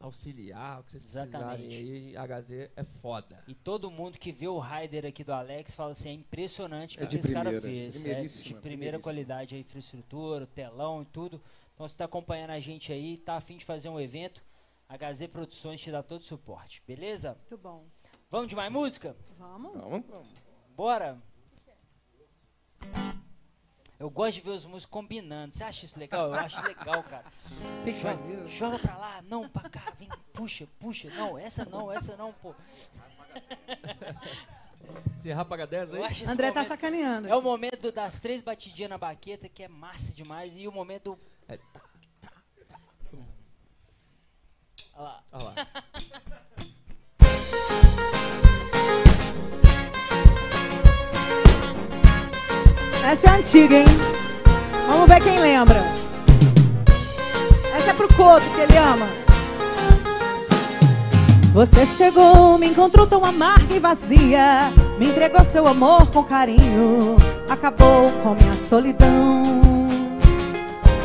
[0.00, 1.62] auxiliar, o que vocês Exatamente.
[1.64, 2.16] precisarem aí.
[2.16, 3.42] HZ é foda.
[3.46, 7.02] E todo mundo que vê o rider aqui do Alex fala assim, é impressionante o
[7.02, 8.05] É que esse cara primeira, fez.
[8.06, 11.40] É de primeira qualidade a infraestrutura, o telão e tudo.
[11.74, 14.42] Então você está acompanhando a gente aí, tá afim de fazer um evento,
[14.88, 17.36] HZ Produções te dá todo o suporte, beleza?
[17.38, 17.86] Muito bom.
[18.30, 19.16] Vamos de mais música?
[19.38, 19.72] Vamos?
[19.72, 20.05] Vamos.
[20.76, 21.18] Bora!
[23.98, 25.55] Eu gosto de ver os músicos combinando.
[25.55, 26.26] Você acha isso legal?
[26.28, 27.24] Eu acho legal, cara.
[28.00, 31.09] Joga, joga pra lá, não, pra cá, vem, puxa, puxa.
[31.10, 32.55] Não, essa não, essa não, pô.
[35.16, 36.24] Serrar paga 10 Eu aí?
[36.26, 37.28] André tá momento- sacaneando.
[37.28, 41.16] É o momento das três batidinhas na baqueta, que é massa demais, e o momento
[41.16, 41.18] do.
[41.48, 41.80] É, tá,
[44.94, 45.24] Olha lá.
[45.32, 45.55] Olha lá.
[53.04, 53.86] Essa é antiga, hein?
[54.86, 55.82] Vamos ver quem lembra.
[57.76, 59.06] Essa é pro Couto, que ele ama.
[61.52, 64.72] Você chegou, me encontrou tão amarga e vazia.
[64.98, 67.16] Me entregou seu amor com carinho.
[67.48, 69.42] Acabou com minha solidão.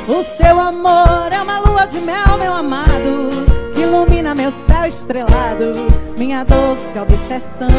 [0.07, 3.29] O seu amor é uma lua de mel, meu amado.
[3.73, 5.71] Que ilumina meu céu estrelado.
[6.17, 7.71] Minha doce obsessão.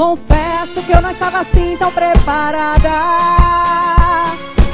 [0.00, 2.88] Confesso que eu não estava assim tão preparada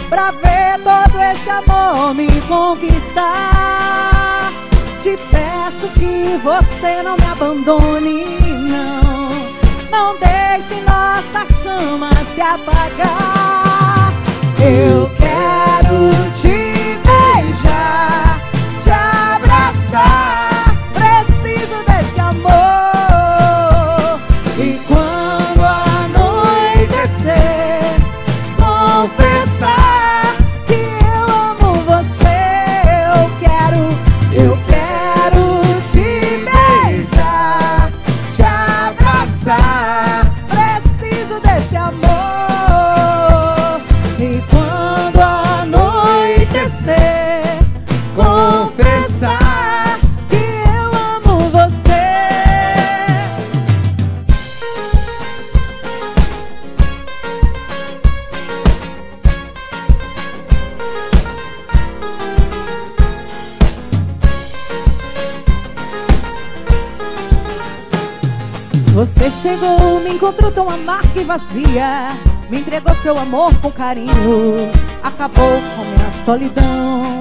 [0.09, 4.53] Pra ver todo esse amor me conquistar.
[5.03, 8.25] Te peço que você não me abandone,
[8.71, 9.29] não.
[9.91, 14.13] Não deixe nossa chama se apagar.
[14.61, 18.16] Eu quero te beijar,
[70.77, 72.09] amarga e vazia.
[72.49, 74.71] Me entregou seu amor com carinho.
[75.03, 77.19] Acabou com minha solidão.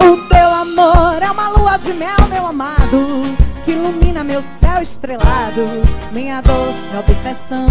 [0.00, 3.22] O teu amor é uma lua de mel, meu amado.
[3.64, 5.64] Que ilumina meu céu estrelado.
[6.12, 7.66] Minha doce obsessão.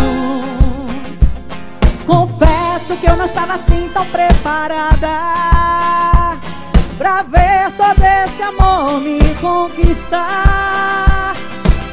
[2.05, 5.31] Confesso que eu não estava assim tão preparada
[6.97, 11.10] Pra ver todo esse amor me conquistar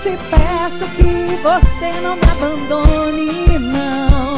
[0.01, 4.37] Te peço que você não me abandone, não.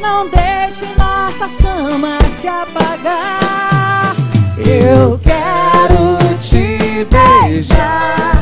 [0.00, 4.14] Não deixe nossa chama se apagar.
[4.58, 8.32] Eu quero te beijar,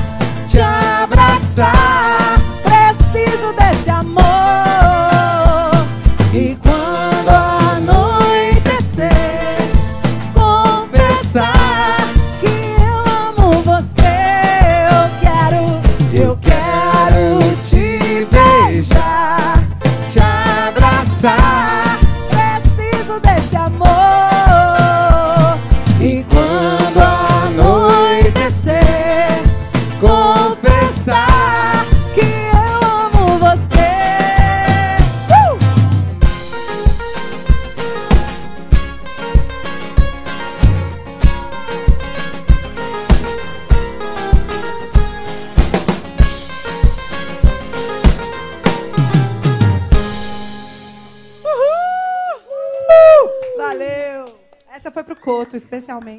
[0.46, 2.38] te abraçar.
[2.62, 4.29] Preciso desse amor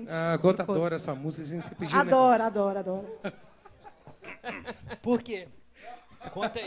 [0.04, 0.34] especialmente.
[0.34, 2.02] Ah, Gota adora essa música, assim, você pediu, né?
[2.02, 3.08] Adoro, adoro, adoro.
[5.02, 5.48] Por quê?
[6.32, 6.66] Conta aí.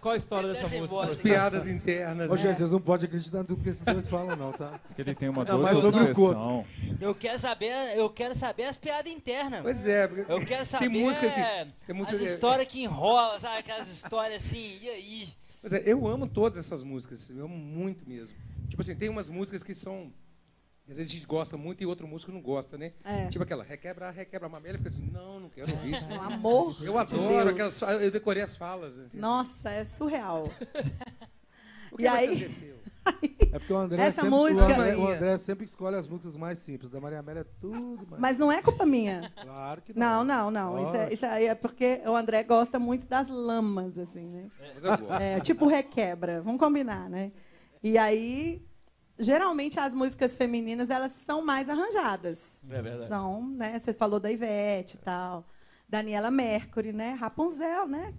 [0.00, 0.86] Qual a história dessa música?
[0.86, 2.30] voz, As piadas internas.
[2.30, 2.40] Ô, né?
[2.40, 4.78] gente, vocês não podem acreditar em tudo que esses dois falam, não, tá?
[4.94, 6.66] Que ele tem uma Não, doce mas sobre o obsessão.
[7.00, 9.62] Eu quero saber, eu quero saber as piadas internas.
[9.62, 11.72] Pois é, porque Eu quero saber tem música assim.
[11.86, 13.58] Tem música as assim, histórias que enrolam, sabe?
[13.58, 15.28] Aquelas histórias assim, e aí?
[15.60, 18.34] Pois é, eu amo todas essas músicas, eu amo muito mesmo.
[18.68, 20.12] Tipo assim, tem umas músicas que são.
[20.90, 22.92] Às vezes a gente gosta muito e outro músico não gosta, né?
[23.04, 23.28] É.
[23.28, 26.06] Tipo aquela, requebra, requebra a mamela, fica assim, não, não quero ouvir isso.
[26.08, 26.76] Um amor.
[26.82, 27.48] Eu de adoro Deus.
[27.48, 28.96] aquelas falas, eu decorei as falas.
[28.96, 29.06] Né?
[29.14, 30.42] Nossa, é surreal.
[31.92, 32.76] O que e aí- aconteceu?
[33.52, 35.08] É porque o André, Essa sempre, música- o André, o.
[35.08, 36.88] André sempre escolhe as músicas mais simples.
[36.92, 38.20] Da Maria Amélia é tudo mais.
[38.22, 39.28] Mas não é culpa minha.
[39.42, 40.52] Claro que Não, não.
[40.52, 40.82] não, não.
[40.84, 44.48] Isso, é, isso aí é porque o André gosta muito das lamas, assim, né?
[44.74, 45.12] Mas eu gosto.
[45.14, 47.32] É, tipo requebra, vamos combinar, né?
[47.82, 48.62] E aí,
[49.20, 52.62] geralmente as músicas femininas, elas são mais arranjadas.
[52.68, 53.06] É verdade.
[53.06, 53.78] São, né?
[53.78, 55.46] Você falou da Ivete e tal.
[55.88, 57.16] Daniela Mercury, né?
[57.18, 58.14] Rapunzel, né?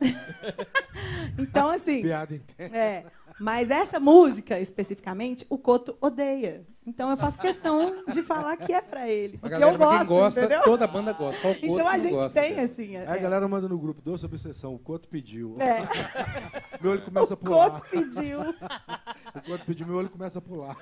[1.38, 2.76] Então, assim, Piada interna.
[2.76, 3.04] é.
[3.40, 6.66] Mas essa música, especificamente, o Coto odeia.
[6.84, 9.36] Então eu faço questão de falar que é pra ele.
[9.36, 10.62] A Porque galera, eu gosto, gosta, entendeu?
[10.64, 11.40] toda a banda gosta.
[11.40, 12.64] Só o Couto Então a gente gosta, tem, cara.
[12.64, 12.96] assim...
[12.96, 13.18] Aí a é.
[13.18, 15.54] galera manda no grupo, doce obsessão, o Coto pediu.
[15.60, 15.86] É,
[16.82, 17.70] Meu olho começa a o pular.
[17.70, 18.40] Coto pediu.
[19.34, 20.76] O Coto pediu, meu olho começa a pular.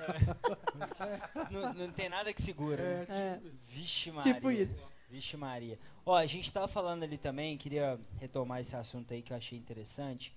[1.49, 3.05] Não, não tem nada que segura.
[3.05, 3.05] né?
[3.09, 4.33] É, Vixe Maria.
[4.33, 4.77] tipo isso.
[5.09, 5.79] Vixe Maria.
[6.05, 9.57] Ó, a gente tava falando ali também, queria retomar esse assunto aí que eu achei
[9.57, 10.33] interessante.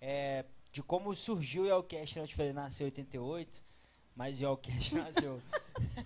[0.00, 2.22] É, de como surgiu o Yelcast, né?
[2.24, 3.62] Eu te falei, nasceu em 88,
[4.16, 5.42] mas o Yelcast nasceu.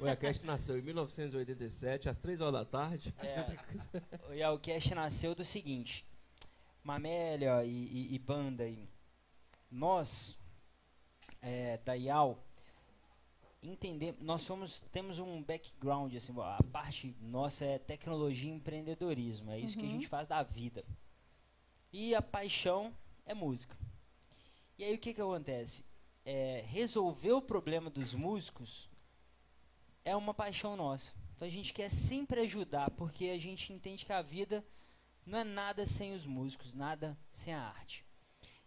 [0.00, 3.12] O Yacast nasceu em 1987, às 3 horas da tarde.
[3.18, 6.04] É, o Yelcast nasceu do seguinte:
[6.84, 8.88] Mamélia e, e- e banda aí.
[9.70, 10.37] Nós,
[11.40, 12.38] é, da IAL,
[13.62, 19.58] entendemos, nós somos, temos um background, assim, a parte nossa é tecnologia e empreendedorismo, é
[19.58, 19.94] isso que a Uhum.
[19.94, 20.84] gente faz da vida.
[21.92, 22.92] E a paixão
[23.26, 23.76] é música.
[24.78, 25.84] E aí o que que acontece?
[26.24, 28.88] É, resolver o problema dos músicos
[30.04, 31.12] é uma paixão nossa.
[31.34, 34.64] Então a gente quer sempre ajudar, porque a gente entende que a vida
[35.24, 38.04] não é nada sem os músicos, nada sem a arte.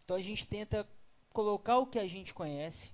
[0.04, 0.88] Então a gente tenta
[1.34, 2.92] colocar o que a gente conhece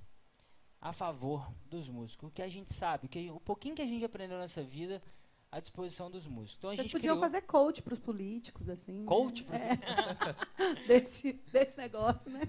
[0.80, 3.86] a favor dos músicos, o que a gente sabe, o, que, o pouquinho que a
[3.88, 5.02] gente aprendeu nessa vida
[5.52, 6.58] à disposição dos músicos.
[6.58, 9.00] Então a Vocês gente podiam criou fazer coach pros políticos, assim.
[9.02, 9.06] né?
[9.06, 9.78] coach, pros- É.
[10.88, 12.42] desse, desse negócio, né?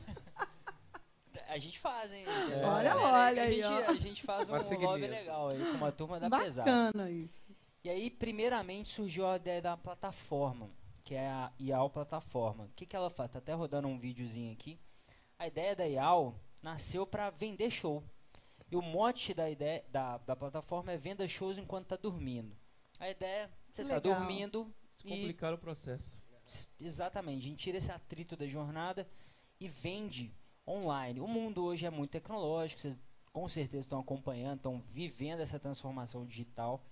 [1.49, 2.25] a gente faz, hein?
[2.27, 3.91] Olha, A galera- olha a aí, gente, ó.
[3.91, 6.71] a gente faz um lobby legal aí com uma turma da pesada.
[6.71, 7.49] Bacana isso.
[7.83, 10.69] E aí, primeiramente, surgiu a ideia da plataforma,
[11.05, 12.65] que é a IAL Plataforma.
[12.65, 13.31] O que, que ela faz?
[13.31, 14.79] Tá até rodando um videozinho aqui.
[15.39, 18.03] A ideia da IAL nasceu para vender show.
[18.71, 22.55] E o mote da ideia da, da plataforma é venda shows enquanto tá dormindo.
[22.99, 26.21] A ideia você tá dormindo Se e complicar o processo.
[26.81, 29.09] Exatamente, a gente tira esse atrito da jornada
[29.61, 30.35] e vende
[30.67, 31.21] online.
[31.21, 32.99] O mundo hoje é muito tecnológico, vocês
[33.33, 36.83] com certeza estão acompanhando, estão vivendo essa transformação digital.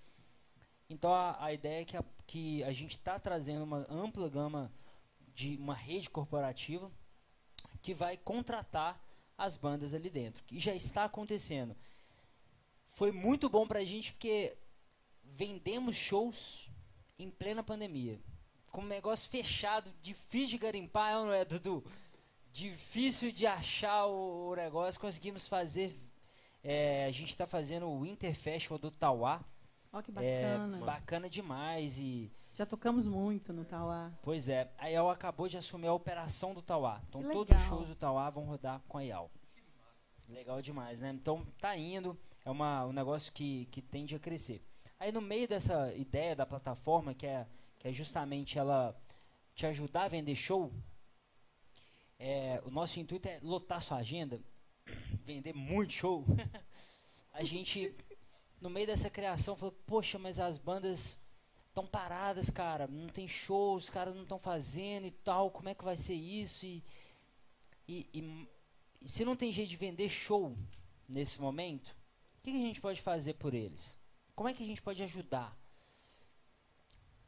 [0.89, 4.73] Então a, a ideia é que a, que a gente está trazendo uma ampla gama
[5.35, 6.91] de uma rede corporativa
[7.87, 9.01] que vai contratar
[9.39, 10.43] as bandas ali dentro.
[10.51, 11.77] E já está acontecendo.
[12.97, 14.57] Foi muito bom pra gente porque
[15.23, 16.69] vendemos shows
[17.17, 18.19] em plena pandemia
[18.73, 21.85] com um negócio fechado, difícil de garimpar, não é, Dudu?
[22.53, 25.01] Difícil de achar o, o negócio.
[25.01, 25.97] Conseguimos fazer.
[26.65, 29.45] é, a gente está fazendo o Winter Festival do Tauá.
[29.93, 30.13] Ó, que É
[30.59, 30.85] bacana.
[30.85, 31.97] bacana demais.
[31.99, 34.11] E, Já tocamos muito no Tauá.
[34.23, 37.03] pois é, a IAL acabou de assumir a operação do Tauá.
[37.07, 37.69] Então Que todos os legal.
[37.69, 39.31] shows do Tauá vão rodar com a IAL.
[40.27, 41.11] Legal demais, né?
[41.11, 42.19] Então tá indo.
[42.47, 44.65] É uma, um negócio que, que tende a crescer.
[44.99, 47.47] Aí no meio dessa ideia da plataforma, que é,
[47.79, 48.99] que é justamente ela
[49.55, 50.73] te ajudar a vender show,
[52.19, 54.41] é, o nosso intuito é lotar sua agenda,
[55.27, 56.25] vender muito show.
[57.35, 57.95] a gente,
[58.63, 61.19] no meio dessa criação, falou, poxa, mas as bandas
[61.77, 65.75] estão paradas, cara, não tem show, os caras não estão fazendo e tal, como é
[65.75, 66.65] que vai ser isso?
[66.65, 66.83] E,
[67.87, 68.49] e, e-
[69.03, 70.57] e se não tem jeito de vender show
[71.07, 71.89] nesse momento,
[72.39, 73.95] o que, que a gente pode fazer por eles?
[74.35, 75.55] Como é que a gente pode ajudar?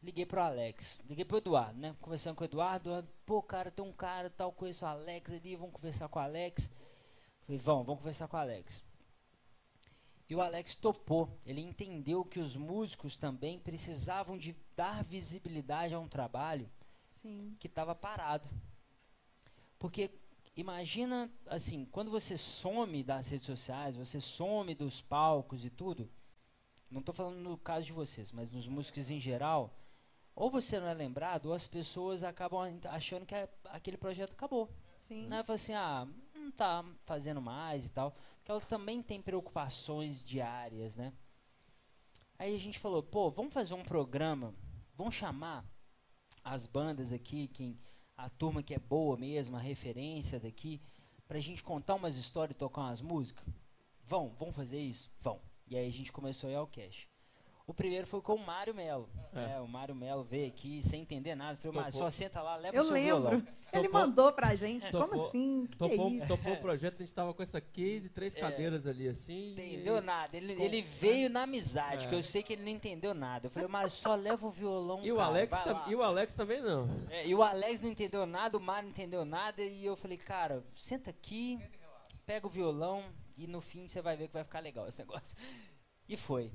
[0.02, 1.94] Liguei pro Alex, liguei pro Eduardo, né?
[2.00, 5.56] Conversando com o Eduardo, Eduardo, pô, cara, tem um cara tal, conheço o Alex ali,
[5.56, 6.70] vamos conversar com o Alex.
[7.42, 8.82] Falei, vamos, vamos conversar com o Alex.
[10.28, 11.28] E o Alex topou.
[11.46, 16.68] Ele entendeu que os músicos também precisavam de dar visibilidade a um trabalho
[17.22, 17.56] Sim.
[17.58, 18.48] que estava parado.
[19.78, 20.10] Porque
[20.56, 26.10] imagina, assim, quando você some das redes sociais, você some dos palcos e tudo,
[26.90, 29.72] não tô falando no caso de vocês, mas nos músicos em geral,
[30.34, 34.68] ou você não é lembrado, ou as pessoas acabam achando que a- aquele projeto acabou.
[35.06, 35.26] Sim.
[35.26, 35.42] Né?
[35.42, 38.14] Fala assim, ah, não tá fazendo mais e tal.
[38.48, 41.12] Porque elas também têm preocupações diárias, né?
[42.38, 44.54] Aí a gente falou, pô, vamos fazer um programa,
[44.96, 45.66] vamos chamar
[46.42, 47.78] as bandas aqui, quem,
[48.16, 50.80] a turma que é boa mesmo, a referência daqui,
[51.26, 53.44] pra gente contar umas histórias e tocar umas músicas?
[54.02, 55.10] Vão, vão fazer isso?
[55.20, 55.42] Vão.
[55.66, 57.08] E aí a gente começou a ir.
[57.68, 59.06] O primeiro foi com o Mário Melo.
[59.34, 59.52] É.
[59.56, 61.58] É, o Mário Melo veio aqui sem entender nada.
[61.58, 62.10] Falei, Mário, Topou.
[62.10, 63.20] só senta lá, leva Eu o seu lembro.
[63.28, 63.46] violão.
[63.70, 64.90] Ele Topou- mandou pra gente.
[64.90, 65.66] Como topou- assim?
[65.66, 66.26] Que que é Topou, isso?
[66.28, 68.40] topou o projeto, a gente tava com essa case e três É.
[68.40, 69.52] cadeiras ali, assim.
[69.52, 70.34] Entendeu e- nada.
[70.34, 72.08] Ele, Com- ele veio na amizade, É.
[72.08, 73.48] que eu sei que ele não entendeu nada.
[73.48, 75.04] Eu falei, Mário, só leva o violão.
[75.04, 76.88] E o, cara, Alex tam- lá." e o Alex também não.
[77.10, 79.60] É, e o Alex não entendeu nada, o Mário não entendeu nada.
[79.62, 81.58] E eu falei, cara, senta aqui,
[82.24, 83.04] pega o violão
[83.36, 85.36] e no fim você vai ver que vai ficar legal esse negócio.
[86.08, 86.50] E foi.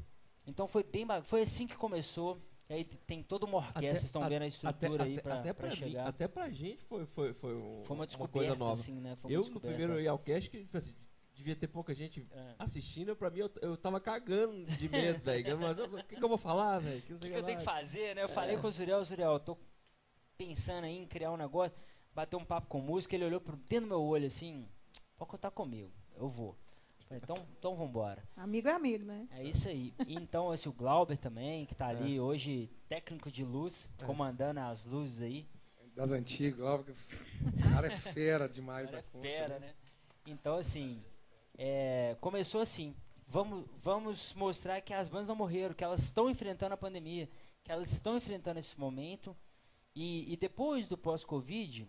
[0.45, 2.37] Então foi bem Foi assim que começou.
[2.69, 5.69] E aí tem toda uma orquestra, vocês estão vendo a estrutura aí pra, até pra
[5.69, 6.07] mim- chegar.
[6.07, 8.81] até pra gente foi, foi, foi, um- foi uma uma descoberta, coisa nova.
[8.81, 9.15] assim, né?
[9.17, 10.95] Foi eu, no primeiro Yalcast, que tipo assim,
[11.33, 12.55] devia ter pouca gente É.
[12.57, 15.59] assistindo, pra mim eu, eu tava cagando de medo, velho.
[15.59, 17.01] Mas O que, que eu vou falar, velho?
[17.01, 17.45] Que O sei que, que eu lá.
[17.47, 18.23] tenho que fazer, né?
[18.23, 19.57] Eu falei com o Zuriel, Zuriel, eu tô
[20.37, 21.77] pensando aí em criar um negócio,
[22.15, 24.67] bater um papo com música, ele olhou pro dentro do meu olho assim,
[25.17, 26.57] pode contar comigo, eu vou.
[27.17, 28.23] Então, então vambora.
[28.35, 29.27] Amigo é amigo, né?
[29.31, 29.93] É isso aí.
[30.07, 31.95] E então, assim, o Glauber também, que tá É.
[31.95, 35.47] ali hoje, técnico de luz, comandando as luzes aí.
[35.95, 39.27] Das antigas, logo que o cara é fera demais Cara, da é conta.
[39.27, 39.73] fera, né?
[40.25, 41.03] Então, assim,
[41.57, 42.95] é, começou assim.
[43.27, 47.29] Vamos, vamos mostrar que as bandas não morreram, que elas estão enfrentando a pandemia,
[47.63, 49.35] que elas estão enfrentando esse momento.
[49.95, 51.87] E, e depois do pós-Covid,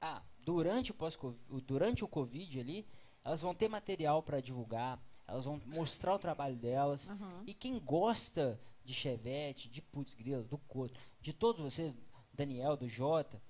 [0.00, 1.18] ah, durante o, pós
[1.66, 2.86] durante o Covid ali,
[3.26, 7.10] elas vão ter material para divulgar, elas vão mostrar o trabalho delas.
[7.10, 7.42] Aham.
[7.44, 11.92] E quem gosta de Chevette, de Putz Grila, do Couto, de todos vocês,
[12.32, 13.42] Daniel, do Jota,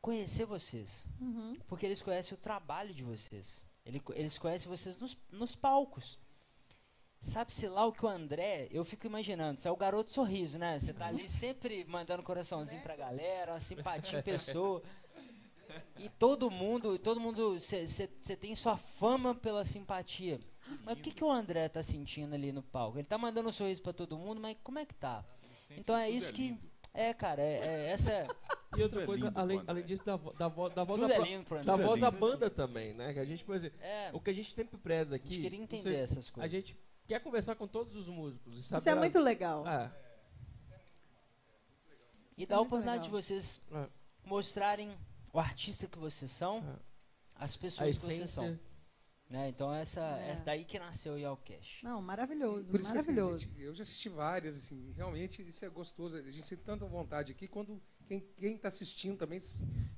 [0.00, 1.06] conhecer vocês.
[1.20, 1.58] Uhum.
[1.68, 3.62] Porque eles conhecem o trabalho de vocês.
[3.84, 6.18] Ele- eles conhecem vocês nos, nos palcos.
[7.20, 10.78] Sabe-se lá o que o André, eu fico imaginando, você é o garoto sorriso, né?
[10.78, 14.82] Você tá ali sempre mandando coraçãozinho pra galera, uma simpatia em pessoa.
[15.98, 20.40] E todo mundo, todo mundo, você tem sua fama pela simpatia.
[20.84, 22.96] Mas o que, que o André tá sentindo ali no palco?
[22.98, 25.24] Ele tá mandando um sorriso pra todo mundo, mas como é que tá?
[25.76, 26.56] Então é isso que.
[26.94, 28.10] É, cara, é, é- essa.
[28.12, 28.28] é-
[28.76, 31.08] E outra é coisa, pro além, além disso, da, vo- da, vo- da voz Tudo
[31.08, 32.20] da, é lindo da voz da lindo.
[32.20, 33.12] banda também, né?
[33.12, 35.28] Que a gente, por exemplo, É, o que a gente sempre preza a aqui.
[35.34, 36.50] gente queria entender sei, essas A coisas.
[36.50, 36.76] gente
[37.06, 38.56] quer conversar com todos os músicos.
[38.58, 39.66] E saber Isso é as- muito legal.
[39.66, 39.90] É,
[42.36, 43.22] E dá é a oportunidade de legal.
[43.22, 43.88] vocês É.
[44.24, 44.90] mostrarem
[45.32, 46.76] o artista que vocês são, É.
[47.36, 48.58] as pessoas que vocês são.
[49.28, 49.48] Né?
[49.48, 50.30] Então essa, É.
[50.30, 51.84] essa daí que nasceu o Yalcast.
[51.84, 53.44] Não, maravilhoso, Por isso que, assim, maravilhoso.
[53.44, 56.16] gente, eu já assisti várias, assim, realmente isso é gostoso.
[56.16, 58.24] A gente sente tanta vontade aqui quando quem
[58.56, 59.38] está assistindo também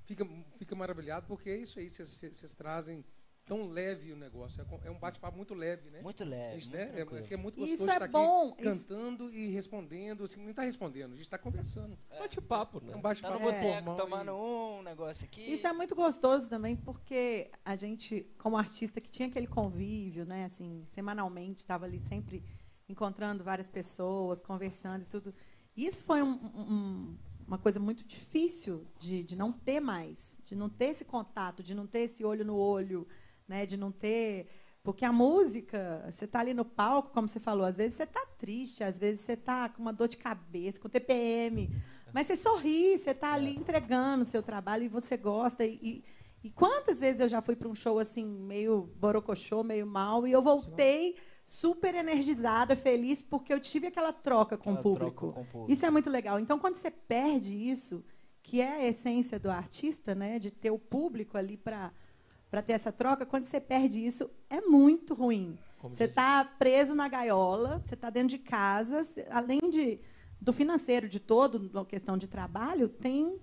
[0.04, 0.22] fica,
[0.58, 3.02] fica maravilhado, porque é isso aí, vocês trazem
[3.44, 4.60] tão leve o negócio.
[4.62, 6.00] É É um bate-papo muito leve, né?
[6.00, 6.92] Muito leve, Isso, muito né?
[6.94, 7.00] É,
[7.30, 8.56] é é muito gostoso isso é estar aqui bom.
[8.58, 10.24] Isso, cantando e respondendo.
[10.24, 11.98] Assim, não está respondendo, a gente está conversando.
[12.18, 12.92] Bate-papo, né?
[12.92, 13.96] É um Tá bate-papo boteco formal.
[13.96, 15.52] tomando e- um negócio aqui.
[15.52, 20.44] isso é muito gostoso também, porque a gente, como artista que tinha aquele convívio, né,
[20.44, 22.42] assim, semanalmente, estava ali sempre
[22.88, 25.34] encontrando várias pessoas, conversando e tudo.
[25.76, 30.68] Isso foi um- um- uma coisa muito difícil de, de não ter mais, de não
[30.68, 33.06] ter esse contato, de não ter esse olho no olho,
[33.46, 34.48] né, de não ter.
[34.82, 38.26] Porque a música, você está ali no palco, como você falou, às vezes você está
[38.38, 41.70] triste, às vezes você está com uma dor de cabeça, com TPM,
[42.12, 45.64] mas você sorri, você está ali entregando o seu trabalho e você gosta.
[45.64, 46.04] E, e,
[46.44, 50.32] e quantas vezes eu já fui para um show assim, meio borocochô, meio mal, e
[50.32, 51.16] eu voltei
[51.46, 55.26] super energizada, feliz, porque eu tive aquela troca com Aquela o público.
[55.26, 55.72] troca com o público.
[55.72, 56.40] Isso é muito legal.
[56.40, 58.04] Então, quando você perde isso,
[58.42, 61.92] que é a essência do artista, né, de ter o público ali para
[62.52, 65.58] para ter essa troca, quando você perde isso, é muito ruim.
[65.80, 69.00] Como Você está preso na gaiola, você está dentro de casa,
[69.30, 69.98] além de,
[70.38, 73.40] do financeiro, de todo, da questão de trabalho, tem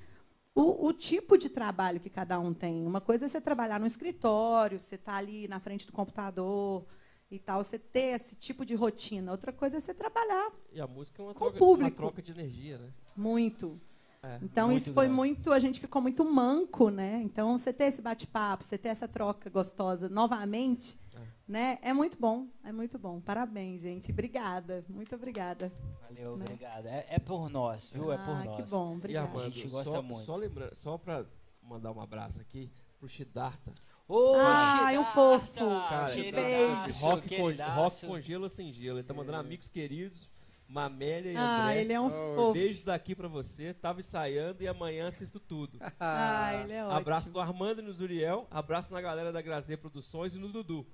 [0.53, 2.85] o, o tipo de trabalho que cada um tem.
[2.85, 6.85] Uma coisa é você trabalhar no escritório, você está ali na frente do computador
[7.31, 9.31] e tal, você ter esse tipo de rotina.
[9.31, 11.89] Outra coisa é você trabalhar E a música é uma com troca, público.
[11.89, 12.93] uma troca de energia, né?
[13.17, 13.81] muito.
[14.21, 14.37] É.
[14.41, 15.15] Então isso foi grande.
[15.15, 17.21] muito, a gente ficou muito manco, né?
[17.23, 21.19] Então você ter esse bate-papo, você ter essa troca gostosa novamente, É.
[21.47, 21.79] né?
[21.81, 23.21] É muito bom, é muito bom.
[23.21, 24.11] Parabéns, gente.
[24.11, 25.71] Obrigada, muito obrigada.
[26.01, 26.45] Valeu, né?
[26.45, 26.85] obrigado.
[26.87, 28.11] É, é por nós, viu?
[28.11, 28.55] é por ah, nós.
[28.65, 29.39] que bom, E obrigada.
[29.39, 30.21] A gente gosta só, muito.
[30.25, 31.25] só lembrando, só para
[31.61, 32.69] mandar um abraço aqui
[32.99, 33.73] pro Shidarta.
[34.05, 35.69] Ô, Ai, um Shidarta, fofo.
[35.87, 36.99] Cara, Beijo.
[36.99, 38.97] Rock, com, rock com gelo sem gelo.
[38.97, 40.29] Ele tá mandando amigos queridos,
[40.69, 41.81] Mamélia e Ah, André.
[41.81, 42.53] ele é um Oh, fofo.
[42.53, 43.73] Beijos daqui pra você.
[43.73, 45.79] Tava ensaiando e amanhã assisto tudo.
[45.99, 46.97] Ah, ele é ótimo.
[46.99, 48.47] Abraço do Armando e no Zuriel.
[48.51, 50.85] Abraço na galera da Grazer Produções e no Dudu.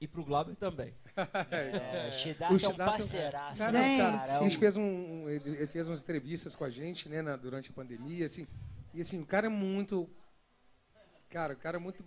[0.00, 0.94] E pro Glauber também.
[1.50, 3.58] É, O Shidarta é um é um- parceiraço.
[3.58, 3.98] Cara, Gente.
[4.00, 6.70] cara, é a um- gente fez um, um- ele, ele fez umas entrevistas com a
[6.70, 8.46] gente, né, na- durante a pandemia, assim,
[8.94, 10.08] e assim, o cara é muito,
[11.30, 12.04] cara, o cara é muito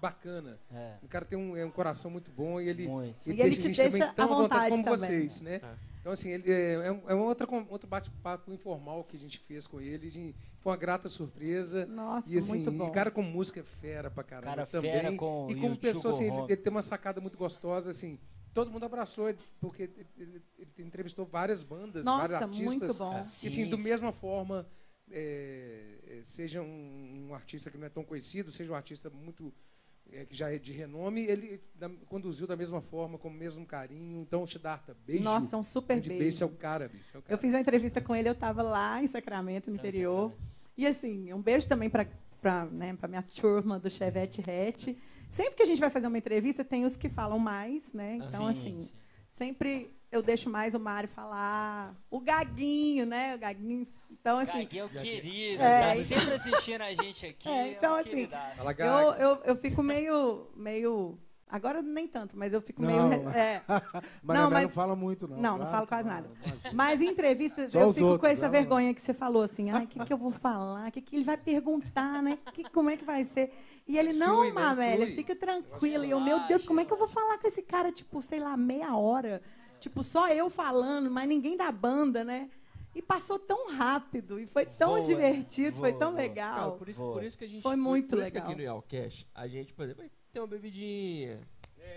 [0.00, 0.58] bacana.
[0.72, 3.28] É, O cara tem um, é um coração muito bom e ele, muito.
[3.28, 4.98] E ele deixa te a gente também deixa tão à vontade vontade como também.
[4.98, 5.54] vocês, né?
[5.62, 5.90] É.
[6.00, 9.66] Então, assim, ele, é, é um, é outra, outro bate-papo informal que a gente fez
[9.66, 11.84] com ele, de- foi uma grata surpresa.
[11.86, 12.88] Nossa, E assim, muito bom.
[12.88, 14.90] e cara com música é fera pra caramba Cara também.
[14.92, 18.18] fera com e como pessoa, assim, ele, ele tem uma sacada muito gostosa, assim.
[18.54, 22.64] Todo mundo abraçou ele, porque ele, ele- ele entrevistou várias bandas, vários Nossa, artistas.
[22.64, 23.22] muito bom.
[23.42, 24.66] E assim, do mesma forma,
[25.10, 29.52] é, é, seja um, um artista que não é tão conhecido, seja um artista muito
[30.12, 33.64] é, que já é de renome, ele da- conduziu da mesma forma, com o mesmo
[33.66, 34.20] carinho.
[34.20, 35.22] Então, Shidarta, beijo.
[35.22, 36.22] Nossa, um super beijo.
[36.22, 37.16] Esse é o cara, bicho.
[37.16, 37.34] É o cara.
[37.34, 40.32] Eu fiz uma entrevista com ele, eu estava lá em Sacramento, no interior.
[40.76, 42.06] E assim, um beijo também para
[42.40, 44.96] para né, pra minha turma do Chevette Hatch.
[45.28, 48.16] Sempre que a gente vai fazer uma entrevista, tem os que falam mais, né?
[48.16, 48.92] Então, Ah, Sim, assim, sim.
[49.30, 51.94] sempre eu deixo mais o Mário falar.
[52.10, 53.34] O Gaguinho, né?
[53.34, 53.86] O Gaguinho.
[54.10, 57.48] Então, assim, Gaguinho é o querido, É, tá sempre assistindo a gente aqui.
[57.48, 58.28] É, então, um assim,
[58.78, 60.48] eu, eu, eu fico meio.
[60.56, 61.18] meio
[61.52, 63.08] Agora nem tanto, mas eu fico Não.
[63.08, 63.28] meio.
[63.30, 63.60] é.
[64.22, 65.36] Mas Não, não, mas- não fala muito, não.
[65.36, 66.28] Não, não Claro falo que quase não, nada.
[66.44, 66.70] imagina.
[66.72, 68.52] Mas em entrevistas Só eu fico com outros, essa não.
[68.52, 70.86] vergonha que você falou assim, ai, o que, que eu vou falar?
[70.88, 72.38] O que, que ele vai perguntar, né?
[72.52, 73.52] Que, como é que vai ser?
[73.88, 74.52] E ele, Mas não, flui, né?
[74.52, 76.06] Mamélia, fica tranquila.
[76.06, 78.38] E eu, meu Deus, como é que eu vou falar com esse cara, tipo, sei
[78.38, 79.42] lá, meia hora?
[79.80, 82.50] Tipo, só eu falando, mas ninguém da banda, né?
[82.94, 86.16] E passou tão rápido, e foi tão Voa, divertido, foi tão voa.
[86.16, 86.72] Cara, legal.
[86.76, 87.62] por, isso, por isso que a gente.
[87.62, 88.50] Foi por- muito por isso que legal.
[88.50, 91.40] aqui no Yalcast, a gente, por exemplo, tem uma bebidinha.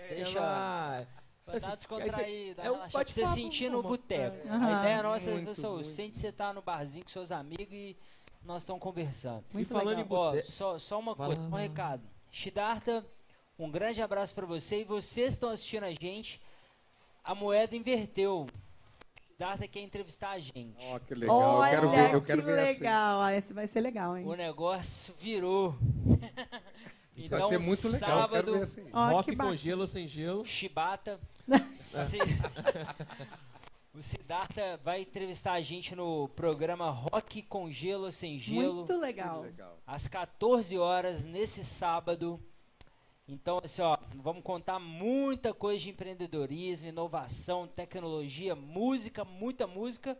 [0.08, 1.06] Deixa- lá.
[1.44, 4.48] Pra Assim, dar descontraída, é um pra você sentir no boteco.
[4.48, 4.50] É.
[4.50, 5.88] A ideia nossa é Muito, pessoal, muito.
[5.90, 7.94] sente você tá no barzinho com seus amigos e
[8.42, 9.44] nós estamos conversando.
[9.52, 10.04] Muito e falando legal.
[10.04, 10.50] em boteco.
[10.52, 12.02] só, só uma Vai coisa, lá, um recado.
[12.32, 13.04] Shidarta,
[13.58, 16.40] um grande abraço pra você e vocês estão assistindo a gente.
[17.24, 18.46] A moeda inverteu.
[19.30, 20.76] Shidarta quer entrevistar a gente.
[20.78, 21.36] Ó, que legal.
[21.36, 23.22] Olha, eu quero ver, eu quero que ver legal.
[23.22, 24.24] Ah, esse vai ser legal, hein?
[24.26, 25.74] O negócio virou.
[27.16, 28.22] Isso Então, vai ser muito legal.
[28.22, 28.90] Eu quero sábado, ver aí.
[28.92, 30.44] Ó, Rock com gelo ou sem gelo.
[30.44, 31.20] Chibata.
[31.76, 32.18] Se-
[33.94, 38.96] o Siddhartha vai entrevistar a gente no programa Rock com Gelo ou Sem Gelo, Muito
[38.96, 39.42] legal.
[39.42, 39.78] legal.
[39.86, 42.40] às 14 horas, nesse sábado.
[43.26, 50.16] Então, assim, ó, vamos contar muita coisa de empreendedorismo, inovação, tecnologia, música, muita música.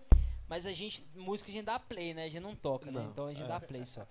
[0.48, 2.24] Mas a gente, música a gente dá play, né?
[2.24, 3.00] A gente não toca, né?
[3.00, 3.48] Não, Então a gente é.
[3.48, 4.06] dá play só.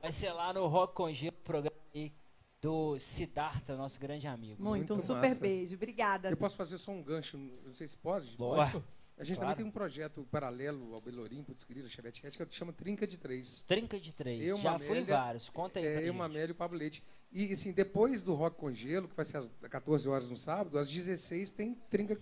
[0.00, 2.12] Vai ser lá no Rock com Gelo, programa aí
[2.60, 4.62] do Siddhartha, nosso grande amigo.
[4.62, 5.40] Muito, um Muito super massa.
[5.40, 5.74] beijo.
[5.74, 6.30] Obrigada.
[6.30, 8.36] Eu posso fazer só um gancho, não sei se pode.
[8.38, 8.82] Lógico.
[9.18, 9.50] A gente Claro.
[9.52, 13.18] também tem um projeto paralelo ao Belorim, Putz Grila, Chevette Hatch, que chama Trinca de
[13.18, 13.62] Três.
[13.66, 14.42] Trinca de três.
[14.42, 15.48] Eu, Já fui em vários.
[15.50, 15.84] Conta aí.
[15.84, 16.16] pra É, eu, gente.
[16.16, 17.02] Mamélio e o Pablo Leite.
[17.32, 20.78] E, assim, depois do Rock com Gelo, que vai ser às 14 horas no sábado,
[20.78, 22.20] às 16 tem Trinca,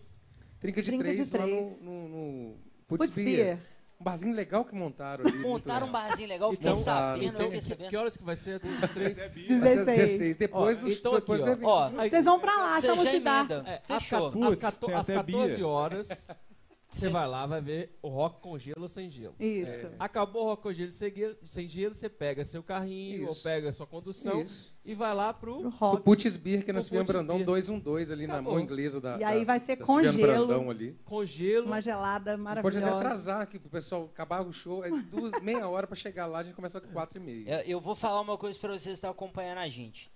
[0.60, 1.82] trinca de Trinca de Três lá Três.
[1.82, 2.54] no, no, no
[2.86, 3.26] Putz, Putz Beer.
[3.56, 3.58] Beer.
[4.00, 5.38] Um barzinho legal que montaram ali.
[5.40, 8.60] Montaram um barzinho legal, fiquei Então, sabendo, então, Então, que, que horas que vai ser?
[8.82, 9.46] Às 16.
[9.48, 11.90] 16, depois, Ó, do, então depois aqui, do ó.
[11.90, 13.62] Vocês vão pra lá, chama o emenda.
[13.66, 14.30] É, às, Fechou.
[14.32, 15.66] 14, às, Putz, 14 tem às até 14 Bia.
[15.66, 16.28] horas,
[16.90, 19.34] você vai lá, vai ver o Rock com gelo ou sem gelo.
[19.38, 19.88] Isso.
[19.98, 23.42] Acabou o Rock com gelo sem gelo, você pega seu carrinho ou Isso.
[23.42, 24.74] pega sua condução Isso.
[24.84, 25.66] e vai lá Pro pro...
[25.66, 26.02] O rock.
[26.02, 27.46] Putz Beer, que é na O Putz Brandão Beer.
[27.46, 28.52] 212 ali na Acabou.
[28.54, 30.18] mão inglesa da E aí da- vai ser com gelo.
[30.46, 30.98] Brandão ali.
[31.04, 31.66] Com gelo.
[31.66, 32.96] Uma gelada Pode até maravilhosa.
[32.96, 36.42] atrasar aqui pro pessoal acabar o show, é duas, meia hora pra chegar lá, a
[36.42, 37.60] gente começa com quatro e meia.
[37.62, 40.10] Eu, eu vou falar uma coisa pra vocês que estão acompanhando a gente.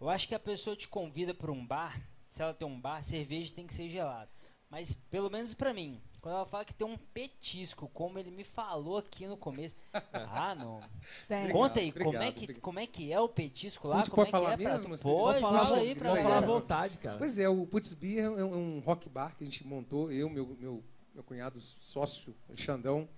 [0.00, 2.00] Eu acho que a pessoa te convida pra um bar,
[2.30, 4.30] se ela tem um bar, cerveja tem que ser gelada.
[4.70, 8.44] Mas, pelo menos pra mim, quando ela fala que tem um petisco, como ele me
[8.44, 9.74] falou aqui no começo.
[10.12, 10.80] ah, não.
[11.26, 11.50] Tem.
[11.50, 12.62] Conta aí, como, é obrigado, que, obrigado.
[12.62, 14.04] como é que é o petisco lá?
[14.04, 15.02] Como pode é que falar é pra- mesmo, assim?
[15.08, 17.18] Pode, falar, fala aí pra pode falar à vontade, cara.
[17.18, 20.30] Pois é, o Putz Beer é um, um rock bar que a gente montou, eu,
[20.30, 23.08] meu, meu, meu cunhado sócio, Xandão,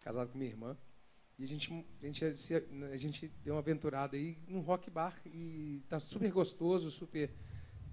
[0.00, 0.76] casado com minha irmã.
[1.38, 1.70] E a gente,
[2.02, 6.32] a, gente, se- a gente deu uma aventurada aí num rock bar e tá super
[6.32, 7.30] gostoso, super.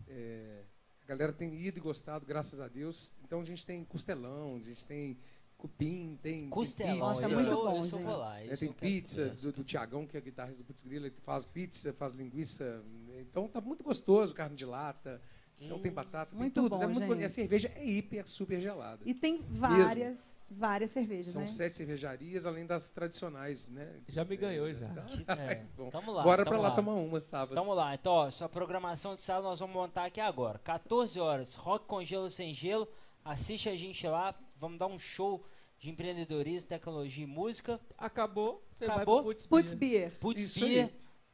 [0.07, 0.63] é,
[1.03, 3.11] a galera tem ido e gostado, graças a Deus.
[3.23, 5.17] Então a gente tem costelão, a gente tem
[5.57, 7.41] cupim, tem, Costelão, tem Nossa, pizza.
[7.41, 8.41] muito bom, eu só vou lá.
[8.41, 11.93] É, tem pizza do, do Tiagão, que é guitarrista do Putz Grila, que faz pizza,
[11.93, 12.83] faz linguiça.
[13.21, 15.21] Então tá muito gostoso, carne de lata.
[15.65, 16.69] Então tem batata, tem Muito tudo.
[16.69, 16.87] bom, né?
[17.05, 17.21] Muito.
[17.21, 19.01] E a cerveja é hiper, super gelada.
[19.05, 21.47] E tem várias, várias cervejas, São né?
[21.47, 24.01] sete cervejarias, além das tradicionais, né?
[24.07, 24.87] Já me ganhou já.
[24.89, 25.05] Tá?
[25.37, 26.23] É, Bom, tamo lá.
[26.23, 26.75] Bora pra lá, lá.
[26.75, 27.55] tomar uma sábado.
[27.55, 30.59] Tamo lá, então, ó, sua programação de sábado nós vamos montar aqui agora.
[30.59, 32.87] 14 horas, rock com gelo sem gelo.
[33.23, 35.45] Assiste a gente lá, vamos dar um show
[35.79, 37.79] de empreendedorismo, tecnologia e música.
[37.97, 39.15] Acabou, você Acabou?
[39.15, 39.91] vai pro Putz Putz Beer.
[40.09, 40.89] Beer, Putz Beer,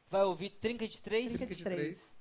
[0.08, 1.76] vai ouvir Trinca de Três, trinca de 33.
[1.76, 2.19] três.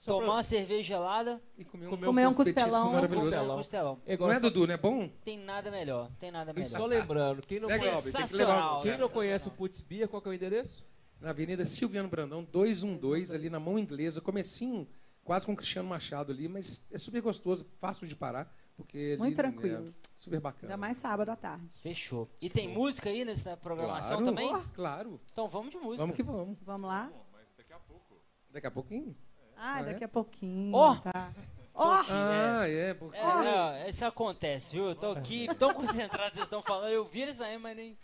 [0.00, 2.92] Só tomar pra- uma cerveja gelada, E comer um, Comer Comer um petisco costelão.
[2.92, 3.26] maravilhoso.
[3.26, 3.56] Costelão.
[3.58, 4.02] costelão.
[4.06, 5.08] Igual Não é, só- Dudu, não é bom?
[5.22, 6.68] Tem nada melhor, tem nada E melhor.
[6.70, 10.22] Só lembrando, quem não, conhece, tem que levar- quem não conhece o Putz Beer, qual
[10.22, 10.82] que é o endereço?
[11.20, 14.88] Na Avenida Silviano Brandão, 212, ali na mão inglesa, comecinho,
[15.22, 19.18] quase com o Cristiano Machado ali, mas é super gostoso, fácil de parar, porque ali
[19.18, 19.94] Muito É tranquilo.
[20.16, 20.72] super bacana.
[20.72, 21.66] Ainda mais sábado à tarde.
[21.82, 22.26] Fechou.
[22.40, 24.62] E tem música aí nessa programação claro, também?
[24.72, 25.20] Claro.
[25.30, 25.98] Então vamos de música.
[25.98, 26.56] Vamos que vamos.
[26.62, 27.12] Vamos lá?
[28.50, 29.14] Daqui a pouquinho.
[29.60, 30.06] Ah, Ah, daqui é?
[30.06, 30.96] a pouquinho, Ó.
[30.96, 31.30] tá.
[31.74, 32.02] Ó!
[32.08, 33.16] Ah, é, porque...
[33.18, 34.88] É, não, isso acontece, viu?
[34.88, 37.96] Eu tô aqui, tão concentrado, vocês estão falando, eu vi isso aí, mas nem.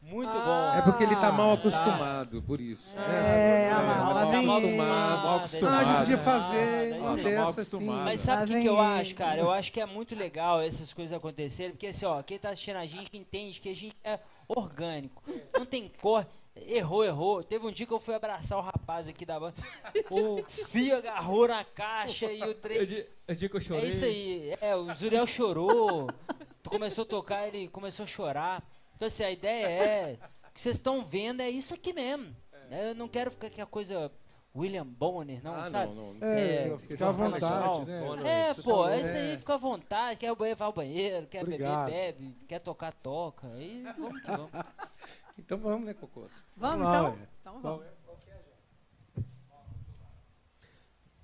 [0.00, 0.74] Muito Ah.
[0.78, 2.92] É porque ele tá mal Ah, acostumado, por isso.
[2.94, 3.74] É, né?
[3.74, 4.64] olha lá, mal lá vem acostumado.
[4.66, 4.76] ele.
[4.76, 5.74] mal acostumado.
[5.74, 7.52] Ah, a gente podia fazer uma dessa Mal assim.
[7.52, 8.04] acostumado.
[8.04, 9.40] Mas sabe o que, que eu acho, cara?
[9.40, 12.76] Eu acho que é muito legal essas coisas acontecerem, porque assim, ó, quem tá assistindo
[12.76, 15.22] a gente entende que a gente é orgânico.
[15.56, 16.26] Não tem cor.
[16.56, 17.42] Errou, errou.
[17.42, 19.56] Teve um dia que eu fui abraçar o rapaz aqui da banda.
[20.10, 22.86] O fio agarrou na caixa e o trem.
[22.86, 23.90] di- eu digo que eu É chorei.
[23.90, 24.56] isso aí.
[24.60, 26.08] É, o Zuriel chorou.
[26.68, 28.62] Começou a tocar, ele começou a chorar.
[28.96, 30.18] Então, assim, a ideia é.
[30.48, 32.34] O que vocês estão vendo é isso aqui mesmo.
[32.70, 32.90] né?
[32.90, 34.10] Eu não quero ficar com a coisa
[34.56, 35.92] William Bonner, não, Ah, sabe?
[35.94, 36.28] não, não.
[36.28, 38.48] É, Esqueci, fica à vontade, né?
[38.50, 39.20] É, Você pô, é isso né?
[39.32, 40.20] aí, fica à vontade.
[40.20, 41.26] Quer o banheiro, vai ao banheiro.
[41.26, 41.86] Quer Obrigado.
[41.86, 42.36] beber, bebe.
[42.46, 43.48] Quer tocar, toca.
[43.48, 44.50] Aí vamos que vamos.
[45.38, 46.30] Então vamos, né, Cocoto?
[46.56, 47.12] Vamos Vamos lá, então?
[47.20, 47.28] ué.
[47.40, 47.86] Então vamos.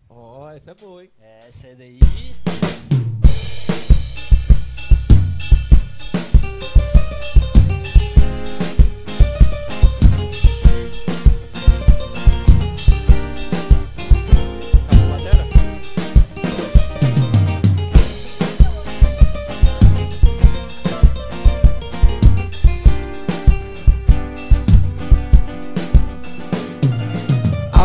[0.08, 1.10] Ó, essa é boa, hein?
[1.20, 1.98] Essa é daí.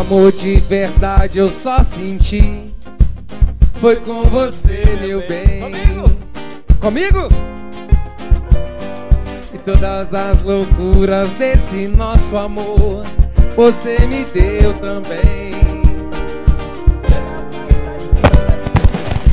[0.08, 2.62] Amor de verdade eu só senti.
[3.80, 5.60] Foi com você, meu bem.
[5.60, 6.10] Comigo!
[6.80, 7.28] Comigo?
[9.52, 13.02] E todas as loucuras desse nosso amor,
[13.56, 15.50] você me deu também.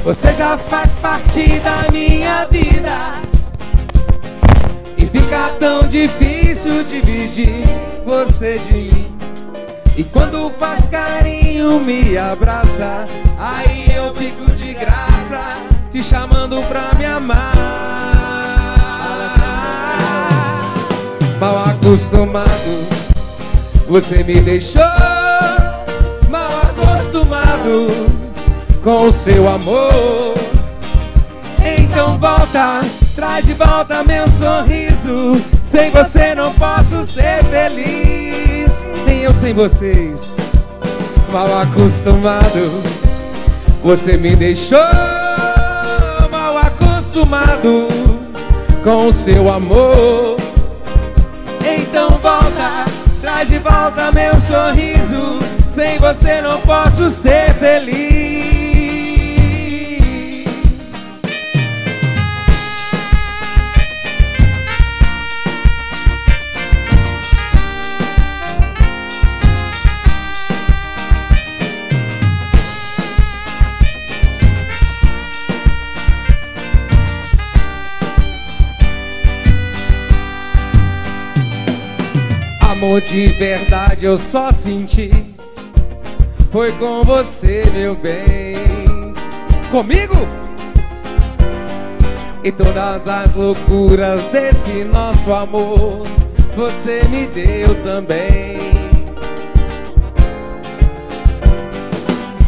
[0.04, 3.12] Você já faz parte da minha vida.
[4.98, 7.64] E fica tão difícil dividir
[8.08, 9.13] você de mim.
[9.96, 13.04] E quando faz carinho, me abraça.
[13.38, 15.40] Aí eu fico de graça,
[15.92, 17.54] te chamando pra me amar.
[21.40, 22.88] Mal acostumado,
[23.88, 24.82] você me deixou.
[26.28, 27.88] Mal acostumado
[28.84, 30.34] com o seu amor.
[31.64, 32.82] Então volta,
[33.16, 35.40] traz de volta meu sorriso.
[35.62, 38.43] Sem você não posso ser feliz.
[39.06, 40.28] Nem eu sem vocês.
[41.32, 42.84] Mal acostumado,
[43.84, 44.80] você me deixou.
[46.32, 47.88] Mal acostumado
[48.84, 50.38] com o seu amor.
[51.66, 52.86] Então volta,
[53.22, 55.40] traz de volta meu sorriso.
[55.70, 58.43] Sem você não posso ser feliz.
[82.84, 85.10] Amor de verdade eu só senti.
[86.52, 88.58] Foi com você, meu bem.
[89.72, 90.28] Comigo?
[92.44, 96.04] E todas as loucuras desse nosso amor,
[96.58, 98.58] você me deu também.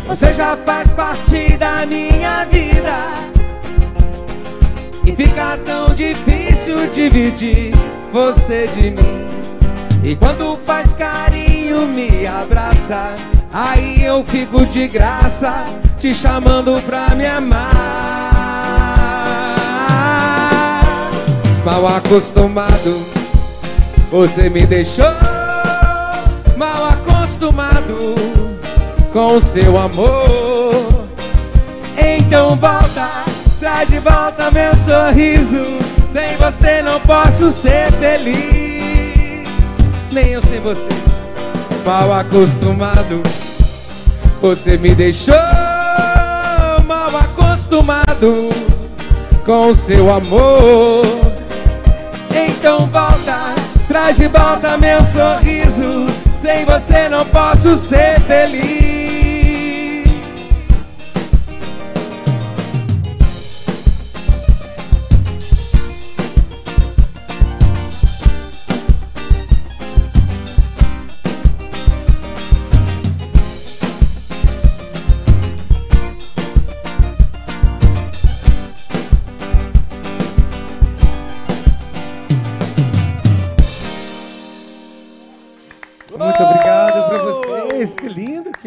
[0.05, 2.97] Você já faz parte da minha vida.
[5.05, 7.71] E fica tão difícil dividir
[8.11, 9.25] você de mim.
[10.05, 13.15] E quando faz carinho, me abraça.
[13.51, 15.65] Aí eu fico de graça,
[15.97, 17.63] te chamando pra me amar.
[21.65, 23.01] Mal acostumado,
[24.11, 25.11] você me deixou.
[26.55, 28.13] Mal acostumado
[29.11, 31.07] com o seu amor.
[31.97, 33.09] Então volta,
[33.59, 35.79] traz de volta meu sorriso.
[36.09, 38.54] Sem você não posso ser feliz.
[40.15, 40.87] Nem eu sem você.
[41.85, 43.21] Mal acostumado.
[44.41, 45.35] Você me deixou
[46.87, 48.47] mal acostumado
[49.45, 51.03] com seu amor.
[52.33, 53.55] Então volta,
[53.89, 56.05] traz de volta meu sorriso.
[56.33, 58.84] Sem você não posso ser feliz.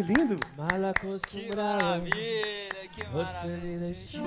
[0.09, 0.57] Lindo, que.
[0.57, 1.55] Mal Que acostumado.
[1.55, 4.25] maravilha, que Você me deixou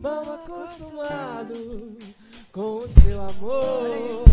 [0.00, 1.96] mal acostumado
[2.52, 4.24] com o seu amor.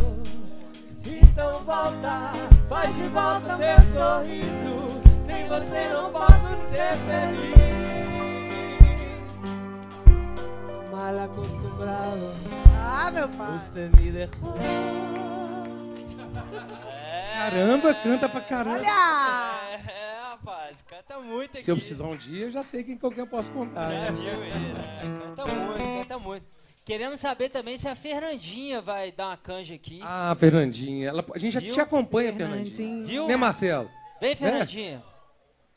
[1.05, 2.31] Então volta,
[2.67, 4.87] faz de volta meu sorriso.
[5.25, 7.59] Sem você não posso ser feliz.
[10.91, 12.35] Mal acostumado,
[12.75, 13.59] Ah, meu pai.
[13.59, 14.57] você me deixou.
[17.39, 18.79] Caramba, canta pra caramba.
[18.79, 19.79] Olha!
[19.89, 21.63] É, rapaz, canta muito aqui.
[21.63, 23.83] Se eu precisar um dia, eu já sei quem qualquer eu posso contar.
[23.89, 24.11] Já né?
[24.11, 24.99] viu ele, né?
[25.35, 26.45] Canta muito, canta muito.
[26.83, 30.01] Queremos saber também se a Fernandinha vai dar uma canja aqui.
[30.03, 31.07] Ah, Fernandinha.
[31.07, 31.73] ela- a gente já Viu?
[31.73, 32.73] te acompanha, Fernandinha.
[32.75, 33.07] Fernandinho.
[33.07, 33.27] Viu?
[33.27, 33.89] Né, Marcelo?
[34.19, 35.01] Vem, Fernandinha.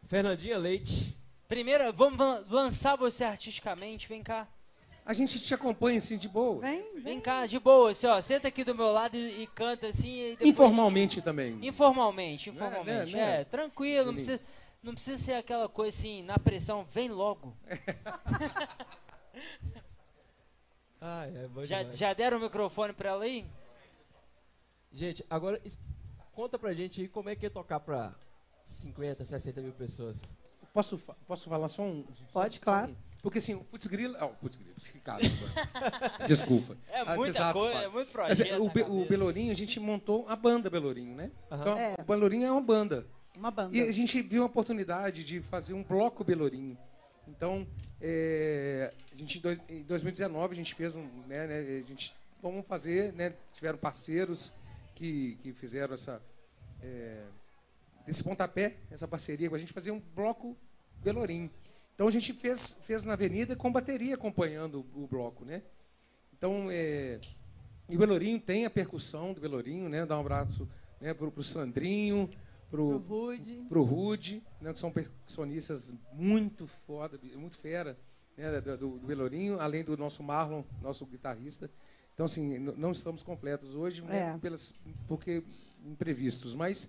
[0.08, 1.16] Fernandinha Leite.
[1.46, 4.08] Primeiro, vamos lan- lançar você artisticamente.
[4.08, 4.48] Vem cá.
[5.04, 6.60] A gente te acompanha assim de boa.
[6.60, 7.00] Vem, vem.
[7.02, 8.20] Vem cá, de boa, assim, ó.
[8.20, 10.08] Senta aqui do meu lado e, e canta assim.
[10.20, 11.58] E depois- Informalmente também.
[11.66, 13.12] Informalmente, Né, informalmente.
[13.12, 13.40] né, né?
[13.40, 14.40] É, tranquilo, não precisa,
[14.82, 17.56] não precisa ser aquela coisa assim, na pressão, vem logo.
[21.00, 23.44] Ai, é Já, já deram o microfone pra ela aí?
[24.92, 25.60] Gente, agora
[26.32, 28.14] conta pra gente aí como é que é tocar pra
[28.62, 30.16] 50, 60 mil pessoas.
[30.72, 30.96] Posso,
[31.26, 32.04] posso falar só um?
[32.32, 32.92] Pode, só- só claro.
[32.92, 33.11] um?
[33.22, 34.16] Porque assim, o Putz Grilo.
[34.20, 35.28] Oh, Putz Grilo, que caramba.
[36.26, 36.76] Desculpa.
[36.88, 38.52] É Ah, muita coisa, é muito Mas projeto.
[38.52, 39.04] é, o, Be- o.
[39.06, 41.30] Belourinho, a gente montou a banda Belourinho, né?
[41.50, 41.60] Aham.
[41.62, 41.94] Então, É.
[41.98, 43.06] o Belourinho é uma banda.
[43.36, 43.76] Uma banda.
[43.76, 46.76] E a gente viu a oportunidade de fazer um bloco Belourinho.
[47.28, 47.64] Então,
[48.00, 51.06] é, a gente, em dois- em 2019, a gente fez um.
[51.28, 52.12] Né, né, a gente,
[52.42, 54.52] vamos fazer, né, tiveram parceiros
[54.96, 56.20] que, que fizeram essa.
[56.82, 57.22] é,
[58.08, 60.56] esse pontapé, essa parceria com a gente, fazer um bloco
[61.04, 61.48] Belourinho.
[61.94, 65.62] Então a gente fez, fez na avenida com bateria acompanhando o, o bloco, né?
[66.32, 67.20] Então, é,
[67.88, 70.04] e o Belourinho tem a percussão do Belourinho, né?
[70.06, 70.68] Dá um abraço
[71.00, 72.28] né, para o Sandrinho,
[72.72, 72.98] Pro
[73.68, 74.42] pro, Rude.
[74.58, 77.98] né, que são percussionistas muito foda, muito fera,
[78.34, 81.70] né, do, do, Belourinho, além do nosso Marlon, nosso guitarrista.
[82.14, 84.38] Então, assim, não estamos completos hoje, né, É.
[84.38, 84.74] pelas,
[85.06, 85.42] porque
[85.84, 86.88] imprevistos, mas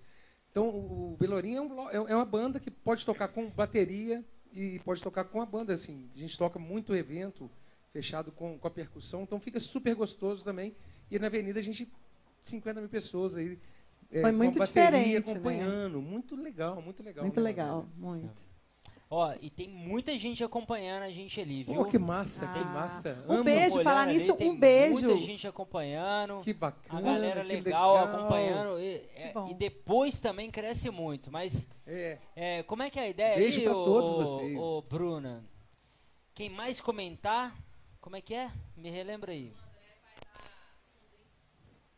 [0.50, 1.58] então o o Belourinho
[1.90, 4.24] é, um é é uma banda que pode tocar com bateria
[4.54, 6.08] e pode tocar com a banda, assim.
[6.14, 7.50] A gente toca muito evento
[7.92, 10.74] fechado com, com a percussão, então fica super gostoso também.
[11.10, 11.90] E na avenida a gente
[12.40, 13.58] 50 mil pessoas aí.
[14.10, 15.32] é, Foi com muito bateria diferente, né?
[15.32, 16.00] acompanhando.
[16.00, 17.24] Muito legal, muito legal.
[17.24, 18.22] Muito né, legal, Maria?
[18.22, 18.53] muito.
[19.16, 21.76] Ó, e tem muita gente acompanhando a gente ali, viu?
[21.76, 23.24] Pô, que massa, que Ah, massa.
[23.28, 23.44] um Amo.
[23.44, 25.06] beijo, falar ali, nisso, tem um beijo.
[25.06, 26.40] Muita gente acompanhando.
[26.42, 26.98] Que bacana.
[26.98, 28.08] A galera que legal, legal.
[28.16, 28.80] acompanhando.
[28.80, 31.30] E, é, e depois também cresce muito.
[31.30, 34.58] Mas É, é, como é que é a ideia Beijo aí, pra ô- todos vocês.
[34.58, 35.44] ô, Bruna?
[36.34, 37.54] Quem mais comentar,
[38.00, 38.50] como é que é?
[38.76, 39.52] Me relembra aí.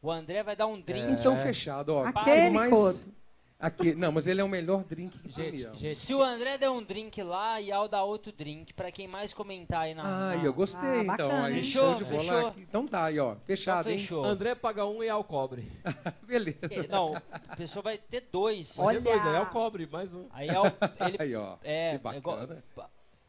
[0.02, 1.12] O André vai dar um drink.
[1.12, 2.04] então fechado, ó.
[2.04, 3.16] Aquele mais- coto.
[3.58, 5.74] Aqui, não, mas ele é o melhor drink que Gente, tem.
[5.76, 9.08] gente, Se o André der um drink lá, e ao dar outro drink, pra quem
[9.08, 10.02] mais comentar aí na.
[10.02, 11.06] Ah, na- eu gostei, Ah, então.
[11.28, 11.64] bacana, Aí, hein?
[11.64, 12.50] show de Fechou, bola.
[12.52, 12.62] fechou.
[12.62, 13.30] Então tá aí, ó.
[13.32, 13.98] Então Fechado, hein?
[13.98, 14.24] fechou.
[14.26, 15.72] André paga um e ao cobre.
[16.28, 16.58] Beleza.
[16.84, 18.78] Eh, Não, a pessoa vai ter dois.
[18.78, 19.00] Olha!
[19.00, 20.26] Dois, aí ao cobre, mais um.
[20.34, 21.56] Aí ao- ele Aí, ó.
[21.64, 22.62] É, que é igual- bacana.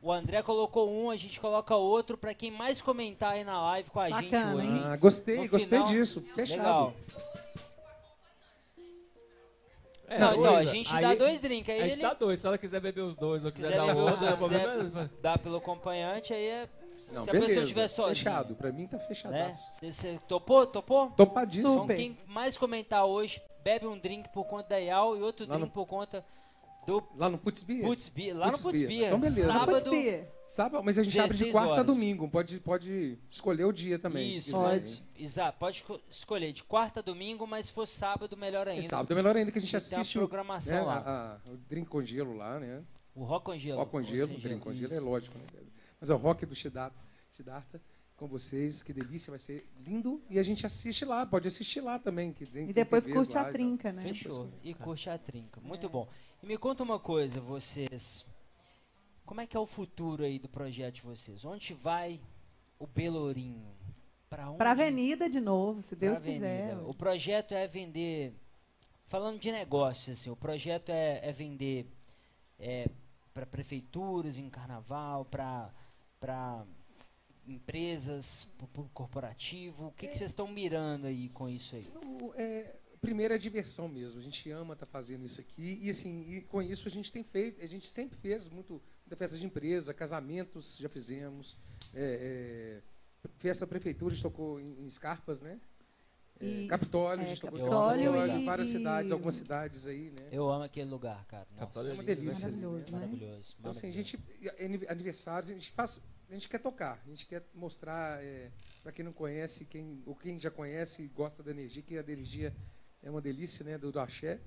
[0.02, 3.90] o André colocou um, a gente coloca outro pra quem mais comentar aí na live
[3.90, 4.68] com a gente Bacana, hoje.
[4.68, 4.82] hein?
[4.84, 6.22] Ah, gostei, No gostei final- disso.
[6.36, 6.58] Fechado.
[6.60, 6.94] Legal.
[10.10, 12.40] É, Não, então, a gente aí dá dois drinks, aí A gente ele dá dois.
[12.40, 15.12] Se ela quiser beber os dois ou quiser, quiser dar outro, não é problema.
[15.22, 16.70] dá pelo acompanhante, aí é.
[17.12, 17.48] Não, se a beleza.
[17.48, 18.16] pessoa estiver sozinha.
[18.16, 18.56] Fechado.
[18.56, 19.04] Pra mim tá Né?
[19.08, 19.72] fechadaço.
[19.74, 20.66] Você, você topou?
[20.66, 21.12] Topou?
[21.12, 21.84] Topadíssimo.
[21.84, 25.56] Então, quem mais comentar hoje, bebe um drink por conta da Ial e outro Lá
[25.56, 26.24] drink no- por conta
[26.88, 27.84] do Lá no Putz Beer.
[27.84, 28.36] Putz Beer.
[28.36, 28.88] Lá Putz no Putz Beer.
[28.90, 29.08] Beer.
[29.08, 29.52] Então, beleza.
[29.52, 29.92] Sábado.
[30.46, 32.30] Sábado, mas a gente abre de 16 quarta a domingo.
[32.30, 34.34] Pode, pode escolher o dia também.
[34.34, 35.04] se Isso, quiser, Pode.
[35.20, 38.84] Exato, pode esco- escolher de quarta a domingo, mas se for sábado, melhor E ainda.
[38.88, 40.98] sábado é melhor ainda que a gente Tem uma assiste o, programação né, lá.
[41.00, 42.82] a- a- o drink com gelo lá, né?
[43.14, 43.80] O Rock com Gelo.
[43.80, 45.38] Rock com gelo, sem drink com gelo, é lógico.
[45.38, 45.46] Né?
[46.00, 46.98] Mas é o rock do Siddhartha,
[47.34, 47.82] Siddhartha
[48.16, 50.22] com vocês, que delícia, vai ser lindo.
[50.30, 52.32] E a gente assiste lá, pode assistir lá também.
[52.32, 54.02] Que tem, E depois curte lá a e trinca, né?
[54.04, 54.50] Fechou.
[54.64, 55.60] E curte a trinca.
[55.62, 55.90] Muito É.
[55.90, 56.08] bom.
[56.42, 58.26] E me conta uma coisa, vocês.
[59.26, 61.44] Como é que é o futuro aí do projeto de vocês?
[61.44, 62.20] Onde vai
[62.80, 63.68] o Belourinho?
[64.30, 64.58] Pra onde?
[64.58, 66.46] Pra avenida de novo, se Pra Deus avenida.
[66.48, 66.78] quiser.
[66.86, 68.34] O projeto é vender.
[69.08, 71.88] Falando de negócio, assim, o projeto é, é vender
[73.34, 75.72] para prefeituras em carnaval, para
[77.48, 79.88] empresas, para o corporativo.
[79.88, 81.90] O que que vocês estão mirando aí com isso aí?
[81.94, 84.19] No- é, primeiro é diversão mesmo.
[84.19, 85.80] A gente ama estar fazendo isso aqui.
[85.82, 89.15] E assim, e com isso a gente tem feito, a gente sempre fez muito, muita
[89.15, 91.57] festa de empresa, casamentos já fizemos.
[91.94, 92.82] é,
[93.24, 95.60] é, festa da prefeitura, a gente tocou em, em Escarpas, né?
[96.40, 99.36] É, E- Capitólio, a é, gente tocou em Capitólio Capitólio, e- várias e- cidades, algumas
[99.36, 100.28] cidades aí, né?
[100.32, 101.48] Eu amo aquele lugar, cara.
[101.57, 102.15] Capitólio É uma lindo, né?
[102.15, 102.48] delícia.
[102.48, 102.99] ali, Maravilhoso, né?
[102.99, 103.56] maravilhoso.
[103.60, 107.26] Então, assim, a gente, é aniversários, a gente faz, a gente quer tocar, a gente
[107.26, 108.19] quer mostrar
[108.84, 112.02] para quem não conhece, quem, ou quem já conhece e gosta da energia, que a
[112.02, 112.56] energia
[113.02, 114.41] é uma delícia, né, do, do axé.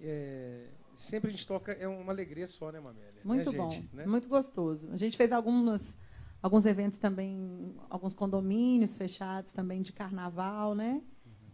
[0.00, 3.20] É, sempre a gente toca, é uma alegria só, né, Mamélia?
[3.24, 3.94] Muito né, bom, gente?
[3.94, 4.06] Né?
[4.06, 4.90] muito gostoso.
[4.92, 5.96] A gente fez algumas,
[6.42, 11.02] alguns eventos também, alguns condomínios fechados também de carnaval, né?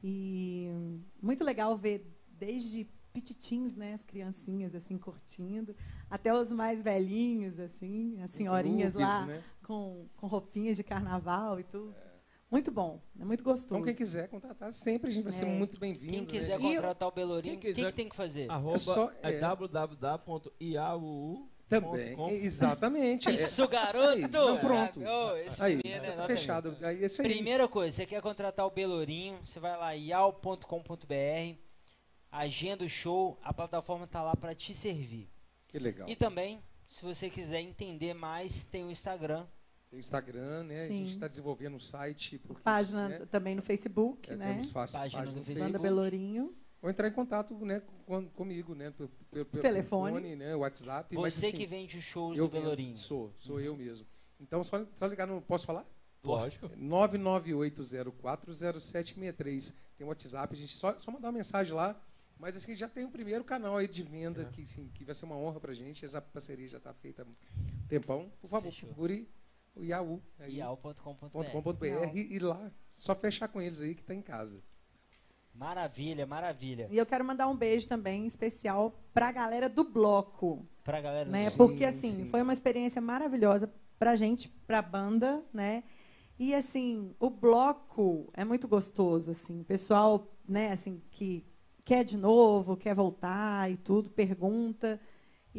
[0.02, 0.68] E
[1.20, 5.74] muito legal ver desde pititinhos, né, as criancinhas assim curtindo,
[6.08, 9.42] até os mais velhinhos assim, as senhorinhas lá Né?
[9.62, 11.94] com, com roupinhas de carnaval e tudo.
[12.50, 13.74] Muito bom, é muito gostoso.
[13.74, 15.46] Então, quem quiser contratar, sempre a gente vai ser É.
[15.46, 16.10] muito bem-vindo.
[16.10, 16.74] Quem né, quiser gente?
[16.74, 18.50] contratar o Belourinho, o que, que tem que fazer?
[18.50, 19.38] Arroba só- é, é.
[19.38, 21.48] www.iau.com.
[21.68, 23.28] Também, exatamente.
[23.28, 23.28] é.
[23.34, 24.08] Isso, garoto!
[24.08, 25.00] Aí, não, pronto.
[25.06, 26.74] Ah, esse Aí, é tá nota fechado.
[26.80, 27.28] Aí, é isso aí.
[27.28, 31.58] Primeira coisa, você quer contratar o Belourinho, você vai lá ial.com.br,
[32.32, 35.28] agenda o show, a plataforma tá lá para te servir.
[35.68, 36.08] Que legal.
[36.08, 39.46] E também, se você quiser entender mais, tem o Instagram.
[39.90, 40.80] Tem Instagram, né?
[40.80, 40.98] A Sim.
[40.98, 42.38] gente está desenvolvendo um site.
[42.38, 44.52] Porque, Página né, também no Facebook, é, né?
[44.52, 45.72] temos fácil, Página página, do no Facebook.
[45.72, 45.94] Banda Facebook.
[46.10, 46.54] Belourinho.
[46.80, 48.90] Ou entrar em contato né, com, comigo, né?
[48.92, 50.36] Pelo, pelo- pelo Telefone.
[50.36, 51.16] né, WhatsApp.
[51.16, 52.88] mas, Você assim, que vende os shows eu do Belourinho.
[52.90, 54.06] vendo, Sou, sou eu mesmo.
[54.38, 55.40] Então, só, só ligar no.
[55.42, 55.84] Posso falar?
[56.22, 56.68] Lógico.
[58.38, 59.74] 998040763.
[59.96, 62.00] Tem o WhatsApp, a gente só, só mandar uma mensagem lá.
[62.38, 64.44] Mas acho que já tem o primeiro canal aí de venda, É.
[64.44, 66.04] que, sim, que vai ser uma honra pra gente.
[66.04, 67.34] Essa parceria já está feita há um
[67.88, 68.30] tempão.
[68.40, 68.88] Por favor, Fechou.
[68.90, 69.28] procure
[69.78, 70.22] o Yahoo.
[70.38, 71.28] aí, ial.com.br.
[71.30, 72.10] .com.br Legal.
[72.14, 74.62] e, lá, só fechar com eles aí que tá em casa.
[75.54, 76.88] Maravilha, maravilha.
[76.90, 81.50] E eu quero mandar um beijo também especial pra galera do bloco, Pra galera né?
[81.50, 82.24] Sim, Porque assim, sim.
[82.30, 85.82] foi uma experiência maravilhosa pra gente, pra banda, né?
[86.38, 91.44] E assim, o bloco é muito gostoso, assim, o pessoal, né, assim, que
[91.84, 95.00] quer de novo, quer voltar e tudo, pergunta.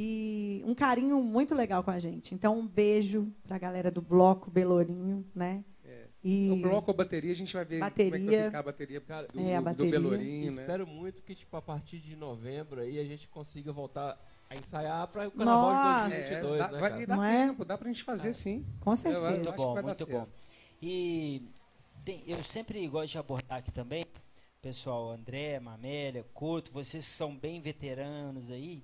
[0.01, 2.33] E um carinho muito legal com a gente.
[2.33, 5.61] Então, um beijo pra galera do bloco Belourinho, né?
[5.83, 6.05] É.
[6.23, 8.45] E No bloco ou bateria, a gente vai ver como é que vai Bateria.
[8.45, 9.91] ficar a bateria do, É, a do bateria.
[9.91, 10.61] Belourinho, né?
[10.61, 14.17] Espero muito que, tipo, a partir de novembro aí a gente consiga voltar
[14.49, 16.09] a ensaiar para o carnaval Nossa.
[16.09, 17.03] de É, 2022, dá, né, vai, cara?
[17.03, 17.47] e dá Não é?
[17.47, 18.65] tempo, dá pra gente fazer sim.
[18.79, 19.25] com Eu certeza.
[19.27, 20.27] acho Muito que bom, muito bom.
[20.81, 21.41] E
[22.05, 24.05] tem- eu sempre gosto de abordar aqui também,
[24.61, 28.81] pessoal, André, Mamélia, Couto, vocês que são bem veteranos aí,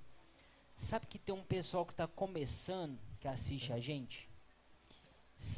[0.77, 4.27] sabe que tem um pessoal que está começando, que assiste a gente?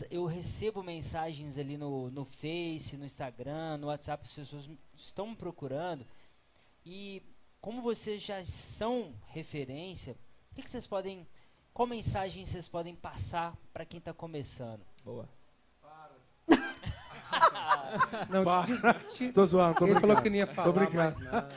[0.10, 5.35] Eu recebo mensagens ali no, no Face, no Instagram, no WhatsApp, as pessoas estão me
[5.35, 6.06] procurando.
[6.85, 7.22] E
[7.61, 10.15] como vocês já são referência,
[10.52, 11.27] o que, que vocês podem.
[11.73, 14.81] Qual mensagem vocês podem passar para quem está começando?
[15.06, 15.30] Boa.
[18.30, 18.44] Não,
[19.07, 19.99] ti- Tô zoando, tô ele brincando.
[20.14, 20.95] falou que não ia falar brincando.
[20.98, 21.49] mais nada.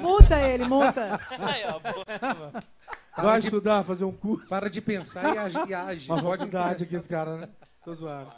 [0.00, 1.20] Multa ele, multa.
[1.38, 2.52] Aí, ó, boa.
[3.16, 4.48] Vai de, estudar, fazer um curso.
[4.48, 5.58] para de pensar e age.
[5.68, 6.10] E age.
[6.10, 7.48] Uma Pode faculdade aqui, esse cara, né?
[7.84, 8.32] Tô zoando.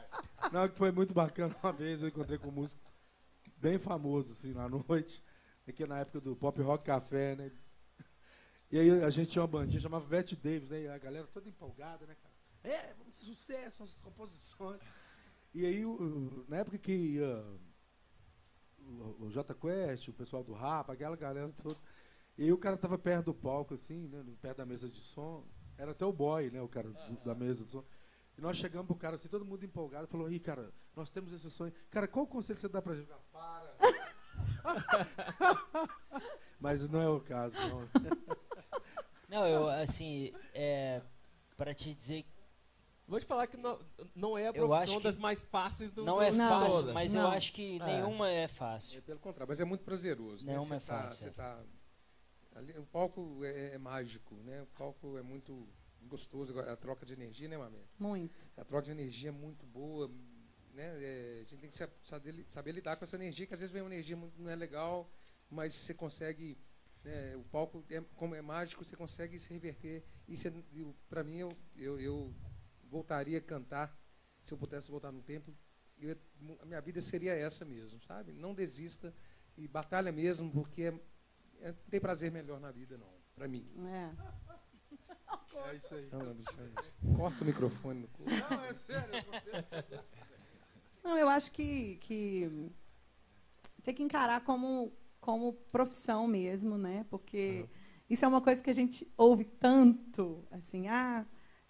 [0.52, 1.54] Não, que foi muito bacana.
[1.62, 2.80] Uma vez eu encontrei com um músico
[3.58, 5.22] bem famoso, assim, na noite.
[5.68, 7.52] Aqui na época do Pop Rock Café, né?
[8.70, 10.82] E aí a gente tinha uma bandinha, chamava Bette Davis, né?
[10.82, 12.34] E a galera toda empolgada, né, cara?
[12.64, 14.80] É, vamos ser sucesso, nossas composições.
[15.54, 17.44] E aí, o- na época que ia
[18.78, 21.76] o, o J Quest, o pessoal do Rapa, aquela galera toda.
[22.38, 24.24] E o cara tava perto do palco, assim, né?
[24.40, 25.44] Perto da mesa de som.
[25.76, 26.60] Era até o boy, né?
[26.62, 27.84] O cara do- da mesa de som.
[28.36, 31.50] E nós chegamos pro cara assim, todo mundo empolgado, falou, Ih, cara, nós temos esse
[31.50, 31.72] sonho.
[31.90, 33.10] Cara, qual conselho você dá pra gente?
[33.30, 33.74] Para!
[36.58, 37.88] Mas não é o caso, não.
[39.28, 41.02] Não, eu, assim, é.
[41.56, 42.24] Pra te dizer
[43.06, 43.78] Vou te falar que não,
[44.14, 46.48] não é a profissão das mais fáceis do não do- é Não.
[46.48, 46.94] fácil, todas.
[46.94, 47.22] mas Não.
[47.22, 47.84] eu acho que É.
[47.84, 49.02] nenhuma é É, fácil.
[49.02, 50.46] pelo contrário, mas é muito prazeroso.
[50.46, 50.54] né?
[50.54, 51.16] Não, Você é tá, fácil.
[51.18, 51.60] você tá
[52.54, 54.62] ali- o palco é, é mágico, né?
[54.62, 55.68] O palco é muito
[56.02, 57.78] gostoso, a troca de energia, né, Mamé?
[57.98, 58.34] Muito.
[58.56, 60.08] A troca de energia é muito boa,
[60.74, 60.84] né?
[61.02, 63.72] É, a gente tem que sa- saber, saber lidar com essa energia, que às vezes
[63.72, 65.10] vem uma energia muito, não é legal,
[65.50, 66.58] mas você consegue,
[67.04, 70.02] né, o palco, é, como é mágico, você consegue se reverter.
[70.28, 70.34] E
[71.08, 72.34] para mim, eu, eu, eu
[72.84, 73.96] voltaria a cantar,
[74.42, 75.54] se eu pudesse voltar no tempo,
[75.98, 76.16] eu
[76.60, 78.32] a minha vida seria essa mesmo, sabe?
[78.32, 79.14] Não desista
[79.56, 80.94] e batalha mesmo, porque é, é,
[81.68, 83.66] não tem prazer melhor na vida, não, para mim.
[83.86, 84.10] É.
[85.70, 86.08] É isso aí.
[86.10, 88.00] Não, não, deixa eu- Corta o microfone.
[88.00, 88.24] no cu.
[88.50, 89.12] Não, é sério.
[91.04, 92.70] Não, eu acho que, que
[93.82, 97.04] tem que encarar como, como profissão mesmo, né?
[97.10, 97.68] Porque
[98.08, 101.26] isso é uma coisa que a gente ouve tanto, assim, ah,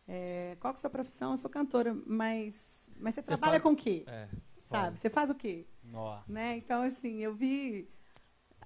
[0.07, 1.31] é, qual que é a sua profissão?
[1.33, 4.05] Eu sou cantora, mas, mas você, Você trabalha faz- com o quê?
[4.07, 4.29] É.
[4.65, 4.99] Sabe?
[4.99, 5.67] Você faz o quê?
[5.85, 6.23] Nó.
[6.27, 6.57] né?
[6.57, 7.89] Então, assim, eu vi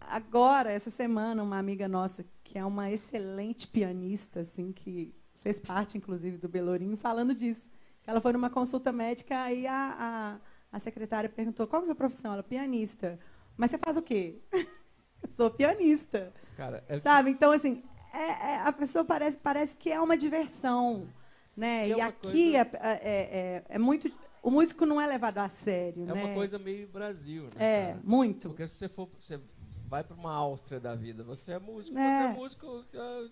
[0.09, 5.97] agora, essa semana, uma amiga nossa, que é uma excelente pianista, assim, que fez parte,
[5.97, 7.71] inclusive, do Belourinho, falando disso.
[8.07, 10.39] Ela foi numa consulta médica, aí a,
[10.73, 12.33] a, a secretária perguntou, qual é a sua profissão?
[12.33, 13.19] Ela, pianista.
[13.57, 14.41] Mas você faz o quê?
[14.53, 16.33] eu sou pianista.
[16.57, 17.31] Cara, é, Sabe?
[17.31, 21.09] Então, assim, é- é- a pessoa parece, parece que é uma diversão.
[21.57, 21.89] Né?
[21.91, 24.11] É e aqui coisa- é, é- é- é muito.
[24.43, 26.03] O músico não é levado a sério.
[26.05, 26.25] é né?
[26.25, 27.51] uma coisa meio Brasil, né?
[27.59, 28.01] É, cara?
[28.05, 28.49] muito.
[28.49, 29.09] Porque se você for.
[29.21, 29.41] Você
[29.87, 32.03] vai pra uma Áustria da vida, você é músico, É.
[32.19, 32.85] você é músico.
[32.95, 33.29] ah,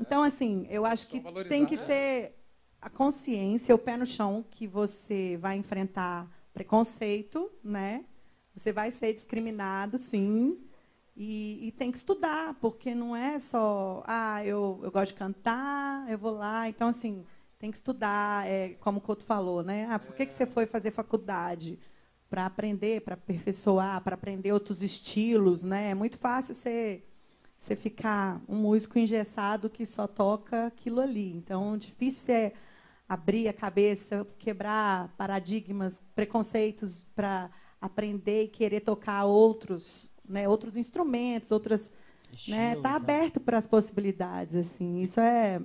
[0.00, 1.84] Então, assim, eu acho que tem que né?
[1.84, 2.38] ter
[2.80, 8.04] a consciência, o pé no chão, que você vai enfrentar preconceito, né?
[8.54, 10.58] Você vai ser discriminado, sim.
[11.14, 16.10] E, e tem que estudar, porque não é só, ah, eu, eu gosto de cantar,
[16.10, 16.68] eu vou lá.
[16.68, 17.24] Então, assim,
[17.58, 19.86] tem que estudar, é, como o Couto falou, né?
[19.90, 21.78] Ah, por que, que você foi fazer faculdade?
[22.32, 25.90] Para aprender, para aperfeiçoar, para aprender outros estilos, né?
[25.90, 27.04] É muito fácil você
[27.58, 31.30] você ficar um músico engessado que só toca aquilo ali.
[31.36, 32.54] Então, difícil você
[33.06, 41.52] abrir a cabeça, quebrar paradigmas, preconceitos para aprender e querer tocar outros, né, outros instrumentos,
[41.52, 41.92] outras,
[42.48, 42.96] né, Estilos, tá né?
[42.96, 45.02] aberto para as possibilidades assim.
[45.02, 45.60] Isso é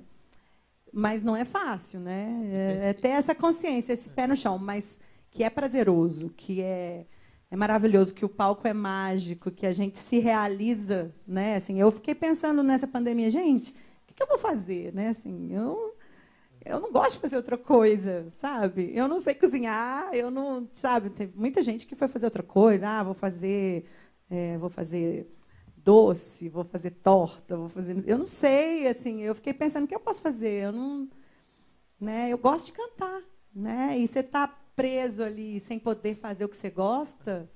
[0.91, 2.41] mas não é fácil, né?
[2.51, 4.99] É, é ter essa consciência, esse pé no chão, mas
[5.31, 7.05] que é prazeroso, que é
[7.49, 11.55] é maravilhoso, que o palco é mágico, que a gente se realiza, né?
[11.55, 15.09] Assim, eu fiquei pensando nessa pandemia, gente, o que, que eu vou fazer, né?
[15.09, 15.95] Assim, eu
[16.65, 18.91] eu não gosto de fazer outra coisa, sabe?
[18.93, 21.09] Eu não sei cozinhar, eu não, sabe?
[21.09, 22.87] Teve muita gente que foi fazer outra coisa.
[22.89, 23.85] Ah, vou fazer,
[24.29, 25.27] é, vou fazer
[25.77, 28.03] doce, vou fazer torta, vou fazer.
[28.05, 29.21] Eu não sei, assim.
[29.23, 30.65] Eu fiquei pensando o que eu posso fazer.
[30.65, 31.09] Eu não,
[31.99, 32.29] né?
[32.31, 33.21] Eu gosto de cantar,
[33.55, 33.97] né?
[33.97, 37.49] E você está preso ali sem poder fazer o que você gosta,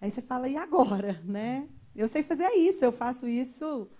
[0.00, 1.68] aí você fala e agora, né?
[1.94, 3.90] Eu sei fazer isso, eu faço isso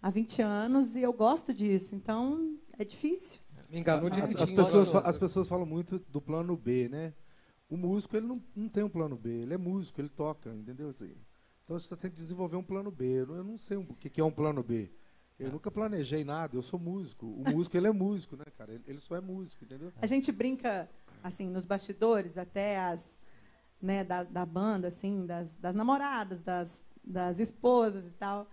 [0.00, 1.94] há 20 anos e eu gosto disso.
[1.96, 3.40] Então é difícil.
[3.70, 4.42] Me enganou As, direitinho.
[4.42, 5.02] as pessoas, agora.
[5.04, 7.14] fa- as pessoas falam muito do plano B, né?
[7.68, 10.90] O músico ele não, não tem um plano B, ele é músico, ele toca, entendeu?
[10.90, 11.14] Assim,
[11.64, 13.06] então você tem que desenvolver um plano B.
[13.22, 14.90] Eu não, eu não sei o que, que é um plano B.
[15.38, 17.24] Eu nunca planejei nada, eu sou músico.
[17.26, 18.74] O músico ele é músico, né, cara?
[18.74, 19.90] Ele, ele só é músico, entendeu?
[20.00, 20.88] A gente brinca,
[21.22, 23.20] assim, nos bastidores, até as,
[23.80, 28.48] né, da, da banda, assim, das, das namoradas, das, das esposas e tal.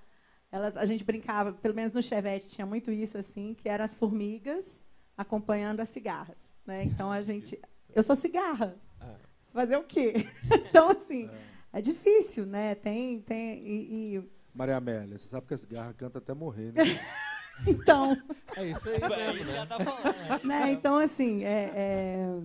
[0.51, 3.93] Elas, a gente brincava, pelo menos no Chevette tinha muito isso, assim, que eram as
[3.93, 4.83] formigas
[5.15, 6.83] acompanhando as cigarras, né?
[6.83, 7.59] Então a gente,
[7.93, 8.75] eu sou cigarra.
[8.99, 9.15] ah,
[9.53, 10.25] Fazer o quê?
[10.69, 11.29] Então assim,
[11.73, 12.73] é difícil, né?
[12.75, 16.83] Tem, tem e, e- Maria Amélia, você sabe que as garras cantam até morrer, né?
[17.67, 18.17] então
[18.55, 18.95] é isso aí.
[19.01, 19.57] É mesmo, isso que né?
[19.57, 20.03] ela tá falando.
[20.17, 20.39] né?
[20.43, 20.71] né?
[20.71, 22.39] Então, assim, é, é,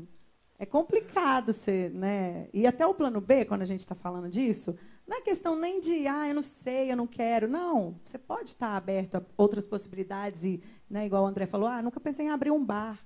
[0.58, 2.48] é complicado ser, né?
[2.52, 4.76] E até o plano B, quando a gente está falando disso,
[5.06, 7.48] não é questão nem de, ah, eu não sei, eu não quero.
[7.48, 11.82] Não, você pode estar aberto a outras possibilidades e, né, igual o André falou, ah,
[11.82, 13.04] nunca pensei em abrir um bar.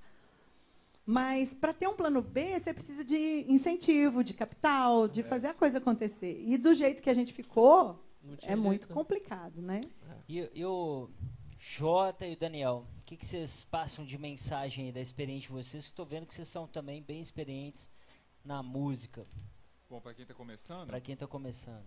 [1.05, 5.53] Mas para ter um plano B, você precisa de incentivo, de capital, de fazer a
[5.55, 6.43] coisa acontecer.
[6.45, 7.99] E do jeito que a gente ficou,
[8.43, 8.93] é muito jeito.
[8.93, 9.81] complicado, né?
[10.27, 11.09] E, e o
[11.57, 15.85] Jota e o Daniel, que, que vocês passam de mensagem aí da experiência de vocês?
[15.85, 17.89] Que estou vendo que vocês são também bem experientes
[18.45, 19.27] na música,
[19.89, 21.83] Bom, para quem está começando, para quem está começando.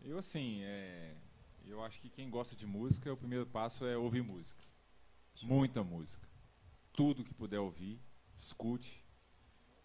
[0.00, 1.16] eu assim, é,
[1.64, 4.62] eu acho que quem gosta de música, o primeiro passo é ouvir música.
[5.42, 6.28] Muita música.
[6.92, 7.98] Tudo que puder ouvir,
[8.36, 9.02] escute.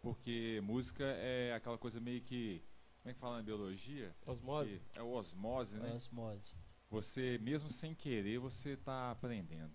[0.01, 2.61] Porque música é aquela coisa meio que.
[3.01, 4.13] Como é que fala na biologia?
[4.25, 4.81] Osmose.
[4.91, 5.93] Que é o osmose, né?
[5.93, 6.53] Osmose.
[6.89, 9.73] Você, mesmo sem querer, você está aprendendo.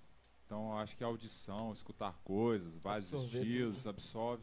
[0.49, 4.43] Então, acho que a audição, escutar coisas, vários Absorver estilos, absorve.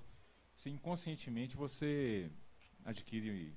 [0.54, 2.30] Se inconscientemente você
[2.86, 3.52] adquire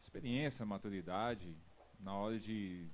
[0.00, 1.56] experiência, maturidade
[2.00, 2.88] na hora de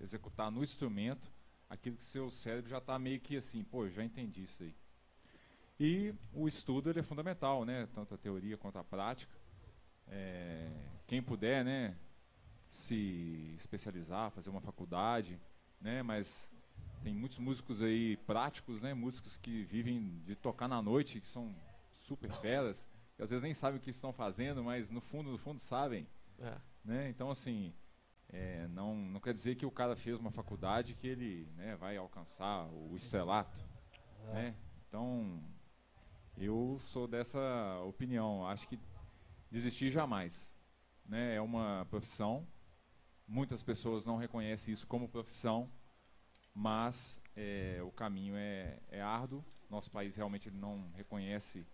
[0.00, 1.30] executar no instrumento
[1.68, 4.74] aquilo que seu cérebro já está meio que assim, pô, já entendi isso aí.
[5.78, 7.86] E o estudo ele é fundamental, né?
[7.92, 9.36] Tanto a teoria quanto a prática.
[10.06, 10.72] É,
[11.06, 11.98] quem puder, né,
[12.70, 15.38] se especializar, fazer uma faculdade,
[15.78, 16.02] né?
[16.02, 16.50] Mas
[17.04, 18.94] tem muitos músicos aí práticos, né?
[18.94, 21.54] Músicos que vivem de tocar na noite, que são
[22.00, 25.36] super feras, que às vezes nem sabem o que estão fazendo, mas no fundo, no
[25.36, 26.08] fundo sabem,
[26.38, 26.56] É.
[26.82, 27.10] né?
[27.10, 27.74] Então assim,
[28.30, 31.94] é, não, não quer dizer que o cara fez uma faculdade que ele né, vai
[31.98, 33.62] alcançar o estrelato,
[34.32, 34.56] né?
[34.88, 35.42] Então,
[36.38, 37.38] eu sou dessa
[37.86, 38.46] opinião.
[38.46, 38.78] Acho que
[39.50, 40.56] desistir jamais,
[41.04, 41.34] né?
[41.34, 42.46] É uma profissão.
[43.26, 45.70] Muitas pessoas não reconhecem isso como profissão,
[46.54, 49.44] mas é, o caminho é, é árduo.
[49.68, 51.66] Nosso país realmente não reconhece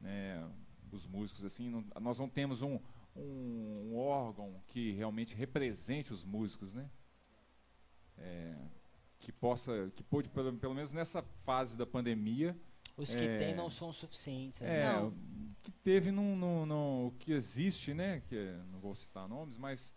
[0.00, 0.42] né,
[0.90, 1.68] os músicos assim.
[1.68, 2.78] Não- nós não temos um,
[3.14, 6.88] um, um órgão que realmente represente os músicos, né?
[8.16, 8.54] É,
[9.18, 12.56] que possa, que pôde pelo, pelo menos nessa fase da pandemia,
[12.96, 13.38] Os que É.
[13.38, 14.60] tem não são suficientes.
[14.60, 14.82] né?
[14.82, 15.12] é, Não.
[15.64, 18.20] que teve no, no, no- o que existe, né?
[18.28, 19.92] Que é- não vou citar nomes, mas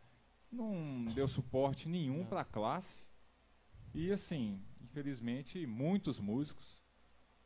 [0.51, 2.25] não deu suporte nenhum Não.
[2.25, 3.05] para a classe.
[3.93, 6.81] E assim, infelizmente, muitos músicos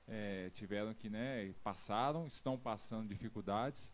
[0.07, 1.53] é, tiveram que, né?
[1.63, 3.91] Passaram, estão passando dificuldades,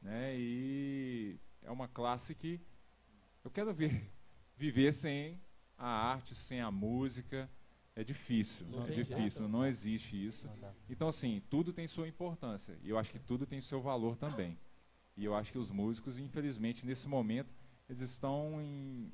[0.00, 0.34] né?
[0.36, 2.60] E é uma classe que
[3.44, 4.10] eu quero ver
[4.56, 5.40] viver sem
[5.76, 7.48] a arte, sem a música.
[7.94, 9.48] É difícil, Não é difícil, jeito.
[9.48, 10.48] não existe isso.
[10.88, 12.78] Então, assim, tudo tem sua importância.
[12.82, 14.56] E eu acho que tudo tem seu valor também.
[15.16, 17.52] E eu acho que os músicos, infelizmente, nesse momento,
[17.88, 19.12] eles estão em.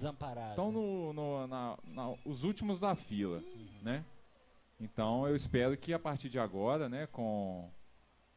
[0.00, 0.50] Desamparado.
[0.50, 3.42] Estão no, no- na, na- os últimos da fila,
[3.82, 4.02] né?
[4.80, 7.70] Então, eu espero que a partir de agora, né, com,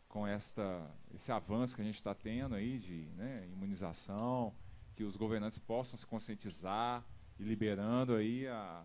[0.10, 4.53] com esta, esse avanço que a gente está tendo aí de né, imunização,
[4.94, 7.02] que os governantes possam se conscientizar
[7.40, 8.84] e liberando aí a,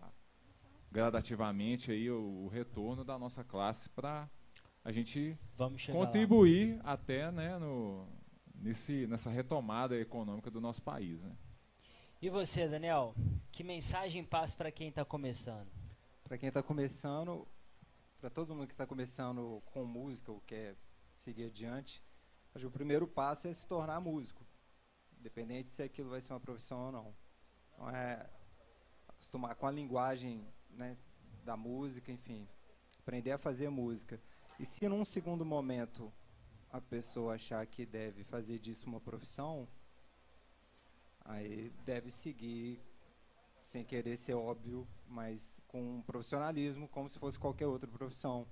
[0.89, 4.29] gradativamente aí o, o retorno da nossa classe para
[4.83, 6.05] a gente Vamos chegar lá.
[6.05, 8.07] contribuir até né, no,
[8.55, 11.21] nesse, nessa retomada econômica do nosso país.
[11.21, 11.31] Né?
[12.21, 13.15] E você, Daniel?
[13.49, 15.71] Que mensagem passa para quem está começando?
[16.21, 17.47] Para quem está começando,
[18.19, 20.75] para todo mundo que está começando com música ou quer
[21.13, 22.03] seguir adiante,
[22.53, 24.45] acho que o primeiro passo é se tornar músico,
[25.17, 27.15] independente se aquilo vai ser uma profissão ou não.
[27.71, 28.29] Então é
[29.07, 30.97] acostumar com a linguagem né,
[31.45, 32.45] da música, enfim,
[32.99, 34.21] aprender a fazer música.
[34.59, 36.11] E se num segundo momento
[36.69, 39.69] a pessoa achar que deve fazer disso uma profissão,
[41.29, 42.81] aí deve seguir
[43.61, 48.47] sem querer ser óbvio, mas com profissionalismo, como se fosse qualquer outra profissão.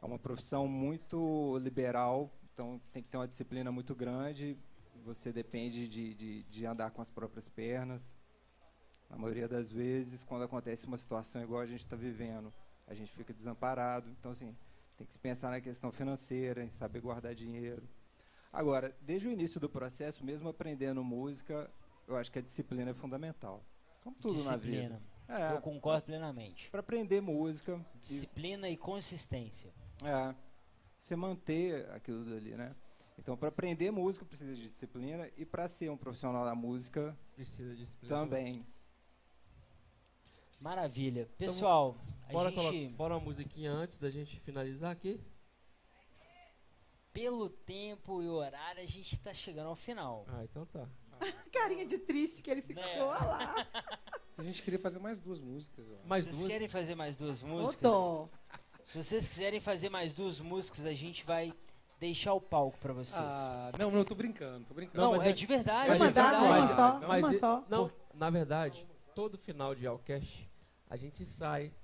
[0.00, 4.56] É uma profissão muito liberal, então tem que ter uma disciplina muito grande.
[5.04, 8.16] Você depende de, de, de andar com as próprias pernas.
[9.10, 12.52] Na maioria das vezes, quando acontece uma situação igual a gente está vivendo,
[12.86, 14.08] a gente fica desamparado.
[14.10, 14.56] Então, assim,
[14.96, 17.82] tem que se pensar na questão financeira, em saber guardar dinheiro.
[18.52, 21.70] Agora, desde o início do processo, mesmo aprendendo música,
[22.06, 23.62] eu acho que a disciplina é fundamental.
[24.02, 24.76] Como tudo na vida.
[24.76, 25.02] Disciplina.
[25.28, 26.70] É, Eu concordo plenamente.
[26.70, 29.70] para aprender música, Disciplina e consistência.
[30.02, 30.34] é,
[30.98, 32.74] você manter aquilo dali, né?
[33.18, 37.74] Então, para aprender música precisa de disciplina e para ser um profissional da música Precisa
[37.74, 38.14] de disciplina.
[38.16, 38.64] também.
[40.60, 41.28] Maravilha.
[41.36, 41.96] Pessoal,
[42.28, 45.20] a Bora, gente, bora uma musiquinha antes da gente finalizar aqui.
[47.12, 50.24] Pelo tempo e horário, a gente está chegando ao final.
[50.28, 50.88] Ah, então tá.
[51.52, 53.02] Carinha de triste que ele ficou Né?
[53.02, 53.66] olha lá.
[54.36, 55.84] A gente queria fazer mais duas músicas.
[55.90, 56.06] ó.
[56.06, 56.52] Mais Vocês duas.
[56.52, 57.92] querem fazer mais duas músicas?
[58.84, 61.52] Se vocês quiserem fazer mais duas músicas, a gente vai
[61.98, 63.16] deixar o palco para vocês.
[63.18, 65.02] Ah, não, não, tô brincando, tô brincando.
[65.02, 65.88] não, mas é é- de verdade.
[65.90, 66.44] Uma é Mas dá, verdade.
[66.46, 67.64] uma mas- só, então- mas uma e- só.
[67.68, 70.48] Não, na verdade, todo final de Yalcast
[70.88, 71.74] a gente sai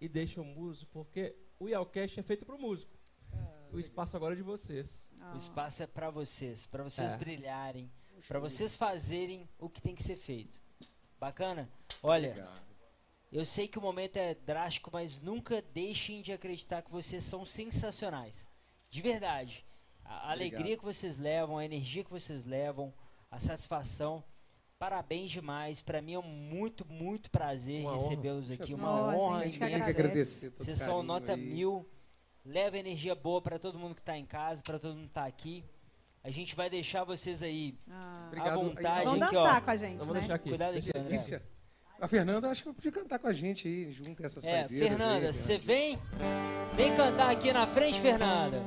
[0.00, 2.90] e deixa o músico, porque o Yalcast é feito pro músico.
[3.72, 5.08] O espaço agora é de vocês.
[5.20, 5.32] Ah.
[5.34, 7.16] O espaço é para vocês, para vocês É.
[7.16, 7.90] brilharem,
[8.26, 10.60] para vocês fazerem o que tem que ser feito.
[11.18, 11.68] Bacana?
[12.02, 12.60] Olha, Obrigado.
[13.32, 17.44] eu sei que o momento é drástico, mas nunca deixem de acreditar que vocês são
[17.44, 18.46] sensacionais.
[18.90, 19.64] De verdade.
[20.04, 22.92] A alegria que vocês levam, a energia que vocês levam,
[23.30, 24.24] a satisfação.
[24.78, 25.80] Parabéns demais.
[25.80, 28.74] Para mim é um muito, muito prazer recebê-los aqui.
[28.74, 30.48] Uma a honra gente que agradece.
[30.48, 31.40] Vocês são nota aí.
[31.40, 31.86] mil.
[32.44, 35.26] Leva energia boa para todo mundo que tá em casa, para todo mundo que tá
[35.26, 35.64] aqui.
[36.22, 38.24] A gente vai deixar vocês aí Ah.
[38.28, 38.48] Obrigado.
[38.48, 39.04] à vontade.
[39.04, 39.42] Vamos aqui, ó.
[39.44, 40.20] dançar com a gente, vou né?
[40.20, 40.48] deixar aqui.
[40.48, 41.02] Cuidado aqui, André.
[41.02, 41.42] Delícia.
[42.00, 45.32] A Fernanda acho que podia cantar com a gente aí, junto a essas É, Fernanda,
[45.34, 45.98] você vem?
[46.74, 48.62] Vem cantar aqui na frente, Fernanda.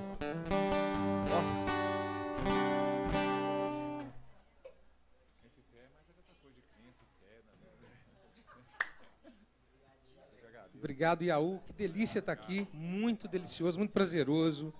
[10.83, 11.61] Obrigado, Iaú.
[11.65, 12.67] Que delícia estar aqui.
[12.73, 14.73] Muito delicioso, muito prazeroso.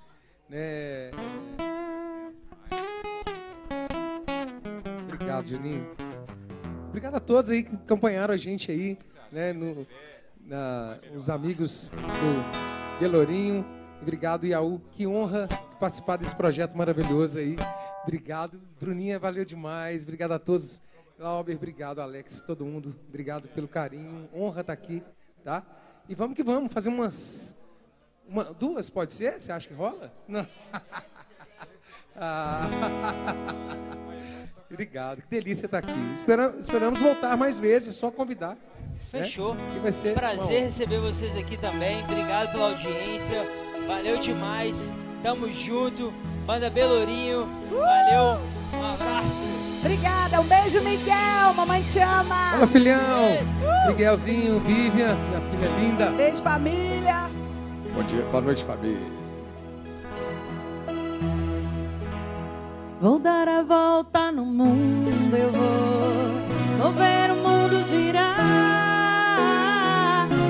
[0.49, 1.11] Né?
[5.07, 5.95] Obrigado, Juninho.
[6.89, 8.97] Obrigado a todos aí que acompanharam a gente aí,
[9.31, 9.53] né?
[9.53, 9.87] No,
[10.45, 13.65] na, os amigos do Belourinho.
[14.01, 14.81] Obrigado, Iaú.
[14.91, 15.47] Que honra
[15.79, 17.55] participar desse projeto maravilhoso aí.
[18.03, 18.59] Obrigado.
[18.77, 20.03] Bruninha, valeu demais.
[20.03, 20.81] Obrigado a todos.
[21.17, 22.93] Glauber, obrigado, Alex, todo mundo.
[23.07, 24.27] Obrigado pelo carinho.
[24.33, 25.01] Honra estar aqui,
[25.45, 25.63] tá?
[26.07, 27.57] E vamos que vamos, fazer umas.
[28.27, 29.39] Uma, duas, pode ser?
[29.39, 30.13] Você acha que rola?
[30.27, 30.47] Não.
[32.15, 32.61] ah.
[34.69, 35.93] Obrigado, que delícia estar aqui.
[36.13, 38.57] Espera, esperamos voltar mais vezes, só convidar.
[39.11, 39.53] Fechou.
[39.53, 39.71] Né?
[39.73, 42.03] Que vai ser Prazer receber vocês aqui também.
[42.03, 43.45] Obrigado pela audiência.
[43.85, 44.75] Valeu demais.
[45.21, 46.11] Tamo junto.
[46.45, 47.45] Banda Belourinho.
[47.69, 48.39] Valeu.
[48.73, 49.53] Um abraço.
[49.79, 51.53] Obrigada, um beijo, Miguel.
[51.55, 52.51] Mamãe te ama.
[52.53, 53.37] Fala, filhão.
[53.87, 56.11] Miguelzinho, Vivian, minha filha linda.
[56.11, 57.29] Beijo, família.
[57.93, 59.13] Bom dia, boa noite, família.
[62.99, 68.37] Vou dar a volta no mundo, eu vou, vou ver o mundo girar.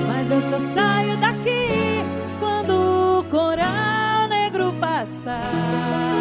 [0.06, 2.04] Mas eu só saio daqui
[2.38, 6.13] quando o coral negro passar.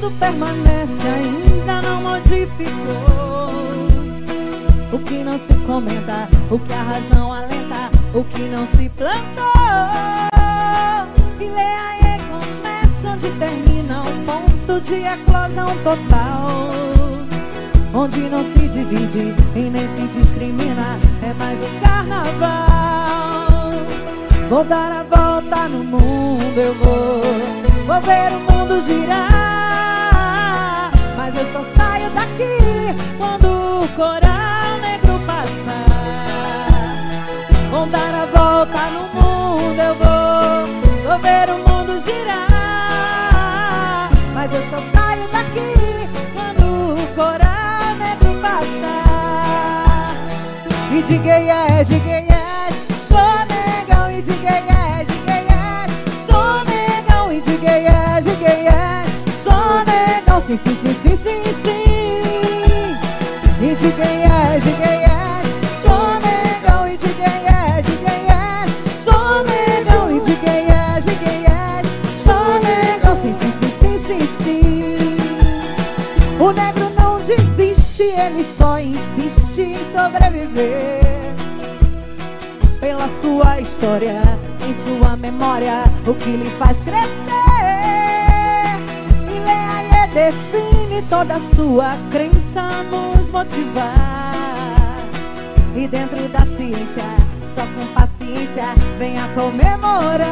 [0.00, 3.46] Mundo permanece ainda não modificou.
[4.92, 9.44] O que não se comenta, o que a razão alenta, o que não se plantou.
[11.38, 16.70] E lê aí começa onde termina um ponto de eclosão total.
[17.92, 23.72] Onde não se divide e nem se discrimina, é mais um carnaval.
[24.48, 27.20] Vou dar a volta no mundo, eu vou,
[27.86, 29.49] vou ver o mundo girar.
[31.22, 35.84] Mas eu só saio daqui quando o coral negro passar.
[37.70, 40.64] Vou dar a volta no mundo, eu vou,
[41.04, 44.08] vou ver o mundo girar.
[44.32, 50.14] Mas eu só saio daqui quando o coral negro passar.
[50.90, 52.70] E de gay é, de gay é,
[60.56, 61.80] sim, sim, sim, sim, sim.
[63.62, 65.42] E de gay é, de gay é,
[66.18, 68.64] negão e de gay é, de gay é,
[69.44, 71.82] negão e de gay é, de gay é,
[72.64, 75.16] negão, sim, sim, sim, sim, sim, sim.
[76.40, 81.34] O negro não desiste, ele só insiste em sobreviver.
[82.80, 84.22] Pela sua história,
[84.66, 87.49] em sua memória, o que lhe faz crescer.
[90.20, 94.34] Define toda a sua crença nos motivar.
[95.74, 97.02] E dentro da ciência,
[97.54, 100.28] só com paciência, venha comemorar.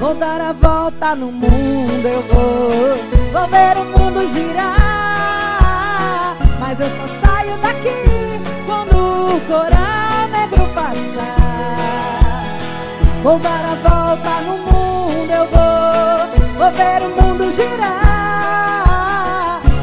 [0.00, 2.96] Vou dar a volta no mundo, eu vou,
[3.32, 6.36] vou ver o mundo girar.
[6.58, 12.44] Mas eu só saio daqui quando o coral negro passar.
[13.22, 18.00] Vou dar a volta no mundo, eu vou, vou ver o mundo girar.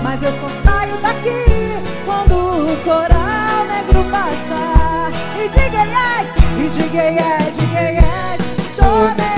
[0.01, 1.45] Mas eu só saio daqui
[2.05, 5.11] quando o coral negro passar.
[5.37, 6.27] E diga yes,
[6.57, 8.41] e diga yes, diga yes,
[8.75, 9.30] sou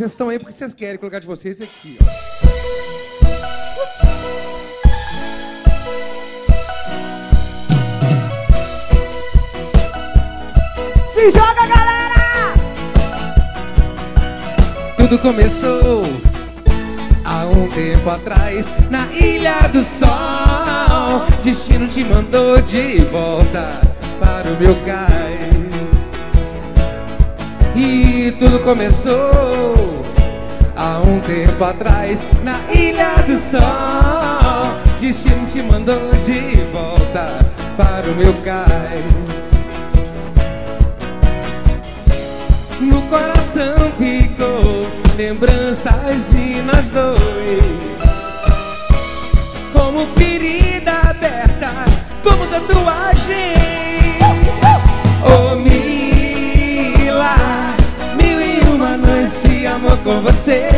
[0.00, 2.04] Vocês estão aí porque vocês querem colocar de vocês aqui, ó.
[11.12, 12.54] Se joga, galera!
[14.96, 16.02] Tudo começou
[17.22, 20.08] há um tempo atrás na Ilha do Sol.
[21.44, 23.78] Destino te mandou de volta
[24.18, 25.29] para o meu cais.
[27.82, 30.04] E tudo começou
[30.76, 34.70] há um tempo atrás na Ilha do Sol.
[35.00, 37.38] Destino te mandou de volta
[37.78, 39.70] para o meu cais.
[42.82, 44.82] No coração ficou
[45.16, 47.80] lembranças de nós dois
[49.72, 51.70] Como ferida aberta,
[52.22, 53.89] como tatuagem
[59.66, 60.68] amor com você.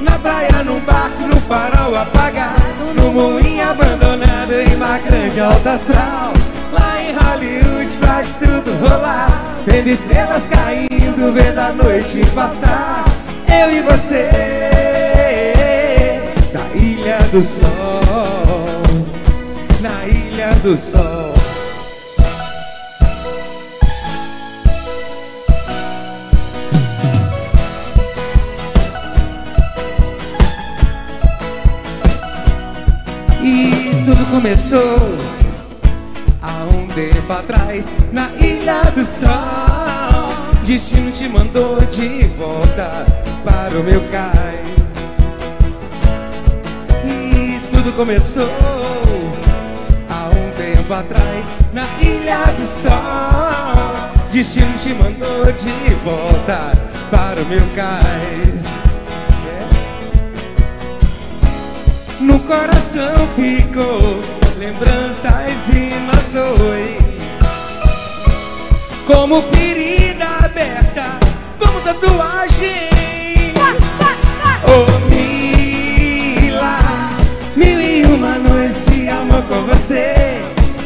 [0.00, 6.32] Na praia, num barco, no farol apagado No moinho abandonado em uma grande alta astral.
[6.72, 13.04] Lá em Hollywood faz tudo rolar Vendo estrelas caindo, vendo a noite passar.
[13.48, 14.30] Eu e você
[16.52, 17.64] Na ilha do sol.
[19.80, 21.23] Na ilha do sol
[34.34, 34.98] começou
[36.42, 40.28] há um tempo atrás na Ilha do Sol.
[40.64, 43.06] Destino te mandou de volta
[43.44, 44.58] para o meu cais.
[47.04, 48.50] E tudo começou
[50.10, 54.28] há um tempo atrás na Ilha do Sol.
[54.32, 56.72] Destino te mandou de volta
[57.08, 58.93] para o meu cais.
[62.24, 64.18] No coração ficou
[64.58, 66.96] lembranças de nós dois.
[69.06, 71.04] Como ferida aberta,
[71.58, 72.88] como tatuagem.
[74.66, 76.78] Oh Mila,
[77.56, 80.40] mil e uma noites de amor com você.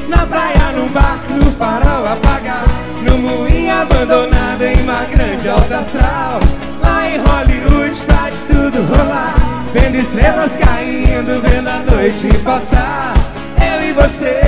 [0.08, 2.68] Na praia, num barco, no farol apagado
[3.04, 6.40] No moinho abandonado em uma grande alta astral.
[6.82, 13.14] Lá em Hollywood faz tudo rolar Vendo estrelas caindo, vendo a noite passar.
[13.60, 14.40] Eu e você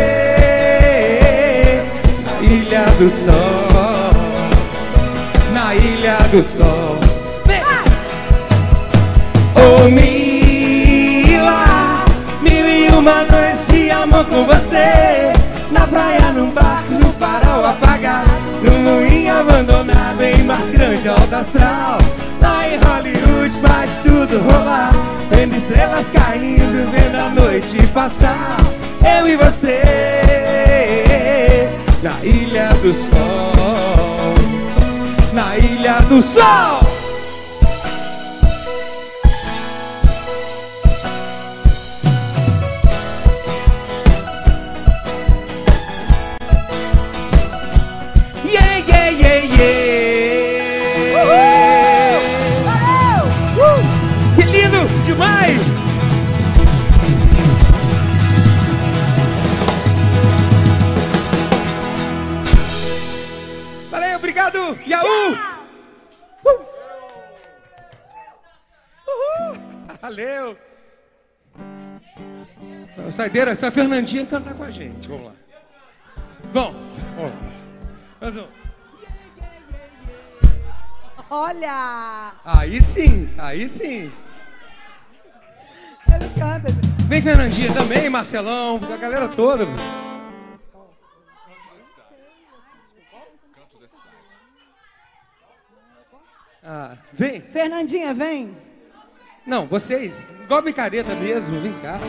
[2.33, 4.11] Na ilha do sol.
[5.53, 6.99] Na ilha do sol!
[9.57, 11.65] Oh Mila
[12.41, 15.35] Mil e uma noites de amor com você.
[15.71, 18.31] Na praia, num barco, no farol apagado
[18.63, 21.99] No moinho abandonado em mar grande alta astral.
[22.41, 24.93] Lá em Hollywood faz tudo rolar
[25.31, 28.57] Vendo estrelas caindo, vendo a noite passar.
[29.19, 29.81] Eu e você
[32.03, 34.35] Na ilha do sol.
[35.33, 36.90] Na ilha do sol
[73.21, 75.33] Saideira, se a Fernandinha cantar com a gente, vamos lá.
[76.55, 76.81] Vamos.
[78.19, 78.47] Mais um.
[81.29, 82.33] Olha!
[82.43, 84.11] Aí sim, aí sim.
[86.09, 86.69] Ele canta.
[87.09, 89.67] Vem Fernandinha também, Marcelão, a galera toda.
[96.65, 97.43] Ah, vem.
[97.43, 98.57] Fernandinha, vem.
[99.47, 102.01] Não, vocês, igual micareta mesmo, vem cá.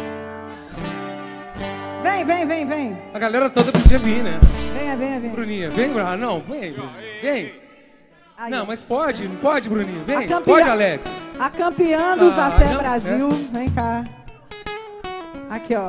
[2.03, 2.97] Vem, vem, vem, vem.
[3.13, 4.39] A galera toda podia vir, né?
[4.73, 5.33] Venha, venha, venha.
[5.33, 6.07] Bruninha, vem, Bruno.
[6.07, 6.73] Ah, não, vem.
[7.21, 7.61] Vem.
[8.37, 10.03] Aí, Não, mas pode, não pode, Bruninha.
[10.03, 11.11] Vem, campeã- pode, Alex.
[11.39, 13.29] A campeã dos Ah, Axé não, Brasil.
[13.51, 14.03] Vem cá.
[15.49, 15.87] Aqui, ó.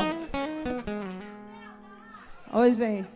[2.59, 3.09] Oi, gente.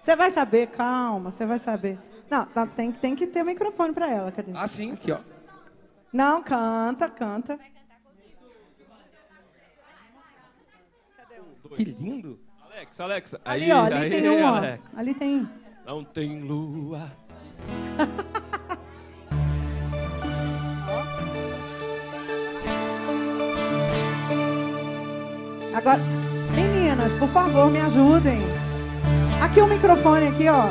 [0.00, 1.98] Você vai saber, calma, você vai saber.
[2.30, 4.52] Não, tá, tem, tem que ter microfone pra ela, cadê?
[4.54, 5.18] Ah, sim, aqui, ó.
[6.12, 7.58] Não, canta, canta.
[11.74, 12.38] Que lindo.
[12.62, 13.34] Alex, Alex.
[13.44, 14.46] Ali, aí, ó, ali aí, tem um.
[14.46, 14.98] Alex.
[14.98, 15.48] Ali tem.
[15.86, 17.12] Não tem lua.
[25.74, 26.00] Agora,
[26.54, 28.40] meninas, por favor, me ajudem.
[29.42, 30.68] Aqui o um microfone aqui, ó.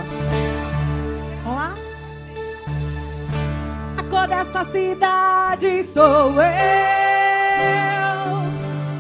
[1.44, 1.76] Vamos lá?
[3.98, 6.74] A cor dessa cidade sou eu.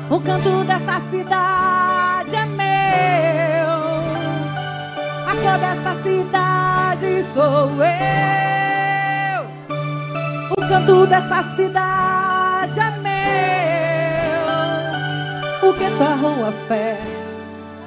[0.09, 1.72] O canto dessa cidade
[5.43, 9.43] A cor dessa cidade sou eu.
[10.51, 13.09] O canto dessa cidade é meu.
[15.69, 16.97] O que tua rua fé?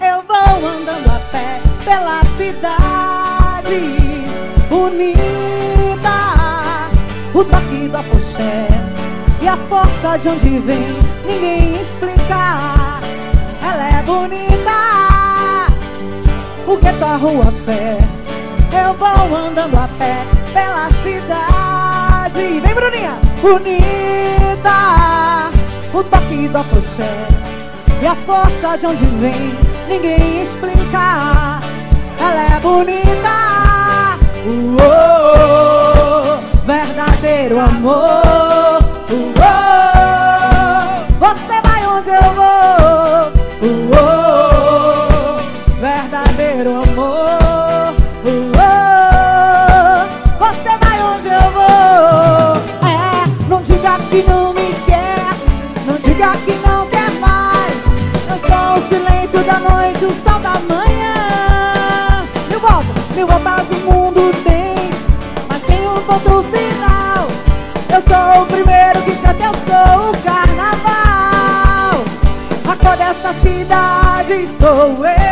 [0.03, 3.81] Eu vou andando a pé pela cidade
[4.71, 6.19] unida.
[7.33, 8.69] O toque do apoxé
[9.41, 10.89] e a força de onde vem,
[11.25, 13.01] ninguém explica.
[13.63, 14.86] Ela é bonita.
[16.67, 17.97] O que tua rua pé?
[18.73, 20.17] Eu vou andando a pé
[20.53, 22.61] pela cidade.
[22.61, 23.19] Vem, Bruninha!
[23.43, 25.51] Unida.
[25.95, 27.27] O toque do apoxé
[28.03, 29.55] e a força de onde vem,
[29.89, 31.59] ninguém explica.
[32.19, 34.19] Ela é bonita.
[34.47, 38.56] Uou, verdadeiro amor.
[69.87, 72.05] O carnaval.
[72.69, 75.27] A cor dessa cidade sou eu.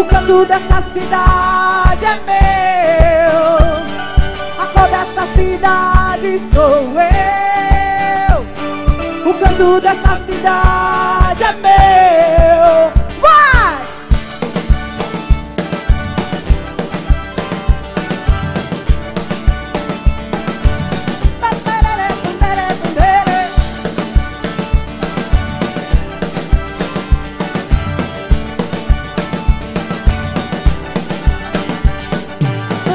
[0.00, 3.40] O canto dessa cidade é meu.
[4.60, 8.44] A cor dessa cidade sou eu.
[9.30, 13.03] O canto dessa cidade é meu.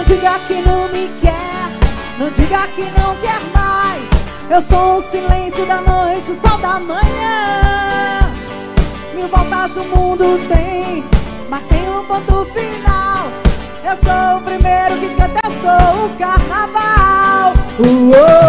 [0.10, 1.70] Diga que não me quer,
[2.18, 4.04] não diga que não quer mais.
[4.50, 8.32] Eu sou o silêncio da noite, o sol da manhã.
[9.14, 11.04] Mil voltas o mundo tem,
[11.48, 13.28] mas tem um ponto final.
[13.84, 17.54] Eu sou o primeiro que canta, eu sou o carnaval.
[17.80, 18.49] Uou,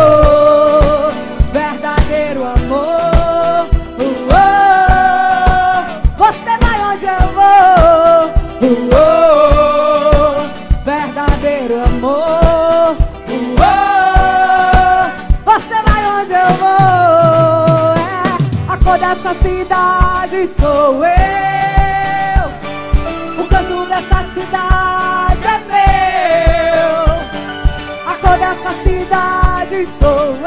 [29.86, 30.39] cidade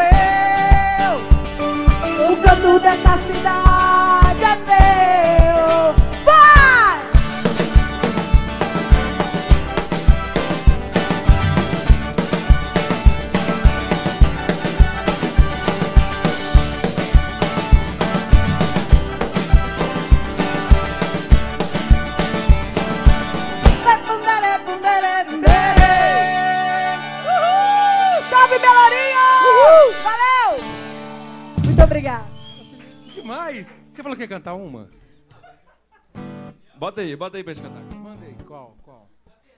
[36.94, 37.82] Bota aí, bota aí pra gente cantar.
[37.98, 38.78] Manda aí, qual?
[38.84, 39.10] Qual?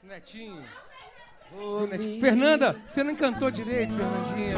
[0.02, 0.64] Netinho.
[1.54, 2.22] Ô, Netinho.
[2.22, 4.54] Fernanda, você não cantou direito, Fernandinha.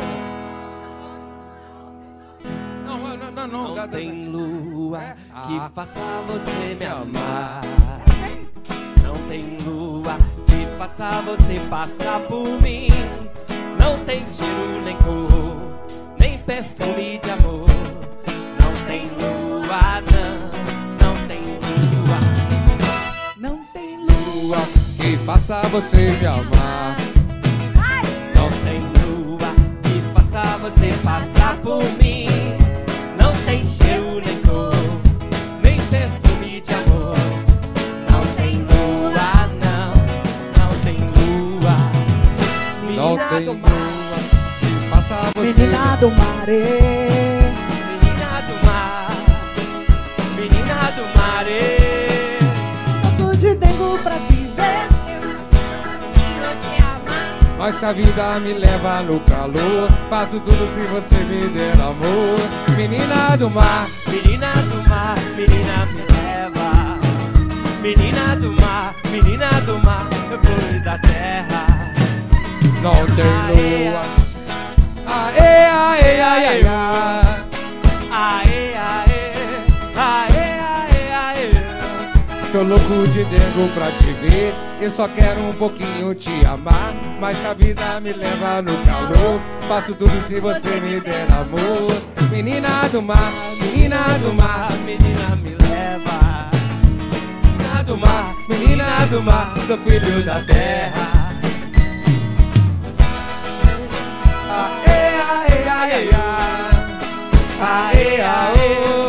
[2.85, 3.47] Não, não, não, não.
[3.69, 4.99] Não dá- dá- tem lua
[5.47, 7.61] que faça você me amar.
[9.03, 10.13] Não tem lua
[10.45, 12.89] que faça você passar por mim.
[13.79, 17.65] Não tem cheiro nem cor, nem perfume de amor.
[18.61, 19.46] Não tem lua,
[24.47, 24.59] Lua
[24.97, 26.95] que faça você me amar.
[28.33, 29.53] Não tem lua
[29.83, 32.27] que faça você passar por mim.
[33.19, 34.71] Não tem cheiro nem cor,
[35.61, 37.17] nem perfume de amor.
[38.09, 39.93] Não tem lua, não,
[40.57, 41.75] não tem lua.
[42.95, 44.19] Não Menina tem do lua mar,
[44.61, 47.51] que faça você Menina do maré.
[47.89, 49.11] menina do mar,
[50.37, 51.76] menina do mar.
[57.57, 62.75] Mas se a vida me leva no calor, faço tudo se você me der amor.
[62.75, 63.87] menina do mar.
[64.07, 66.99] Menina do mar, menina me leva.
[67.81, 71.65] Menina do mar, menina do mar, eu fui da terra.
[72.81, 74.01] Não tem lua.
[75.07, 76.67] Aê, aê, aê, aê.
[76.67, 77.46] Aê,
[82.87, 84.53] Tô louco de dentro pra te ver.
[84.79, 86.93] Eu só quero um pouquinho te amar.
[87.19, 89.41] Mas a vida me leva no calor.
[89.67, 92.01] Faço tudo se você me der amor.
[92.31, 96.49] Menina do mar, menina do mar, menina me leva.
[97.43, 101.33] menina do mar, menina do mar, sou filho da terra.
[104.49, 104.91] Aê,
[105.29, 106.27] aê, aê, aê.
[107.59, 109.06] Aê, aê, aê,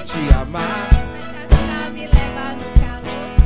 [0.00, 0.88] te amar.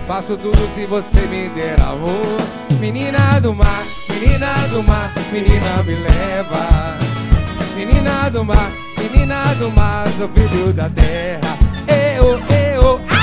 [0.06, 2.39] Faço tudo se você me der amor.
[2.78, 6.97] Menina do mar, menina do mar, menina me leva.
[7.74, 11.59] Menina do mar, menina do mar, sou filho da terra.
[11.89, 13.15] Eu, eu, au!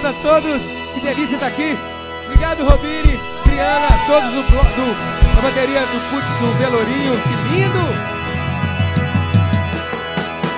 [0.00, 0.62] Obrigado a todos.
[0.94, 1.76] Que delícia estar aqui.
[2.24, 6.00] Obrigado, Robine, Triana, todos do, do, da bateria do,
[6.40, 7.20] do.
[7.22, 7.84] Que lindo.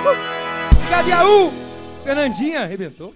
[0.05, 0.77] Uh!
[0.77, 1.51] Obrigado, Iaú.
[2.05, 3.13] Fernandinha, arrebentou.